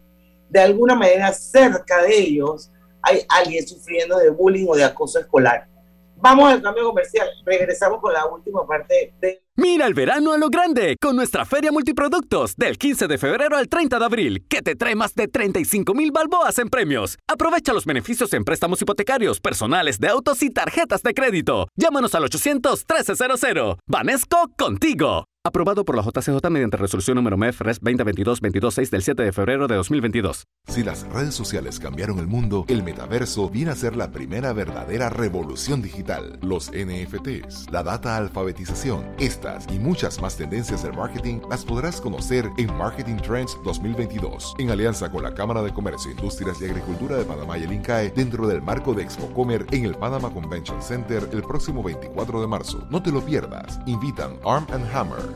de 0.51 0.61
alguna 0.61 0.95
manera 0.95 1.33
cerca 1.33 2.03
de 2.03 2.19
ellos, 2.19 2.71
hay 3.07 3.25
alguien 3.29 3.67
sufriendo 3.67 4.19
de 4.19 4.31
bullying 4.31 4.67
o 4.69 4.77
de 4.77 4.85
acoso 4.85 5.21
escolar. 5.21 5.69
Vamos 6.17 6.51
al 6.51 6.63
cambio 6.63 6.89
comercial. 6.89 7.29
Regresamos 7.45 8.01
con 8.01 8.13
la 8.13 8.27
última 8.27 8.67
parte 8.67 9.15
de... 9.21 9.43
Mira 9.57 9.87
el 9.87 9.95
verano 9.95 10.33
a 10.33 10.39
lo 10.39 10.49
grande 10.49 10.97
con 11.01 11.17
nuestra 11.17 11.45
feria 11.45 11.73
multiproductos 11.73 12.57
del 12.57 12.77
15 12.77 13.07
de 13.07 13.19
febrero 13.19 13.57
al 13.57 13.69
30 13.69 13.99
de 13.99 14.05
abril, 14.05 14.47
que 14.49 14.61
te 14.61 14.75
trae 14.75 14.95
más 14.95 15.15
de 15.15 15.29
35 15.29 15.95
mil 15.95 16.11
balboas 16.13 16.59
en 16.59 16.69
premios. 16.69 17.17
Aprovecha 17.29 17.73
los 17.73 17.87
beneficios 17.87 18.33
en 18.33 18.45
préstamos 18.45 18.83
hipotecarios, 18.83 19.41
personales 19.41 19.99
de 20.01 20.09
autos 20.09 20.43
y 20.43 20.51
tarjetas 20.51 21.03
de 21.03 21.15
crédito. 21.15 21.69
Llámanos 21.77 22.15
al 22.15 22.25
800-1300. 22.25 23.79
Vanesco 23.87 24.51
contigo. 24.59 25.25
Aprobado 25.47 25.85
por 25.85 25.95
la 25.95 26.03
JCJ 26.03 26.51
mediante 26.51 26.77
resolución 26.77 27.15
número 27.15 27.37
MEF 27.37 27.61
RES 27.61 27.81
2022-226 27.81 28.91
del 28.91 29.03
7 29.03 29.23
de 29.23 29.33
febrero 29.33 29.69
de 29.69 29.77
2022. 29.77 30.43
Si 30.67 30.83
las 30.83 31.07
redes 31.11 31.37
sociales 31.37 31.79
cambiaron 31.79 32.19
el 32.19 32.27
mundo, 32.27 32.65
el 32.67 32.83
metaverso 32.83 33.49
viene 33.49 33.71
a 33.71 33.77
ser 33.77 33.95
la 33.95 34.11
primera 34.11 34.53
verdadera 34.53 35.09
revolución 35.09 35.81
digital. 35.83 36.41
Los 36.43 36.73
NFTs, 36.73 37.71
la 37.71 37.85
data 37.85 38.17
alfabetización, 38.17 39.05
estas 39.21 39.69
y 39.73 39.79
muchas 39.79 40.21
más 40.21 40.37
tendencias 40.37 40.83
del 40.83 40.95
marketing 40.95 41.39
las 41.49 41.65
podrás 41.65 42.01
conocer 42.01 42.51
en 42.59 42.77
Marketing 42.77 43.19
Trends 43.19 43.57
2022, 43.63 44.57
en 44.59 44.71
alianza 44.71 45.13
con 45.13 45.23
la 45.23 45.33
Cámara 45.33 45.63
de 45.63 45.73
Comercio, 45.73 46.11
Industrias 46.11 46.61
y 46.61 46.65
Agricultura 46.65 47.17
de 47.17 47.25
Panamá 47.25 47.57
y 47.57 47.63
el 47.63 47.73
INCAE, 47.73 48.11
dentro 48.11 48.49
del 48.49 48.63
marco 48.63 48.95
de 48.95 49.05
Expo 49.05 49.33
Comer 49.33 49.65
en 49.71 49.85
el 49.85 49.95
Panama 49.95 50.29
Convention 50.29 50.83
Center 50.83 51.29
el 51.33 51.43
próximo 51.43 51.85
24 51.85 52.41
de 52.41 52.49
marzo. 52.49 52.85
No 52.91 53.01
te 53.01 53.13
lo 53.13 53.25
pierdas. 53.25 53.79
Invitan 53.87 54.41
Arm 54.45 54.67
and 54.73 54.93
Hammer, 54.93 55.36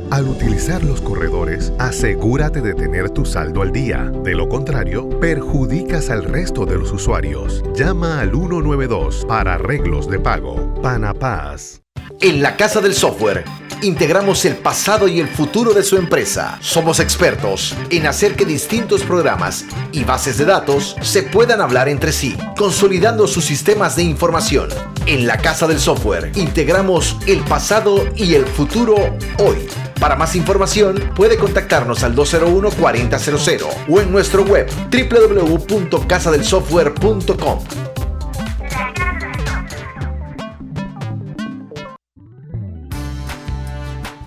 Al 0.11 0.27
utilizar 0.27 0.83
los 0.83 0.99
corredores, 0.99 1.71
asegúrate 1.79 2.59
de 2.59 2.73
tener 2.73 3.11
tu 3.11 3.25
saldo 3.25 3.61
al 3.61 3.71
día. 3.71 4.11
De 4.25 4.35
lo 4.35 4.49
contrario, 4.49 5.09
perjudicas 5.21 6.09
al 6.09 6.25
resto 6.25 6.65
de 6.65 6.77
los 6.77 6.91
usuarios. 6.91 7.63
Llama 7.73 8.19
al 8.19 8.31
192 8.31 9.25
para 9.25 9.53
arreglos 9.53 10.09
de 10.09 10.19
pago. 10.19 10.73
Panapaz. 10.81 11.81
En 12.19 12.41
la 12.41 12.57
Casa 12.57 12.81
del 12.81 12.93
Software 12.93 13.45
integramos 13.81 14.43
el 14.43 14.57
pasado 14.57 15.07
y 15.07 15.21
el 15.21 15.29
futuro 15.29 15.73
de 15.73 15.81
su 15.81 15.95
empresa. 15.95 16.57
Somos 16.59 16.99
expertos 16.99 17.73
en 17.89 18.05
hacer 18.05 18.35
que 18.35 18.43
distintos 18.43 19.03
programas 19.03 19.63
y 19.93 20.03
bases 20.03 20.37
de 20.37 20.43
datos 20.43 20.97
se 21.01 21.23
puedan 21.23 21.61
hablar 21.61 21.87
entre 21.87 22.11
sí, 22.11 22.35
consolidando 22.57 23.27
sus 23.27 23.45
sistemas 23.45 23.95
de 23.95 24.03
información. 24.03 24.67
En 25.05 25.25
la 25.25 25.37
Casa 25.37 25.67
del 25.67 25.79
Software 25.79 26.33
integramos 26.35 27.15
el 27.27 27.39
pasado 27.45 28.03
y 28.17 28.35
el 28.35 28.45
futuro 28.45 28.95
hoy. 29.39 29.69
Para 30.01 30.15
más 30.15 30.35
información 30.35 31.11
puede 31.15 31.37
contactarnos 31.37 32.03
al 32.03 32.15
201-4000 32.15 33.67
o 33.87 34.01
en 34.01 34.11
nuestro 34.11 34.43
web 34.43 34.67
www.casadelsoftware.com. 34.89 37.59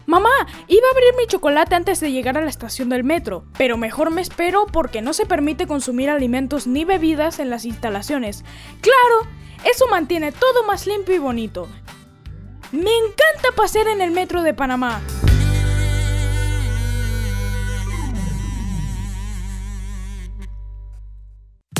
Mamá, 0.06 0.30
iba 0.68 0.86
a 0.86 0.90
abrir 0.92 1.16
mi 1.18 1.26
chocolate 1.26 1.74
antes 1.74 1.98
de 1.98 2.12
llegar 2.12 2.38
a 2.38 2.42
la 2.42 2.50
estación 2.50 2.88
del 2.88 3.02
metro, 3.02 3.46
pero 3.58 3.76
mejor 3.76 4.12
me 4.12 4.20
espero 4.20 4.66
porque 4.66 5.02
no 5.02 5.12
se 5.12 5.26
permite 5.26 5.66
consumir 5.66 6.08
alimentos 6.08 6.68
ni 6.68 6.84
bebidas 6.84 7.40
en 7.40 7.50
las 7.50 7.64
instalaciones. 7.64 8.44
Claro, 8.80 9.26
eso 9.64 9.88
mantiene 9.88 10.30
todo 10.30 10.62
más 10.68 10.86
limpio 10.86 11.16
y 11.16 11.18
bonito. 11.18 11.66
Me 12.70 12.96
encanta 12.96 13.50
pasear 13.56 13.88
en 13.88 14.00
el 14.00 14.12
metro 14.12 14.44
de 14.44 14.54
Panamá. 14.54 15.02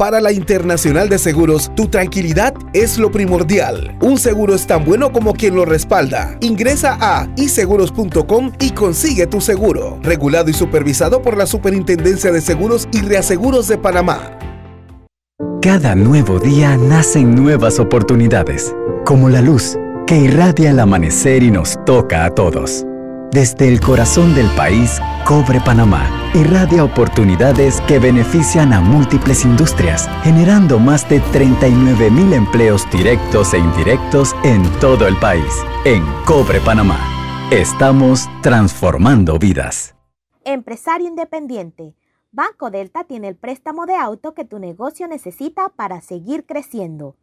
Para 0.00 0.22
la 0.22 0.32
Internacional 0.32 1.10
de 1.10 1.18
Seguros, 1.18 1.70
tu 1.76 1.88
tranquilidad 1.88 2.54
es 2.72 2.96
lo 2.96 3.10
primordial. 3.10 3.98
Un 4.00 4.16
seguro 4.16 4.54
es 4.54 4.66
tan 4.66 4.82
bueno 4.82 5.12
como 5.12 5.34
quien 5.34 5.54
lo 5.54 5.66
respalda. 5.66 6.38
Ingresa 6.40 6.96
a 6.98 7.28
iseguros.com 7.36 8.52
y 8.58 8.70
consigue 8.70 9.26
tu 9.26 9.42
seguro. 9.42 9.98
Regulado 10.02 10.48
y 10.48 10.54
supervisado 10.54 11.20
por 11.20 11.36
la 11.36 11.44
Superintendencia 11.44 12.32
de 12.32 12.40
Seguros 12.40 12.88
y 12.94 13.02
Reaseguros 13.02 13.68
de 13.68 13.76
Panamá. 13.76 14.38
Cada 15.60 15.94
nuevo 15.94 16.38
día 16.38 16.78
nacen 16.78 17.34
nuevas 17.34 17.78
oportunidades, 17.78 18.74
como 19.04 19.28
la 19.28 19.42
luz 19.42 19.76
que 20.06 20.16
irradia 20.16 20.70
el 20.70 20.80
amanecer 20.80 21.42
y 21.42 21.50
nos 21.50 21.78
toca 21.84 22.24
a 22.24 22.34
todos. 22.34 22.86
Desde 23.32 23.68
el 23.68 23.80
corazón 23.80 24.34
del 24.34 24.48
país, 24.56 25.00
Cobre 25.24 25.60
Panamá 25.60 26.20
irradia 26.34 26.84
oportunidades 26.84 27.80
que 27.82 28.00
benefician 28.00 28.72
a 28.72 28.80
múltiples 28.80 29.44
industrias, 29.44 30.08
generando 30.22 30.80
más 30.80 31.08
de 31.08 31.20
39 31.20 32.10
mil 32.10 32.32
empleos 32.32 32.90
directos 32.90 33.54
e 33.54 33.58
indirectos 33.58 34.34
en 34.42 34.62
todo 34.80 35.06
el 35.06 35.16
país. 35.16 35.64
En 35.84 36.04
Cobre 36.24 36.60
Panamá, 36.60 36.98
estamos 37.52 38.28
transformando 38.42 39.38
vidas. 39.38 39.94
Empresario 40.44 41.06
independiente. 41.06 41.94
Banco 42.32 42.70
Delta 42.70 43.04
tiene 43.04 43.28
el 43.28 43.36
préstamo 43.36 43.86
de 43.86 43.94
auto 43.94 44.34
que 44.34 44.44
tu 44.44 44.58
negocio 44.58 45.06
necesita 45.06 45.68
para 45.68 46.00
seguir 46.00 46.46
creciendo. 46.46 47.16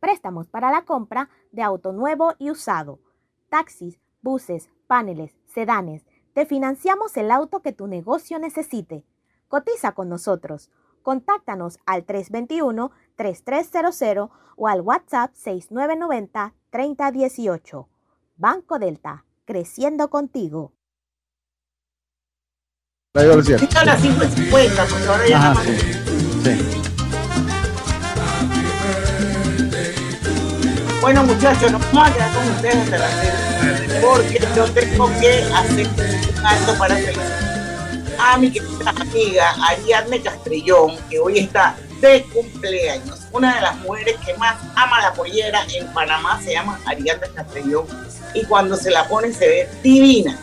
Préstamos 0.00 0.48
para 0.48 0.70
la 0.70 0.82
compra 0.82 1.30
de 1.52 1.62
auto 1.62 1.92
nuevo 1.92 2.34
y 2.38 2.50
usado, 2.50 3.00
taxis, 3.48 3.98
buses, 4.20 4.68
paneles, 4.86 5.36
sedanes. 5.46 6.06
Te 6.32 6.46
financiamos 6.46 7.16
el 7.16 7.30
auto 7.30 7.62
que 7.62 7.72
tu 7.72 7.86
negocio 7.86 8.38
necesite. 8.38 9.04
Cotiza 9.48 9.92
con 9.92 10.08
nosotros. 10.08 10.70
Contáctanos 11.02 11.78
al 11.86 12.06
321-3300 12.06 14.30
o 14.56 14.68
al 14.68 14.80
WhatsApp 14.80 15.34
6990-3018. 15.34 17.86
Banco 18.36 18.78
Delta, 18.78 19.24
creciendo 19.44 20.08
contigo. 20.10 20.72
Bueno, 31.00 31.24
muchachos, 31.24 31.72
nos 31.72 31.80
vamos 31.92 32.10
a 32.10 32.12
quedar 32.12 32.34
con 32.34 32.46
ustedes 32.50 32.76
hasta 32.76 32.98
las 32.98 33.20
6 33.20 33.45
porque 34.00 34.38
yo 34.54 34.64
tengo 34.72 35.08
que 35.20 35.44
hacer 35.54 35.86
un 35.86 36.46
alto 36.46 36.78
para 36.78 36.96
felicitar 36.96 37.46
a 38.18 38.38
mi 38.38 38.50
querida 38.50 38.90
amiga 38.90 39.54
Ariadne 39.68 40.22
Castrellón, 40.22 40.96
que 41.10 41.18
hoy 41.18 41.38
está 41.38 41.76
de 42.00 42.22
cumpleaños. 42.32 43.20
Una 43.32 43.54
de 43.56 43.60
las 43.60 43.76
mujeres 43.78 44.16
que 44.24 44.34
más 44.34 44.56
ama 44.74 45.00
la 45.02 45.12
pollera 45.12 45.60
en 45.74 45.86
Panamá 45.92 46.40
se 46.42 46.52
llama 46.52 46.80
Ariadne 46.86 47.28
Castrellón 47.34 47.86
y 48.34 48.44
cuando 48.44 48.76
se 48.76 48.90
la 48.90 49.06
pone 49.08 49.32
se 49.32 49.48
ve 49.48 49.68
divina. 49.82 50.38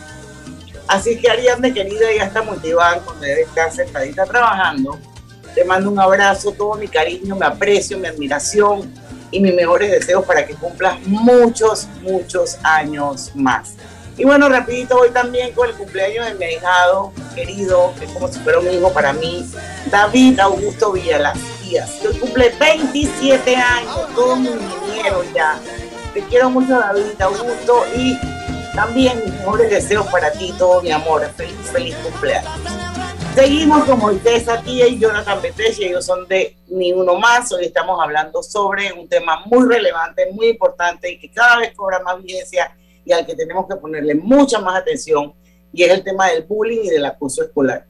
Así 0.86 1.18
que 1.18 1.30
Ariadne, 1.30 1.72
querida, 1.72 2.12
ya 2.16 2.24
está 2.24 2.42
motivada 2.42 3.00
cuando 3.00 3.24
debe 3.24 3.42
estar 3.42 3.72
sentadita 3.72 4.24
trabajando. 4.26 4.98
Te 5.54 5.64
mando 5.64 5.90
un 5.90 5.98
abrazo, 5.98 6.52
todo 6.52 6.74
mi 6.74 6.88
cariño, 6.88 7.36
mi 7.36 7.44
aprecio, 7.44 7.98
mi 7.98 8.08
admiración 8.08 8.92
y 9.34 9.40
mis 9.40 9.52
mejores 9.52 9.90
deseos 9.90 10.24
para 10.24 10.46
que 10.46 10.54
cumplas 10.54 11.00
muchos, 11.06 11.88
muchos 12.02 12.56
años 12.62 13.32
más. 13.34 13.74
Y 14.16 14.24
bueno, 14.24 14.48
rapidito 14.48 14.96
voy 14.96 15.10
también 15.10 15.52
con 15.52 15.68
el 15.68 15.74
cumpleaños 15.74 16.26
de 16.26 16.34
mi 16.34 16.44
ahijado 16.44 17.12
querido, 17.34 17.92
que 17.98 18.04
es 18.04 18.12
como 18.12 18.28
si 18.28 18.38
fuera 18.38 18.60
un 18.60 18.72
hijo 18.72 18.92
para 18.92 19.12
mí, 19.12 19.44
David 19.90 20.38
Augusto 20.38 20.92
Villalas 20.92 21.36
Díaz, 21.64 21.98
hoy 22.06 22.16
cumple 22.18 22.54
27 22.60 23.56
años, 23.56 24.06
todo 24.14 24.36
mi 24.36 24.50
niñero 24.50 25.24
ya. 25.34 25.58
Te 26.12 26.22
quiero 26.26 26.48
mucho, 26.48 26.78
David 26.78 27.20
Augusto, 27.20 27.84
y 27.96 28.16
también 28.76 29.18
mis 29.24 29.34
mejores 29.34 29.68
deseos 29.68 30.06
para 30.06 30.30
ti, 30.30 30.54
todo 30.56 30.80
mi 30.80 30.92
amor. 30.92 31.28
Feliz, 31.36 31.56
feliz 31.72 31.96
cumpleaños. 31.96 32.93
Seguimos 33.34 33.82
con 33.82 33.98
Moisés 33.98 34.48
aquí 34.48 34.80
y 34.80 34.96
Jonathan 34.96 35.42
Beteschi, 35.42 35.86
ellos 35.86 36.06
son 36.06 36.28
de 36.28 36.56
Ni 36.68 36.92
Uno 36.92 37.16
Más. 37.16 37.50
Hoy 37.50 37.64
estamos 37.64 38.00
hablando 38.00 38.44
sobre 38.44 38.92
un 38.92 39.08
tema 39.08 39.42
muy 39.46 39.66
relevante, 39.66 40.30
muy 40.30 40.50
importante 40.50 41.10
y 41.10 41.18
que 41.18 41.32
cada 41.32 41.58
vez 41.58 41.74
cobra 41.74 41.98
más 41.98 42.22
vigencia 42.22 42.76
y 43.04 43.10
al 43.10 43.26
que 43.26 43.34
tenemos 43.34 43.66
que 43.68 43.74
ponerle 43.74 44.14
mucha 44.14 44.60
más 44.60 44.80
atención 44.80 45.34
y 45.72 45.82
es 45.82 45.90
el 45.90 46.04
tema 46.04 46.28
del 46.28 46.44
bullying 46.44 46.84
y 46.84 46.90
del 46.90 47.04
acoso 47.06 47.42
escolar. 47.42 47.84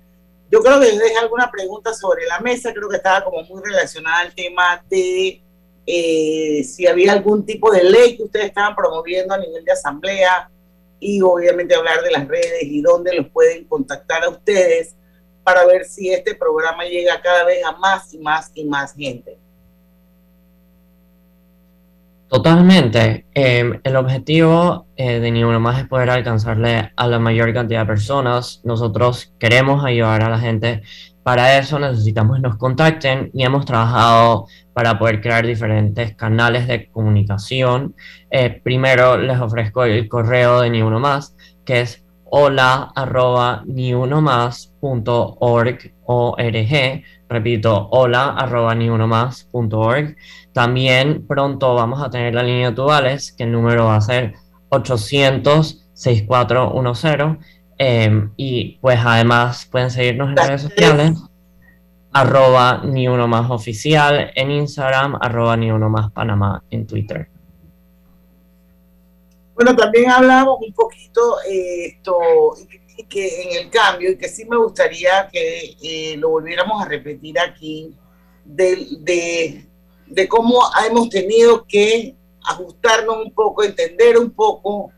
Yo 0.50 0.62
creo 0.62 0.80
que 0.80 0.92
dejé 0.92 1.18
alguna 1.18 1.50
pregunta 1.50 1.92
sobre 1.92 2.24
la 2.24 2.40
mesa, 2.40 2.72
creo 2.72 2.88
que 2.88 2.96
estaba 2.96 3.22
como 3.22 3.42
muy 3.42 3.62
relacionada 3.62 4.20
al 4.20 4.34
tema 4.34 4.82
de 4.88 5.42
eh, 5.86 6.64
si 6.64 6.86
había 6.86 7.12
algún 7.12 7.44
tipo 7.44 7.70
de 7.70 7.84
ley 7.84 8.16
que 8.16 8.22
ustedes 8.22 8.46
estaban 8.46 8.74
promoviendo 8.74 9.34
a 9.34 9.38
nivel 9.38 9.62
de 9.62 9.72
asamblea 9.72 10.50
y 10.98 11.20
obviamente 11.20 11.74
hablar 11.74 12.02
de 12.02 12.12
las 12.12 12.26
redes 12.26 12.62
y 12.62 12.80
dónde 12.80 13.14
los 13.14 13.28
pueden 13.28 13.64
contactar 13.64 14.24
a 14.24 14.30
ustedes 14.30 14.96
para 15.44 15.66
ver 15.66 15.84
si 15.84 16.10
este 16.10 16.34
programa 16.34 16.84
llega 16.84 17.20
cada 17.20 17.44
vez 17.44 17.64
a 17.64 17.72
más 17.72 18.12
y 18.12 18.18
más 18.18 18.50
y 18.54 18.64
más 18.64 18.94
gente. 18.94 19.38
Totalmente. 22.28 23.26
Em, 23.34 23.80
el 23.84 23.96
objetivo 23.96 24.86
eh, 24.96 25.20
de 25.20 25.30
Más 25.30 25.78
es 25.78 25.86
poder 25.86 26.10
alcanzarle 26.10 26.90
a 26.96 27.06
la 27.06 27.18
mayor 27.20 27.52
cantidad 27.54 27.80
de 27.80 27.86
personas. 27.86 28.60
Nosotros 28.64 29.32
queremos 29.38 29.84
ayudar 29.84 30.22
a 30.22 30.30
la 30.30 30.40
gente. 30.40 30.82
Para 31.22 31.58
eso 31.58 31.78
necesitamos 31.78 32.36
que 32.36 32.42
nos 32.42 32.56
contacten 32.56 33.30
y 33.32 33.44
hemos 33.44 33.64
trabajado 33.64 34.46
para 34.72 34.98
poder 34.98 35.20
crear 35.20 35.46
diferentes 35.46 36.16
canales 36.16 36.66
de 36.66 36.90
comunicación. 36.90 37.94
Eh, 38.30 38.60
primero 38.64 39.16
les 39.16 39.38
ofrezco 39.38 39.84
el 39.84 40.08
correo 40.08 40.60
de 40.60 40.70
Ni 40.70 40.82
Uno 40.82 40.98
Más, 40.98 41.36
que 41.64 41.82
es 41.82 42.03
hola 42.36 42.90
arroba 42.96 43.62
ni 43.64 43.94
uno 43.94 44.20
más 44.20 44.74
punto 44.80 45.36
org, 45.38 45.94
repito, 47.28 47.88
hola 47.92 48.30
arroba 48.30 48.74
ni 48.74 48.90
uno 48.90 49.06
más 49.06 49.44
punto 49.44 49.78
org. 49.78 50.16
También 50.52 51.28
pronto 51.28 51.76
vamos 51.76 52.02
a 52.02 52.10
tener 52.10 52.34
la 52.34 52.42
línea 52.42 52.70
de 52.70 52.76
tubales, 52.76 53.30
que 53.30 53.44
el 53.44 53.52
número 53.52 53.84
va 53.84 53.94
a 53.96 54.00
ser 54.00 54.34
800-6410. 54.70 57.38
Em, 57.78 58.32
y 58.36 58.78
pues 58.80 58.98
además 59.04 59.68
pueden 59.70 59.90
seguirnos 59.90 60.30
en 60.30 60.36
redes 60.36 60.62
sociales 60.62 61.22
arroba 62.12 62.82
ni 62.84 63.06
uno 63.08 63.28
más 63.28 63.50
oficial 63.50 64.32
en 64.34 64.50
Instagram, 64.50 65.16
arroba 65.20 65.56
ni 65.56 65.70
uno 65.70 65.88
más 65.88 66.10
Panamá 66.10 66.64
en 66.70 66.86
Twitter. 66.86 67.28
Bueno, 69.54 69.76
también 69.76 70.10
hablamos 70.10 70.58
un 70.60 70.72
poquito 70.72 71.40
eh, 71.48 71.86
esto, 71.86 72.18
y 72.96 73.04
que 73.04 73.42
en 73.42 73.64
el 73.64 73.70
cambio, 73.70 74.10
y 74.10 74.16
que 74.16 74.28
sí 74.28 74.44
me 74.44 74.56
gustaría 74.56 75.28
que 75.32 75.76
eh, 75.82 76.16
lo 76.16 76.30
volviéramos 76.30 76.82
a 76.82 76.88
repetir 76.88 77.38
aquí, 77.38 77.94
de, 78.44 79.64
de, 80.06 80.28
cómo 80.28 80.60
hemos 80.86 81.08
tenido 81.08 81.64
que 81.66 82.14
ajustarnos 82.44 83.24
un 83.24 83.32
poco, 83.32 83.62
entender 83.62 84.18
un 84.18 84.30
poco, 84.30 84.92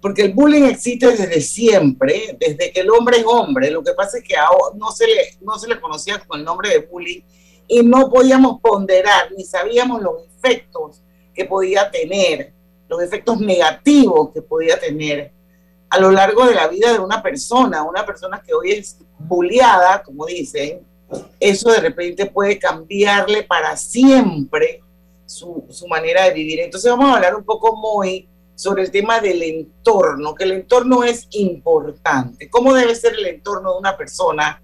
porque 0.00 0.22
el 0.22 0.34
bullying 0.34 0.64
existe 0.64 1.06
desde 1.08 1.40
siempre, 1.40 2.36
desde 2.38 2.72
que 2.72 2.80
el 2.80 2.90
hombre 2.90 3.18
es 3.18 3.24
hombre. 3.26 3.70
Lo 3.70 3.82
que 3.82 3.92
pasa 3.92 4.18
es 4.18 4.24
que 4.24 4.36
ahora 4.36 4.76
no 4.76 4.90
se 4.90 5.06
le, 5.06 5.36
no 5.40 5.58
se 5.58 5.68
le 5.68 5.80
conocía 5.80 6.18
con 6.18 6.40
el 6.40 6.44
nombre 6.44 6.70
de 6.70 6.78
bullying 6.80 7.22
y 7.68 7.82
no 7.82 8.10
podíamos 8.10 8.60
ponderar 8.60 9.32
ni 9.36 9.44
sabíamos 9.44 10.02
los 10.02 10.22
efectos 10.36 11.02
que 11.34 11.44
podía 11.44 11.90
tener, 11.90 12.52
los 12.88 13.02
efectos 13.02 13.40
negativos 13.40 14.30
que 14.32 14.42
podía 14.42 14.78
tener 14.78 15.32
a 15.88 15.98
lo 15.98 16.10
largo 16.10 16.46
de 16.46 16.54
la 16.54 16.68
vida 16.68 16.92
de 16.92 16.98
una 16.98 17.22
persona, 17.22 17.82
una 17.82 18.04
persona 18.04 18.42
que 18.44 18.52
hoy 18.52 18.72
es 18.72 18.98
bulliada, 19.18 20.02
como 20.02 20.26
dicen, 20.26 20.86
eso 21.38 21.70
de 21.70 21.80
repente 21.80 22.26
puede 22.26 22.58
cambiarle 22.58 23.44
para 23.44 23.76
siempre 23.76 24.82
su, 25.24 25.64
su 25.70 25.86
manera 25.86 26.24
de 26.24 26.32
vivir. 26.32 26.60
Entonces 26.60 26.90
vamos 26.90 27.10
a 27.10 27.14
hablar 27.14 27.36
un 27.36 27.44
poco 27.44 27.76
muy 27.76 28.28
sobre 28.54 28.82
el 28.82 28.90
tema 28.90 29.20
del 29.20 29.42
entorno, 29.42 30.34
que 30.34 30.44
el 30.44 30.52
entorno 30.52 31.04
es 31.04 31.28
importante. 31.30 32.48
¿Cómo 32.48 32.74
debe 32.74 32.94
ser 32.94 33.14
el 33.14 33.26
entorno 33.26 33.72
de 33.72 33.78
una 33.78 33.96
persona 33.96 34.62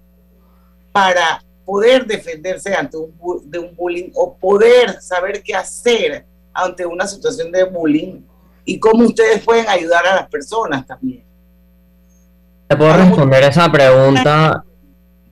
para 0.91 1.43
poder 1.65 2.05
defenderse 2.05 2.73
ante 2.73 2.97
un, 2.97 3.13
de 3.45 3.59
un 3.59 3.75
bullying 3.75 4.11
o 4.15 4.35
poder 4.35 5.01
saber 5.01 5.41
qué 5.43 5.55
hacer 5.55 6.25
ante 6.53 6.85
una 6.85 7.07
situación 7.07 7.51
de 7.51 7.63
bullying 7.63 8.21
y 8.65 8.79
cómo 8.79 9.05
ustedes 9.05 9.43
pueden 9.43 9.67
ayudar 9.67 10.05
a 10.07 10.15
las 10.15 10.29
personas 10.29 10.85
también. 10.85 11.23
Te 12.67 12.77
puedo 12.77 12.93
responder 12.93 13.43
esa 13.43 13.71
pregunta 13.71 14.63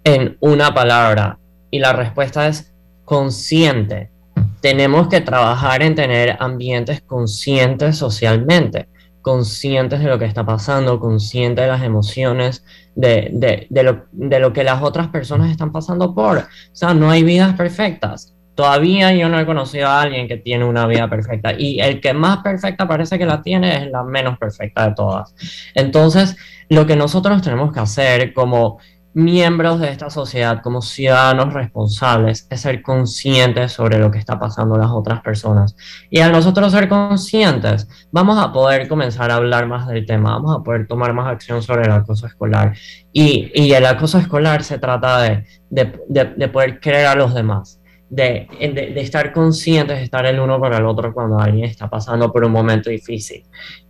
en 0.04 0.38
una 0.42 0.74
palabra 0.74 1.40
y 1.70 1.80
la 1.80 1.94
respuesta 1.94 2.48
es 2.48 2.74
consciente. 3.06 4.12
Tenemos 4.60 5.08
que 5.08 5.22
trabajar 5.22 5.82
en 5.82 5.96
tener 5.96 6.38
ambientes 6.40 7.02
conscientes 7.02 7.98
socialmente, 7.98 8.90
conscientes 9.22 10.02
de 10.02 10.06
lo 10.06 10.20
que 10.20 10.26
está 10.26 10.46
pasando, 10.46 11.00
conscientes 11.00 11.66
de 11.66 11.72
las 11.72 11.84
emociones, 11.84 12.64
de, 12.96 13.68
lo, 13.72 14.06
de 14.12 14.40
lo 14.40 14.54
que 14.54 14.64
las 14.64 14.84
otras 14.84 15.08
personas 15.08 15.50
están 15.50 15.72
pasando 15.72 16.14
por. 16.14 16.38
O 16.38 16.46
sea, 16.74 16.94
no 16.94 17.10
hay 17.10 17.24
vidas 17.24 17.56
perfectas 17.56 18.36
Todavía 18.56 19.14
yo 19.14 19.30
no 19.30 19.40
he 19.40 19.46
conocido 19.46 19.88
a 19.88 20.02
alguien 20.02 20.28
que 20.28 20.38
tiene 20.38 20.66
una 20.66 20.86
vida 20.86 21.10
perfecta 21.10 21.54
y 21.58 21.80
el 21.80 22.02
que 22.02 22.14
más 22.14 22.40
perfecta 22.40 22.88
parece 22.88 23.18
que 23.18 23.26
la 23.26 23.42
tiene 23.42 23.78
es 23.78 23.92
la 23.92 24.04
menos 24.04 24.38
perfecta 24.38 24.88
de 24.88 24.96
todas. 24.96 25.34
Entonces, 25.74 26.36
lo 26.70 26.86
que 26.86 26.96
nosotros 26.96 27.42
tenemos 27.42 27.74
que 27.74 27.80
hacer 27.80 28.34
como 28.34 28.80
miembros 29.14 29.80
de 29.80 29.90
esta 29.90 30.10
sociedad, 30.10 30.62
como 30.62 30.82
ciudadanos 30.82 31.54
responsables, 31.54 32.48
es 32.50 32.62
ser 32.62 32.82
conscientes 32.82 33.74
sobre 33.74 34.00
lo 34.00 34.10
que 34.12 34.20
está 34.20 34.40
pasando 34.40 34.78
las 34.78 34.92
otras 34.92 35.22
personas. 35.22 35.76
Y 36.10 36.20
al 36.20 36.32
nosotros 36.32 36.72
ser 36.72 36.88
conscientes, 36.88 37.88
vamos 38.12 38.38
a 38.38 38.54
poder 38.54 38.88
comenzar 38.88 39.32
a 39.32 39.36
hablar 39.36 39.68
más 39.68 39.88
del 39.88 40.06
tema, 40.06 40.32
vamos 40.32 40.56
a 40.56 40.64
poder 40.64 40.88
tomar 40.88 41.14
más 41.14 41.28
acción 41.28 41.62
sobre 41.62 41.84
el 41.84 41.92
acoso 41.92 42.26
escolar. 42.28 42.74
Y, 43.12 43.52
y 43.54 43.74
el 43.74 43.86
acoso 43.86 44.18
escolar 44.18 44.64
se 44.64 44.80
trata 44.80 45.22
de, 45.22 45.46
de, 45.70 46.00
de, 46.08 46.26
de 46.26 46.48
poder 46.48 46.80
creer 46.80 47.08
a 47.08 47.16
los 47.16 47.34
demás 47.34 47.81
de, 48.12 48.46
de, 48.60 49.02
estar 49.02 49.32
conscientes 49.32 49.98
de 49.98 50.04
estar 50.04 50.26
el 50.26 50.38
uno 50.38 50.60
para 50.60 50.78
el 50.78 50.86
otro 50.86 51.14
cuando 51.14 51.40
alguien 51.40 51.64
está 51.64 51.90
pasando 51.90 52.32
por 52.32 52.44
un 52.44 52.52
momento 52.52 52.90
difícil. 52.90 53.44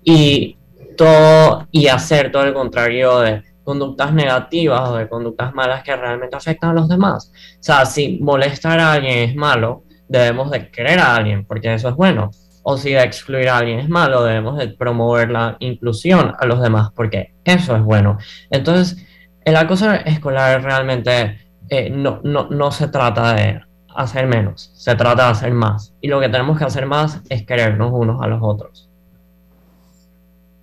Y, 0.04 0.58
todo, 0.96 1.68
y 1.72 1.88
hacer 1.88 2.32
todo 2.32 2.44
el 2.44 2.54
contrario 2.54 3.20
de 3.20 3.42
conductas 3.64 4.14
negativas 4.14 4.90
o 4.90 4.98
de 4.98 5.10
conductas 5.10 5.54
malas 5.56 5.84
que 5.84 5.96
realmente 5.96 6.36
afectan 6.36 6.72
a 6.72 6.74
los 6.74 6.88
demás. 6.88 7.32
O 7.60 7.64
sea, 7.64 7.86
si 7.86 8.20
molestar 8.22 8.80
a 8.80 8.94
alguien 8.94 9.30
es 9.30 9.36
malo, 9.36 9.84
debemos 10.08 10.52
de 10.52 10.70
querer 10.70 11.00
a 11.00 11.16
alguien, 11.16 11.46
porque 11.46 11.74
eso 11.74 11.90
es 11.90 11.96
bueno. 11.96 12.30
O 12.64 12.78
si 12.78 12.96
excluir 12.96 13.50
a 13.50 13.58
alguien 13.58 13.80
es 13.80 13.90
malo, 13.90 14.24
debemos 14.24 14.58
de 14.60 14.68
promover 14.68 15.32
la 15.32 15.58
inclusión 15.60 16.36
a 16.40 16.46
los 16.46 16.62
demás, 16.62 16.92
porque 16.96 17.34
eso 17.44 17.76
es 17.76 17.82
bueno. 17.82 18.20
Entonces, 18.52 19.04
el 19.44 19.56
acoso 19.56 19.92
escolar 19.92 20.62
realmente 20.62 21.40
eh, 21.70 21.90
no, 21.90 22.20
no, 22.24 22.50
no 22.52 22.72
se 22.72 22.88
trata 22.90 23.34
de 23.34 23.62
hacer 23.96 24.28
menos, 24.28 24.72
se 24.76 24.96
trata 24.96 25.26
de 25.26 25.32
hacer 25.32 25.52
más. 25.54 25.94
Y 26.02 26.08
lo 26.08 26.20
que 26.20 26.30
tenemos 26.30 26.58
que 26.58 26.66
hacer 26.66 26.86
más 26.86 27.22
es 27.30 27.46
querernos 27.46 27.92
unos 27.94 28.22
a 28.22 28.28
los 28.28 28.40
otros. 28.42 28.90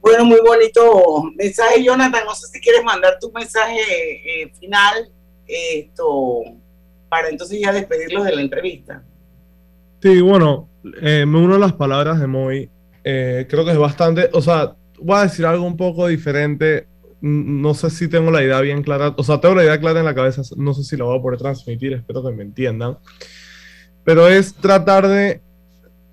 Bueno, 0.00 0.24
muy 0.24 0.40
bonito 0.40 1.24
mensaje, 1.36 1.82
Jonathan. 1.84 2.24
No 2.24 2.34
sé 2.34 2.46
si 2.46 2.60
quieres 2.60 2.82
mandar 2.82 3.18
tu 3.20 3.30
mensaje 3.32 4.42
eh, 4.42 4.52
final 4.58 5.10
esto, 5.48 6.42
para 7.08 7.28
entonces 7.28 7.60
ya 7.60 7.72
despedirlos 7.72 8.24
de 8.24 8.34
la 8.34 8.40
entrevista. 8.42 9.02
Sí, 10.00 10.20
bueno, 10.20 10.68
eh, 11.00 11.24
me 11.26 11.38
uno 11.38 11.56
a 11.56 11.58
las 11.58 11.72
palabras 11.72 12.20
de 12.20 12.26
Moy. 12.26 12.70
Eh, 13.02 13.46
creo 13.48 13.64
que 13.64 13.72
es 13.72 13.78
bastante, 13.78 14.28
o 14.32 14.42
sea, 14.42 14.74
voy 14.98 15.16
a 15.16 15.22
decir 15.22 15.46
algo 15.46 15.64
un 15.64 15.76
poco 15.76 16.06
diferente 16.06 16.86
no 17.20 17.74
sé 17.74 17.90
si 17.90 18.08
tengo 18.08 18.30
la 18.30 18.42
idea 18.42 18.60
bien 18.60 18.82
clara, 18.82 19.14
o 19.16 19.24
sea, 19.24 19.40
tengo 19.40 19.54
la 19.54 19.64
idea 19.64 19.80
clara 19.80 20.00
en 20.00 20.06
la 20.06 20.14
cabeza, 20.14 20.42
no 20.56 20.74
sé 20.74 20.84
si 20.84 20.96
la 20.96 21.04
voy 21.04 21.18
a 21.18 21.22
poder 21.22 21.38
transmitir, 21.38 21.92
espero 21.92 22.24
que 22.24 22.32
me 22.32 22.42
entiendan, 22.42 22.98
pero 24.04 24.28
es 24.28 24.54
tratar 24.54 25.08
de 25.08 25.42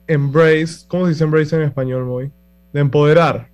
embrace, 0.07 0.85
¿cómo 0.87 1.05
se 1.05 1.11
dice 1.11 1.23
embrace 1.23 1.55
en 1.55 1.63
español, 1.63 2.05
Moy? 2.05 2.31
De 2.73 2.81
empoderar. 2.81 3.49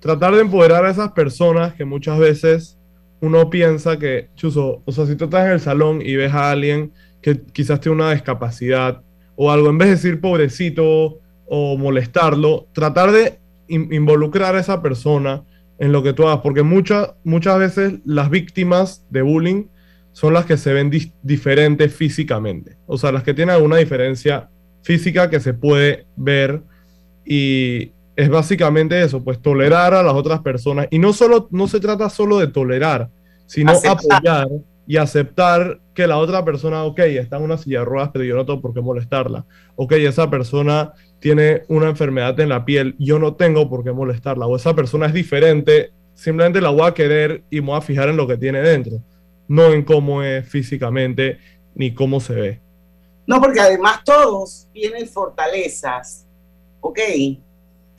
Tratar 0.00 0.34
de 0.34 0.40
empoderar 0.40 0.84
a 0.84 0.90
esas 0.90 1.12
personas 1.12 1.74
que 1.74 1.84
muchas 1.84 2.18
veces 2.18 2.78
uno 3.20 3.48
piensa 3.50 3.98
que, 3.98 4.30
chuso, 4.34 4.82
o 4.84 4.92
sea, 4.92 5.06
si 5.06 5.14
tú 5.14 5.24
estás 5.26 5.46
en 5.46 5.52
el 5.52 5.60
salón 5.60 6.02
y 6.02 6.16
ves 6.16 6.32
a 6.32 6.50
alguien 6.50 6.92
que 7.20 7.40
quizás 7.40 7.80
tiene 7.80 7.96
una 7.96 8.12
discapacidad 8.12 9.02
o 9.36 9.50
algo, 9.52 9.70
en 9.70 9.78
vez 9.78 9.88
de 9.88 9.94
decir 9.94 10.20
pobrecito 10.20 11.20
o 11.46 11.78
molestarlo, 11.78 12.66
tratar 12.72 13.12
de 13.12 13.38
involucrar 13.68 14.56
a 14.56 14.60
esa 14.60 14.82
persona 14.82 15.44
en 15.82 15.90
lo 15.90 16.04
que 16.04 16.12
tú 16.12 16.28
hagas, 16.28 16.42
porque 16.44 16.62
muchas 16.62 17.10
muchas 17.24 17.58
veces 17.58 17.94
las 18.04 18.30
víctimas 18.30 19.04
de 19.10 19.22
bullying 19.22 19.64
son 20.12 20.32
las 20.32 20.46
que 20.46 20.56
se 20.56 20.72
ven 20.72 20.92
diferentes 21.24 21.92
físicamente, 21.92 22.76
o 22.86 22.96
sea, 22.96 23.10
las 23.10 23.24
que 23.24 23.34
tienen 23.34 23.56
alguna 23.56 23.78
diferencia 23.78 24.48
física 24.82 25.28
que 25.28 25.40
se 25.40 25.54
puede 25.54 26.06
ver 26.14 26.62
y 27.26 27.90
es 28.14 28.28
básicamente 28.28 29.02
eso, 29.02 29.24
pues 29.24 29.42
tolerar 29.42 29.92
a 29.94 30.04
las 30.04 30.14
otras 30.14 30.40
personas. 30.40 30.86
Y 30.90 31.00
no 31.00 31.12
solo 31.12 31.48
no 31.50 31.66
se 31.66 31.80
trata 31.80 32.08
solo 32.10 32.38
de 32.38 32.46
tolerar, 32.46 33.10
sino 33.46 33.72
apoyar 33.72 34.46
y 34.86 34.98
aceptar 34.98 35.80
que 35.94 36.06
la 36.06 36.18
otra 36.18 36.44
persona, 36.44 36.84
ok, 36.84 37.00
está 37.00 37.38
en 37.38 37.42
una 37.42 37.58
silla 37.58 37.80
de 37.80 37.86
ruedas, 37.86 38.10
pero 38.12 38.24
yo 38.24 38.36
no 38.36 38.46
tengo 38.46 38.60
por 38.60 38.72
qué 38.72 38.80
molestarla. 38.80 39.46
Ok, 39.74 39.92
esa 39.92 40.30
persona 40.30 40.92
tiene 41.22 41.62
una 41.68 41.88
enfermedad 41.88 42.38
en 42.40 42.48
la 42.48 42.64
piel, 42.64 42.96
yo 42.98 43.20
no 43.20 43.36
tengo 43.36 43.70
por 43.70 43.84
qué 43.84 43.92
molestarla. 43.92 44.48
O 44.48 44.56
esa 44.56 44.74
persona 44.74 45.06
es 45.06 45.14
diferente, 45.14 45.92
simplemente 46.14 46.60
la 46.60 46.70
voy 46.70 46.88
a 46.88 46.94
querer 46.94 47.44
y 47.48 47.60
me 47.60 47.68
voy 47.68 47.78
a 47.78 47.80
fijar 47.80 48.08
en 48.08 48.16
lo 48.16 48.26
que 48.26 48.36
tiene 48.36 48.60
dentro, 48.60 49.00
no 49.46 49.72
en 49.72 49.84
cómo 49.84 50.24
es 50.24 50.48
físicamente 50.48 51.38
ni 51.76 51.94
cómo 51.94 52.18
se 52.18 52.34
ve. 52.34 52.60
No, 53.24 53.40
porque 53.40 53.60
además 53.60 54.02
todos 54.04 54.66
tienen 54.72 55.06
fortalezas, 55.06 56.26
¿ok? 56.80 56.98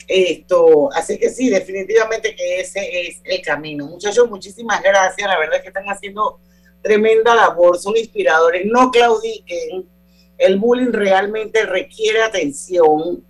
Esto, 0.06 0.92
así 0.92 1.18
que 1.18 1.30
sí, 1.30 1.48
definitivamente 1.48 2.36
que 2.36 2.60
ese 2.60 3.08
es 3.08 3.22
el 3.24 3.40
camino. 3.40 3.86
Muchachos, 3.86 4.28
muchísimas 4.28 4.82
gracias. 4.82 5.26
La 5.26 5.38
verdad 5.38 5.56
es 5.56 5.62
que 5.62 5.68
están 5.68 5.86
haciendo 5.86 6.40
tremenda 6.82 7.34
labor, 7.34 7.78
son 7.78 7.96
inspiradores. 7.96 8.66
No 8.66 8.90
claudiquen. 8.90 9.93
El 10.38 10.58
bullying 10.58 10.92
realmente 10.92 11.64
requiere 11.64 12.22
atención, 12.22 13.24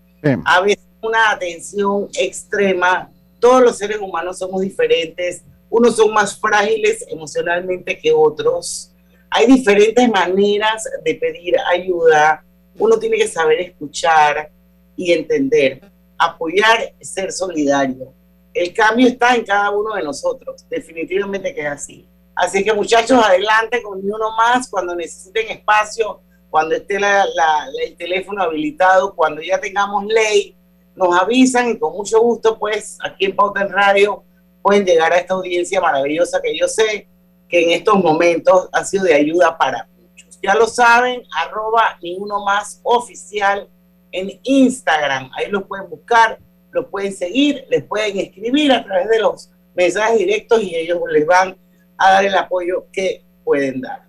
a 0.44 0.60
veces 0.60 0.84
una 1.02 1.30
atención 1.30 2.08
extrema. 2.18 3.10
Todos 3.38 3.62
los 3.62 3.76
seres 3.76 3.98
humanos 3.98 4.38
somos 4.38 4.62
diferentes. 4.62 5.44
Unos 5.68 5.96
son 5.96 6.12
más 6.12 6.38
frágiles 6.38 7.04
emocionalmente 7.08 7.98
que 7.98 8.12
otros. 8.12 8.92
Hay 9.28 9.46
diferentes 9.46 10.08
maneras 10.08 10.84
de 11.04 11.14
pedir 11.16 11.56
ayuda. 11.70 12.44
Uno 12.78 12.98
tiene 12.98 13.18
que 13.18 13.28
saber 13.28 13.60
escuchar 13.60 14.50
y 14.96 15.12
entender, 15.12 15.80
apoyar, 16.16 16.94
ser 17.00 17.32
solidario. 17.32 18.12
El 18.52 18.72
cambio 18.72 19.08
está 19.08 19.34
en 19.34 19.44
cada 19.44 19.70
uno 19.70 19.94
de 19.94 20.02
nosotros. 20.02 20.64
Definitivamente 20.70 21.54
que 21.54 21.60
es 21.60 21.66
así. 21.66 22.08
Así 22.34 22.64
que 22.64 22.72
muchachos, 22.72 23.22
adelante 23.24 23.82
con 23.82 23.98
uno 23.98 24.36
más 24.36 24.68
cuando 24.68 24.94
necesiten 24.94 25.50
espacio, 25.50 26.20
cuando 26.54 26.76
esté 26.76 26.98
el 26.98 27.96
teléfono 27.96 28.40
habilitado, 28.40 29.12
cuando 29.16 29.42
ya 29.42 29.60
tengamos 29.60 30.04
ley, 30.04 30.54
nos 30.94 31.20
avisan 31.20 31.70
y 31.70 31.78
con 31.80 31.94
mucho 31.94 32.20
gusto, 32.20 32.56
pues 32.60 32.96
aquí 33.02 33.24
en 33.24 33.34
Pauta 33.34 33.62
en 33.62 33.70
Radio 33.70 34.22
pueden 34.62 34.84
llegar 34.84 35.12
a 35.12 35.16
esta 35.16 35.34
audiencia 35.34 35.80
maravillosa 35.80 36.40
que 36.40 36.56
yo 36.56 36.68
sé 36.68 37.08
que 37.48 37.64
en 37.64 37.70
estos 37.70 37.96
momentos 37.96 38.68
ha 38.70 38.84
sido 38.84 39.02
de 39.02 39.14
ayuda 39.14 39.58
para 39.58 39.88
muchos. 39.98 40.38
Ya 40.40 40.54
lo 40.54 40.68
saben, 40.68 41.24
arroba 41.36 41.98
ni 42.00 42.16
uno 42.18 42.44
más 42.44 42.78
oficial 42.84 43.68
en 44.12 44.38
Instagram. 44.44 45.32
Ahí 45.36 45.50
lo 45.50 45.66
pueden 45.66 45.90
buscar, 45.90 46.38
lo 46.70 46.88
pueden 46.88 47.12
seguir, 47.12 47.64
les 47.68 47.82
pueden 47.82 48.16
escribir 48.16 48.70
a 48.70 48.84
través 48.84 49.08
de 49.08 49.18
los 49.18 49.50
mensajes 49.74 50.18
directos 50.18 50.62
y 50.62 50.76
ellos 50.76 51.00
les 51.10 51.26
van 51.26 51.56
a 51.98 52.12
dar 52.12 52.24
el 52.24 52.36
apoyo 52.36 52.86
que 52.92 53.24
pueden 53.42 53.80
dar. 53.80 54.04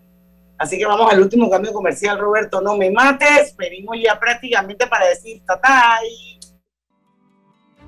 Así 0.58 0.78
que 0.78 0.86
vamos 0.86 1.12
al 1.12 1.22
último 1.22 1.50
cambio 1.50 1.74
comercial, 1.74 2.18
Roberto. 2.18 2.62
No 2.62 2.78
me 2.78 2.90
mates. 2.92 3.56
Venimos 3.58 3.98
ya 4.02 4.18
prácticamente 4.20 4.88
para 4.88 5.08
decir 5.08 5.42
tatay. 5.46 6.35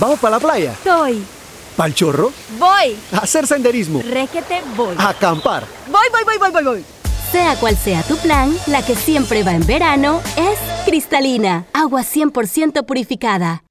¿Vamos 0.00 0.18
para 0.18 0.36
la 0.36 0.40
playa? 0.40 0.74
Soy. 0.82 1.24
¿Pal 1.76 1.94
chorro? 1.94 2.32
Voy. 2.58 2.96
A 3.12 3.18
hacer 3.18 3.46
senderismo. 3.46 4.02
Requete, 4.02 4.62
voy. 4.76 4.94
A 4.98 5.10
acampar. 5.10 5.64
Voy, 5.90 6.06
voy, 6.12 6.24
voy, 6.24 6.38
voy, 6.38 6.50
voy, 6.50 6.64
voy. 6.64 6.84
Sea 7.32 7.56
cual 7.56 7.76
sea 7.76 8.02
tu 8.02 8.16
plan, 8.18 8.56
la 8.66 8.84
que 8.84 8.94
siempre 8.94 9.42
va 9.42 9.52
en 9.52 9.66
verano 9.66 10.20
es 10.36 10.58
cristalina, 10.84 11.66
agua 11.72 12.02
100% 12.02 12.86
purificada. 12.86 13.64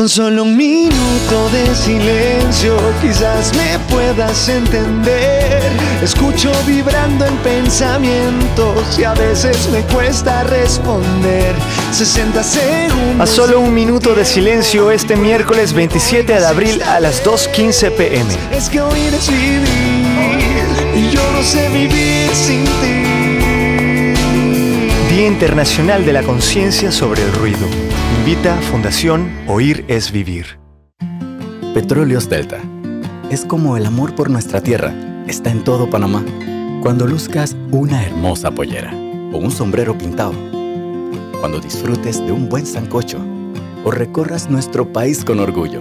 Con 0.00 0.08
solo 0.08 0.44
un 0.44 0.56
minuto 0.56 1.50
de 1.52 1.74
silencio 1.74 2.74
quizás 3.02 3.54
me 3.54 3.78
puedas 3.94 4.48
entender. 4.48 5.60
Escucho 6.02 6.50
vibrando 6.66 7.26
en 7.26 7.36
pensamientos 7.36 8.98
y 8.98 9.04
a 9.04 9.12
veces 9.12 9.68
me 9.68 9.82
cuesta 9.94 10.42
responder. 10.44 11.54
60 11.92 12.42
segundos. 12.42 13.20
A 13.20 13.26
solo 13.26 13.60
un 13.60 13.74
minuto 13.74 14.14
de 14.14 14.24
silencio 14.24 14.90
este 14.90 15.16
miércoles 15.16 15.74
27 15.74 16.32
de 16.32 16.46
abril 16.46 16.82
a 16.82 16.98
las 16.98 17.22
2.15 17.22 17.90
pm. 17.90 18.34
Es 18.52 18.70
que 18.70 18.80
oír 18.80 19.12
es 19.12 19.28
vivir 19.28 19.66
y 20.96 21.10
yo 21.10 21.20
no 21.32 21.42
sé 21.42 21.68
vivir 21.68 22.30
sin 22.34 22.64
ti. 22.64 22.99
Internacional 25.30 26.04
de 26.04 26.12
la 26.12 26.24
Conciencia 26.24 26.90
sobre 26.90 27.22
el 27.22 27.32
Ruido. 27.32 27.64
Invita 28.18 28.56
Fundación 28.62 29.30
Oír 29.46 29.84
es 29.86 30.10
Vivir. 30.10 30.58
Petróleos 31.72 32.28
Delta. 32.28 32.58
Es 33.30 33.44
como 33.44 33.76
el 33.76 33.86
amor 33.86 34.16
por 34.16 34.28
nuestra 34.28 34.60
tierra. 34.60 34.92
Está 35.28 35.50
en 35.50 35.62
todo 35.62 35.88
Panamá. 35.88 36.24
Cuando 36.82 37.06
luzcas 37.06 37.56
una 37.70 38.04
hermosa 38.04 38.50
pollera 38.50 38.92
o 39.32 39.38
un 39.38 39.52
sombrero 39.52 39.96
pintado. 39.96 40.34
Cuando 41.38 41.60
disfrutes 41.60 42.18
de 42.26 42.32
un 42.32 42.48
buen 42.48 42.66
sancocho 42.66 43.24
o 43.84 43.92
recorras 43.92 44.50
nuestro 44.50 44.92
país 44.92 45.24
con 45.24 45.38
orgullo. 45.38 45.80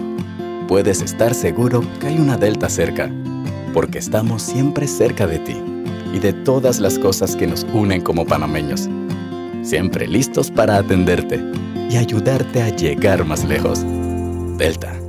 Puedes 0.68 1.02
estar 1.02 1.34
seguro 1.34 1.84
que 2.00 2.08
hay 2.08 2.20
una 2.20 2.38
Delta 2.38 2.70
cerca, 2.70 3.12
porque 3.74 3.98
estamos 3.98 4.44
siempre 4.44 4.88
cerca 4.88 5.26
de 5.26 5.40
ti 5.40 5.58
y 6.14 6.20
de 6.20 6.34
todas 6.34 6.80
las 6.80 7.00
cosas 7.00 7.36
que 7.36 7.48
nos 7.48 7.66
unen 7.74 8.02
como 8.02 8.26
panameños. 8.26 8.88
Siempre 9.70 10.08
listos 10.08 10.50
para 10.50 10.78
atenderte 10.78 11.40
y 11.92 11.98
ayudarte 11.98 12.64
a 12.64 12.76
llegar 12.76 13.24
más 13.24 13.46
lejos. 13.46 13.86
Delta. 14.58 15.09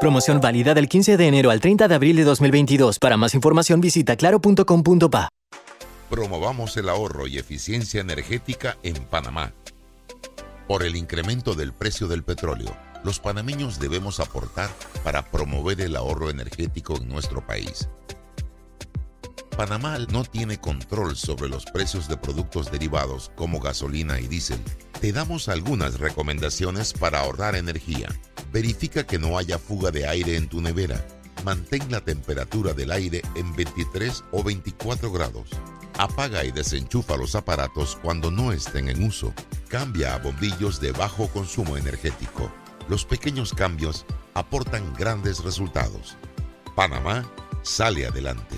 Promoción 0.00 0.40
válida 0.40 0.72
del 0.72 0.88
15 0.88 1.18
de 1.18 1.26
enero 1.26 1.50
al 1.50 1.60
30 1.60 1.86
de 1.86 1.94
abril 1.94 2.16
de 2.16 2.24
2022. 2.24 2.98
Para 2.98 3.18
más 3.18 3.34
información 3.34 3.82
visita 3.82 4.16
claro.com.pa. 4.16 5.28
Promovamos 6.08 6.74
el 6.78 6.88
ahorro 6.88 7.26
y 7.26 7.36
eficiencia 7.36 8.00
energética 8.00 8.78
en 8.82 8.94
Panamá. 8.94 9.52
Por 10.66 10.84
el 10.84 10.96
incremento 10.96 11.54
del 11.54 11.74
precio 11.74 12.08
del 12.08 12.22
petróleo, 12.22 12.74
los 13.04 13.20
panameños 13.20 13.78
debemos 13.78 14.20
aportar 14.20 14.70
para 15.04 15.20
promover 15.22 15.82
el 15.82 15.94
ahorro 15.96 16.30
energético 16.30 16.96
en 16.96 17.06
nuestro 17.06 17.46
país. 17.46 17.90
Panamá 19.56 19.98
no 20.10 20.24
tiene 20.24 20.58
control 20.58 21.16
sobre 21.16 21.48
los 21.48 21.64
precios 21.66 22.08
de 22.08 22.16
productos 22.16 22.70
derivados 22.70 23.30
como 23.36 23.60
gasolina 23.60 24.18
y 24.20 24.26
diésel. 24.26 24.60
Te 25.00 25.12
damos 25.12 25.48
algunas 25.48 25.98
recomendaciones 25.98 26.92
para 26.92 27.20
ahorrar 27.20 27.56
energía. 27.56 28.08
Verifica 28.52 29.06
que 29.06 29.18
no 29.18 29.36
haya 29.36 29.58
fuga 29.58 29.90
de 29.90 30.06
aire 30.06 30.36
en 30.36 30.48
tu 30.48 30.60
nevera. 30.60 31.06
Mantén 31.44 31.90
la 31.90 32.00
temperatura 32.00 32.72
del 32.72 32.90
aire 32.90 33.22
en 33.34 33.54
23 33.54 34.24
o 34.32 34.42
24 34.42 35.12
grados. 35.12 35.50
Apaga 35.98 36.44
y 36.44 36.50
desenchufa 36.50 37.16
los 37.16 37.34
aparatos 37.34 37.98
cuando 38.02 38.30
no 38.30 38.52
estén 38.52 38.88
en 38.88 39.04
uso. 39.04 39.34
Cambia 39.68 40.14
a 40.14 40.18
bombillos 40.18 40.80
de 40.80 40.92
bajo 40.92 41.28
consumo 41.28 41.76
energético. 41.76 42.50
Los 42.88 43.04
pequeños 43.04 43.52
cambios 43.52 44.06
aportan 44.34 44.94
grandes 44.94 45.44
resultados. 45.44 46.16
Panamá 46.74 47.30
sale 47.62 48.06
adelante. 48.06 48.56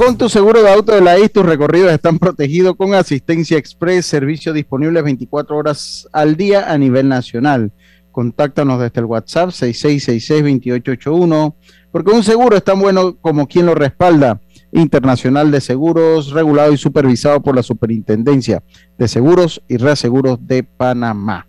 Con 0.00 0.16
tu 0.16 0.30
seguro 0.30 0.62
de 0.62 0.72
auto 0.72 0.94
de 0.94 1.02
la 1.02 1.18
IS, 1.18 1.30
tus 1.30 1.44
recorridos 1.44 1.92
están 1.92 2.18
protegidos 2.18 2.74
con 2.74 2.94
asistencia 2.94 3.58
express, 3.58 4.06
servicio 4.06 4.54
disponible 4.54 5.02
24 5.02 5.54
horas 5.54 6.08
al 6.12 6.36
día 6.36 6.72
a 6.72 6.78
nivel 6.78 7.06
nacional. 7.06 7.70
Contáctanos 8.10 8.80
desde 8.80 9.00
el 9.00 9.04
WhatsApp 9.04 9.50
6666-2881, 9.50 11.54
porque 11.92 12.12
un 12.12 12.24
seguro 12.24 12.56
es 12.56 12.64
tan 12.64 12.80
bueno 12.80 13.18
como 13.20 13.46
quien 13.46 13.66
lo 13.66 13.74
respalda. 13.74 14.40
Internacional 14.72 15.50
de 15.50 15.60
Seguros, 15.60 16.30
regulado 16.30 16.72
y 16.72 16.78
supervisado 16.78 17.42
por 17.42 17.54
la 17.54 17.62
Superintendencia 17.62 18.62
de 18.96 19.06
Seguros 19.06 19.62
y 19.68 19.76
Reaseguros 19.76 20.38
de 20.46 20.62
Panamá. 20.62 21.46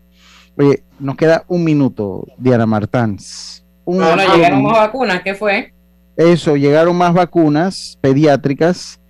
Oye, 0.58 0.84
nos 1.02 1.16
queda 1.16 1.44
un 1.48 1.64
minuto, 1.64 2.26
Diana 2.38 2.66
Martans. 2.66 3.66
bueno, 3.86 4.16
llegaron 4.36 4.64
más 4.64 4.74
vacunas, 4.74 5.22
¿qué 5.24 5.36
fue? 5.36 5.74
Eso, 6.16 6.56
llegaron 6.56 6.96
más 6.98 7.14
vacunas 7.14 7.98
pediátricas 8.02 9.02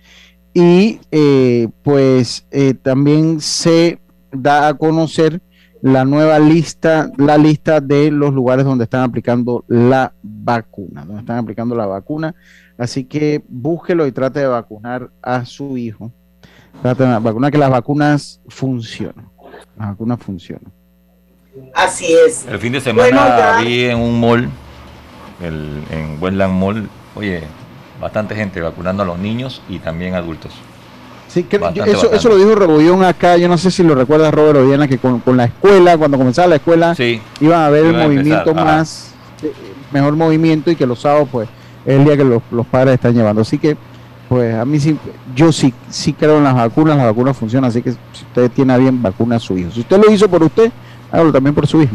y 0.54 1.00
eh, 1.10 1.68
pues 1.82 2.46
eh, 2.50 2.74
también 2.74 3.40
se 3.40 4.00
da 4.32 4.68
a 4.68 4.74
conocer 4.74 5.40
la 5.82 6.04
nueva 6.04 6.38
lista, 6.38 7.10
la 7.18 7.36
lista 7.36 7.80
de 7.80 8.10
los 8.10 8.32
lugares 8.32 8.64
donde 8.64 8.84
están 8.84 9.02
aplicando 9.02 9.64
la 9.66 10.14
vacuna, 10.22 11.04
donde 11.04 11.20
están 11.20 11.38
aplicando 11.38 11.74
la 11.74 11.86
vacuna. 11.86 12.34
Así 12.78 13.04
que 13.04 13.42
búsquelo 13.48 14.06
y 14.06 14.12
trate 14.12 14.40
de 14.40 14.46
vacunar 14.46 15.10
a 15.20 15.44
su 15.44 15.76
hijo. 15.76 16.12
Trate 16.80 17.04
de 17.04 17.18
vacunar 17.18 17.50
que 17.50 17.58
las 17.58 17.70
vacunas 17.70 18.40
funcionan. 18.48 19.28
Las 19.76 19.88
vacunas 19.88 20.20
funcionan. 20.20 20.72
Así 21.74 22.14
es. 22.26 22.46
El 22.46 22.58
fin 22.58 22.72
de 22.72 22.80
semana 22.80 23.58
vi 23.62 23.84
en 23.84 23.98
un 23.98 24.18
mall, 24.18 24.48
el, 25.42 25.82
en 25.90 26.18
Westland 26.20 26.54
Mall, 26.54 26.88
oye, 27.14 27.42
bastante 28.00 28.34
gente 28.34 28.60
vacunando 28.60 29.02
a 29.02 29.06
los 29.06 29.18
niños 29.18 29.62
y 29.68 29.78
también 29.78 30.14
adultos. 30.14 30.52
Sí, 31.28 31.46
eso, 31.86 32.12
eso 32.12 32.28
lo 32.28 32.36
dijo 32.36 32.54
Rebollón 32.54 33.04
acá, 33.04 33.38
yo 33.38 33.48
no 33.48 33.56
sé 33.56 33.70
si 33.70 33.82
lo 33.82 33.94
recuerda 33.94 34.30
Robert 34.30 34.58
Odiana, 34.58 34.86
que 34.86 34.98
con, 34.98 35.22
la 35.34 35.44
escuela, 35.44 35.96
cuando 35.96 36.18
comenzaba 36.18 36.48
la 36.48 36.56
escuela, 36.56 36.94
iban 37.40 37.62
a 37.62 37.70
ver 37.70 37.86
el 37.86 37.94
movimiento 37.94 38.52
más, 38.54 39.14
eh, 39.42 39.50
mejor 39.92 40.14
movimiento 40.14 40.70
y 40.70 40.76
que 40.76 40.86
los 40.86 41.00
sábados, 41.00 41.28
pues, 41.32 41.48
es 41.86 41.98
el 41.98 42.04
día 42.04 42.18
que 42.18 42.24
los, 42.24 42.66
padres 42.70 42.94
están 42.94 43.14
llevando. 43.14 43.40
Así 43.40 43.56
que, 43.56 43.78
pues, 44.28 44.54
a 44.54 44.66
mí 44.66 44.78
sí, 44.78 44.98
yo 45.34 45.52
sí, 45.52 45.72
sí 45.88 46.12
creo 46.12 46.36
en 46.36 46.44
las 46.44 46.54
vacunas, 46.54 46.98
las 46.98 47.06
vacunas 47.06 47.34
funcionan, 47.34 47.70
así 47.70 47.80
que 47.80 47.92
si 47.92 48.24
usted 48.28 48.50
tiene 48.50 48.74
a 48.74 48.76
bien, 48.76 49.00
vacuna 49.00 49.36
a 49.36 49.40
su 49.40 49.56
hijo. 49.56 49.70
Si 49.70 49.80
usted 49.80 50.04
lo 50.04 50.12
hizo 50.12 50.28
por 50.28 50.42
usted, 50.42 50.70
hágalo 51.12 51.32
también 51.32 51.54
por 51.54 51.66
su 51.66 51.82
hijo. 51.82 51.94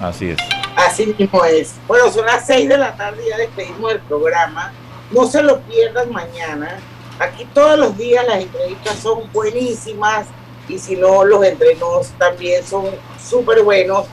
Así 0.00 0.30
es. 0.30 0.38
Así 0.76 1.14
mismo 1.18 1.44
es. 1.44 1.74
Bueno, 1.88 2.10
son 2.12 2.26
las 2.26 2.46
6 2.46 2.68
de 2.68 2.78
la 2.78 2.94
tarde, 2.94 3.22
ya 3.28 3.36
despedimos 3.36 3.90
el 3.90 4.00
programa. 4.00 4.72
No 5.10 5.26
se 5.26 5.42
lo 5.42 5.60
pierdan 5.62 6.12
mañana 6.12 6.78
Aquí 7.18 7.44
todos 7.52 7.78
los 7.78 7.98
días 7.98 8.24
las 8.26 8.42
entrevistas 8.42 8.96
son 8.96 9.22
buenísimas 9.32 10.28
y 10.68 10.78
si 10.78 10.94
no, 10.94 11.24
los 11.24 11.44
entrenos 11.44 12.08
también 12.18 12.62
son 12.64 12.86
súper 13.18 13.62
buenos. 13.64 14.06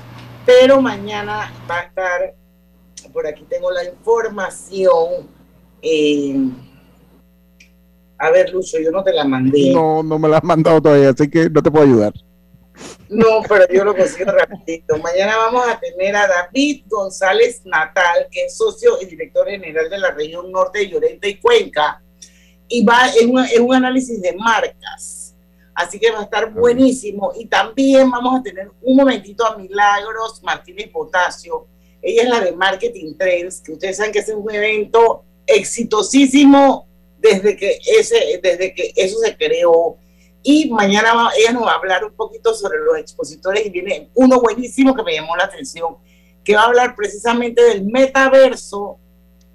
Pero 0.45 0.81
mañana 0.81 1.51
va 1.69 1.79
a 1.79 1.81
estar, 1.83 2.35
por 3.13 3.27
aquí 3.27 3.45
tengo 3.47 3.71
la 3.71 3.83
información. 3.83 5.27
Eh, 5.81 6.35
a 8.17 8.31
ver, 8.31 8.51
Lucho, 8.51 8.79
yo 8.79 8.89
no 8.89 9.03
te 9.03 9.13
la 9.13 9.25
mandé. 9.25 9.71
No, 9.71 10.01
no 10.01 10.17
me 10.17 10.27
la 10.27 10.37
has 10.37 10.43
mandado 10.43 10.81
todavía, 10.81 11.09
así 11.09 11.29
que 11.29 11.49
no 11.49 11.61
te 11.61 11.69
puedo 11.69 11.85
ayudar. 11.85 12.13
No, 13.09 13.41
pero 13.47 13.65
yo 13.71 13.83
lo 13.83 13.95
consigo 13.95 14.31
rapidito. 14.31 14.97
Mañana 14.97 15.37
vamos 15.37 15.67
a 15.67 15.79
tener 15.79 16.15
a 16.15 16.27
David 16.27 16.83
González 16.87 17.61
Natal, 17.65 18.27
que 18.31 18.45
es 18.45 18.57
socio 18.57 18.97
y 19.01 19.05
director 19.05 19.47
general 19.47 19.89
de 19.89 19.97
la 19.97 20.11
región 20.11 20.51
norte 20.51 20.79
de 20.79 20.89
Llorente 20.89 21.29
y 21.29 21.37
Cuenca 21.37 22.01
y 22.67 22.83
va 22.83 23.09
en, 23.19 23.63
un 23.63 23.75
análisis 23.75 24.21
de 24.21 24.33
marcas. 24.33 25.35
Así 25.73 25.99
que 25.99 26.11
va 26.11 26.21
a 26.21 26.23
estar 26.23 26.51
buenísimo. 26.53 27.33
Y 27.35 27.47
también 27.47 28.09
vamos 28.09 28.39
a 28.39 28.43
tener 28.43 28.71
un 28.81 28.95
momentito 28.95 29.45
a 29.45 29.57
Milagros 29.57 30.41
Martínez 30.41 30.89
Potasio. 30.89 31.67
Ella 32.01 32.23
es 32.23 32.29
la 32.29 32.39
de 32.39 32.51
Marketing 32.53 33.15
Trends, 33.17 33.61
que 33.61 33.73
ustedes 33.73 33.97
saben 33.97 34.11
que 34.11 34.19
es 34.19 34.29
un 34.29 34.49
evento 34.53 35.23
exitosísimo 35.45 36.87
desde 37.19 37.57
que, 37.57 37.79
ese, 37.99 38.39
desde 38.41 38.73
que 38.73 38.93
eso 38.95 39.19
se 39.19 39.35
creó. 39.35 39.97
Y 40.47 40.69
mañana 40.69 41.31
ella 41.35 41.53
nos 41.53 41.65
va 41.65 41.71
a 41.71 41.75
hablar 41.77 42.05
un 42.05 42.15
poquito 42.15 42.53
sobre 42.53 42.77
los 42.79 42.99
expositores 42.99 43.65
y 43.65 43.71
viene 43.71 44.11
uno 44.13 44.39
buenísimo 44.39 44.93
que 44.93 45.01
me 45.01 45.15
llamó 45.15 45.35
la 45.35 45.45
atención, 45.45 45.97
que 46.43 46.55
va 46.55 46.61
a 46.61 46.65
hablar 46.65 46.95
precisamente 46.95 47.63
del 47.63 47.83
metaverso 47.85 48.99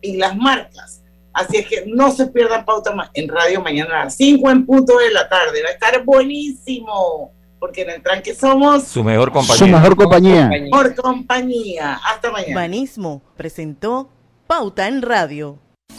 y 0.01 0.16
las 0.16 0.36
marcas. 0.36 1.01
Así 1.32 1.59
es 1.59 1.68
que 1.68 1.84
no 1.86 2.11
se 2.11 2.26
pierdan 2.26 2.64
pauta 2.64 2.93
en 3.14 3.28
radio 3.28 3.61
mañana 3.61 4.01
a 4.01 4.05
las 4.07 4.16
5 4.16 4.51
en 4.51 4.66
punto 4.66 4.99
de 4.99 5.12
la 5.12 5.28
tarde. 5.28 5.62
Va 5.62 5.68
a 5.68 5.72
estar 5.72 6.05
buenísimo. 6.05 7.32
Porque 7.61 7.82
en 7.82 7.91
el 7.91 8.03
tranque 8.03 8.34
somos 8.34 8.84
su 8.84 9.05
mejor 9.05 9.30
compañía. 9.30 9.59
Su 9.59 9.66
mejor 9.66 9.95
compañía. 9.95 10.49
Mejor 10.49 10.95
compañía. 10.97 12.01
Hasta 12.05 12.32
mañana. 12.32 12.55
Banismo 12.55 13.22
presentó 13.36 14.09
Pauta 14.47 14.88
en 14.88 15.03
Radio. 15.03 15.59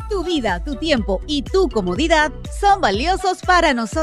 Tu 0.09 0.23
vida, 0.23 0.63
tu 0.63 0.75
tiempo 0.75 1.21
y 1.27 1.43
tu 1.43 1.69
comodidad 1.69 2.31
son 2.59 2.81
valiosos 2.81 3.41
para 3.45 3.73
nosotros. 3.73 3.99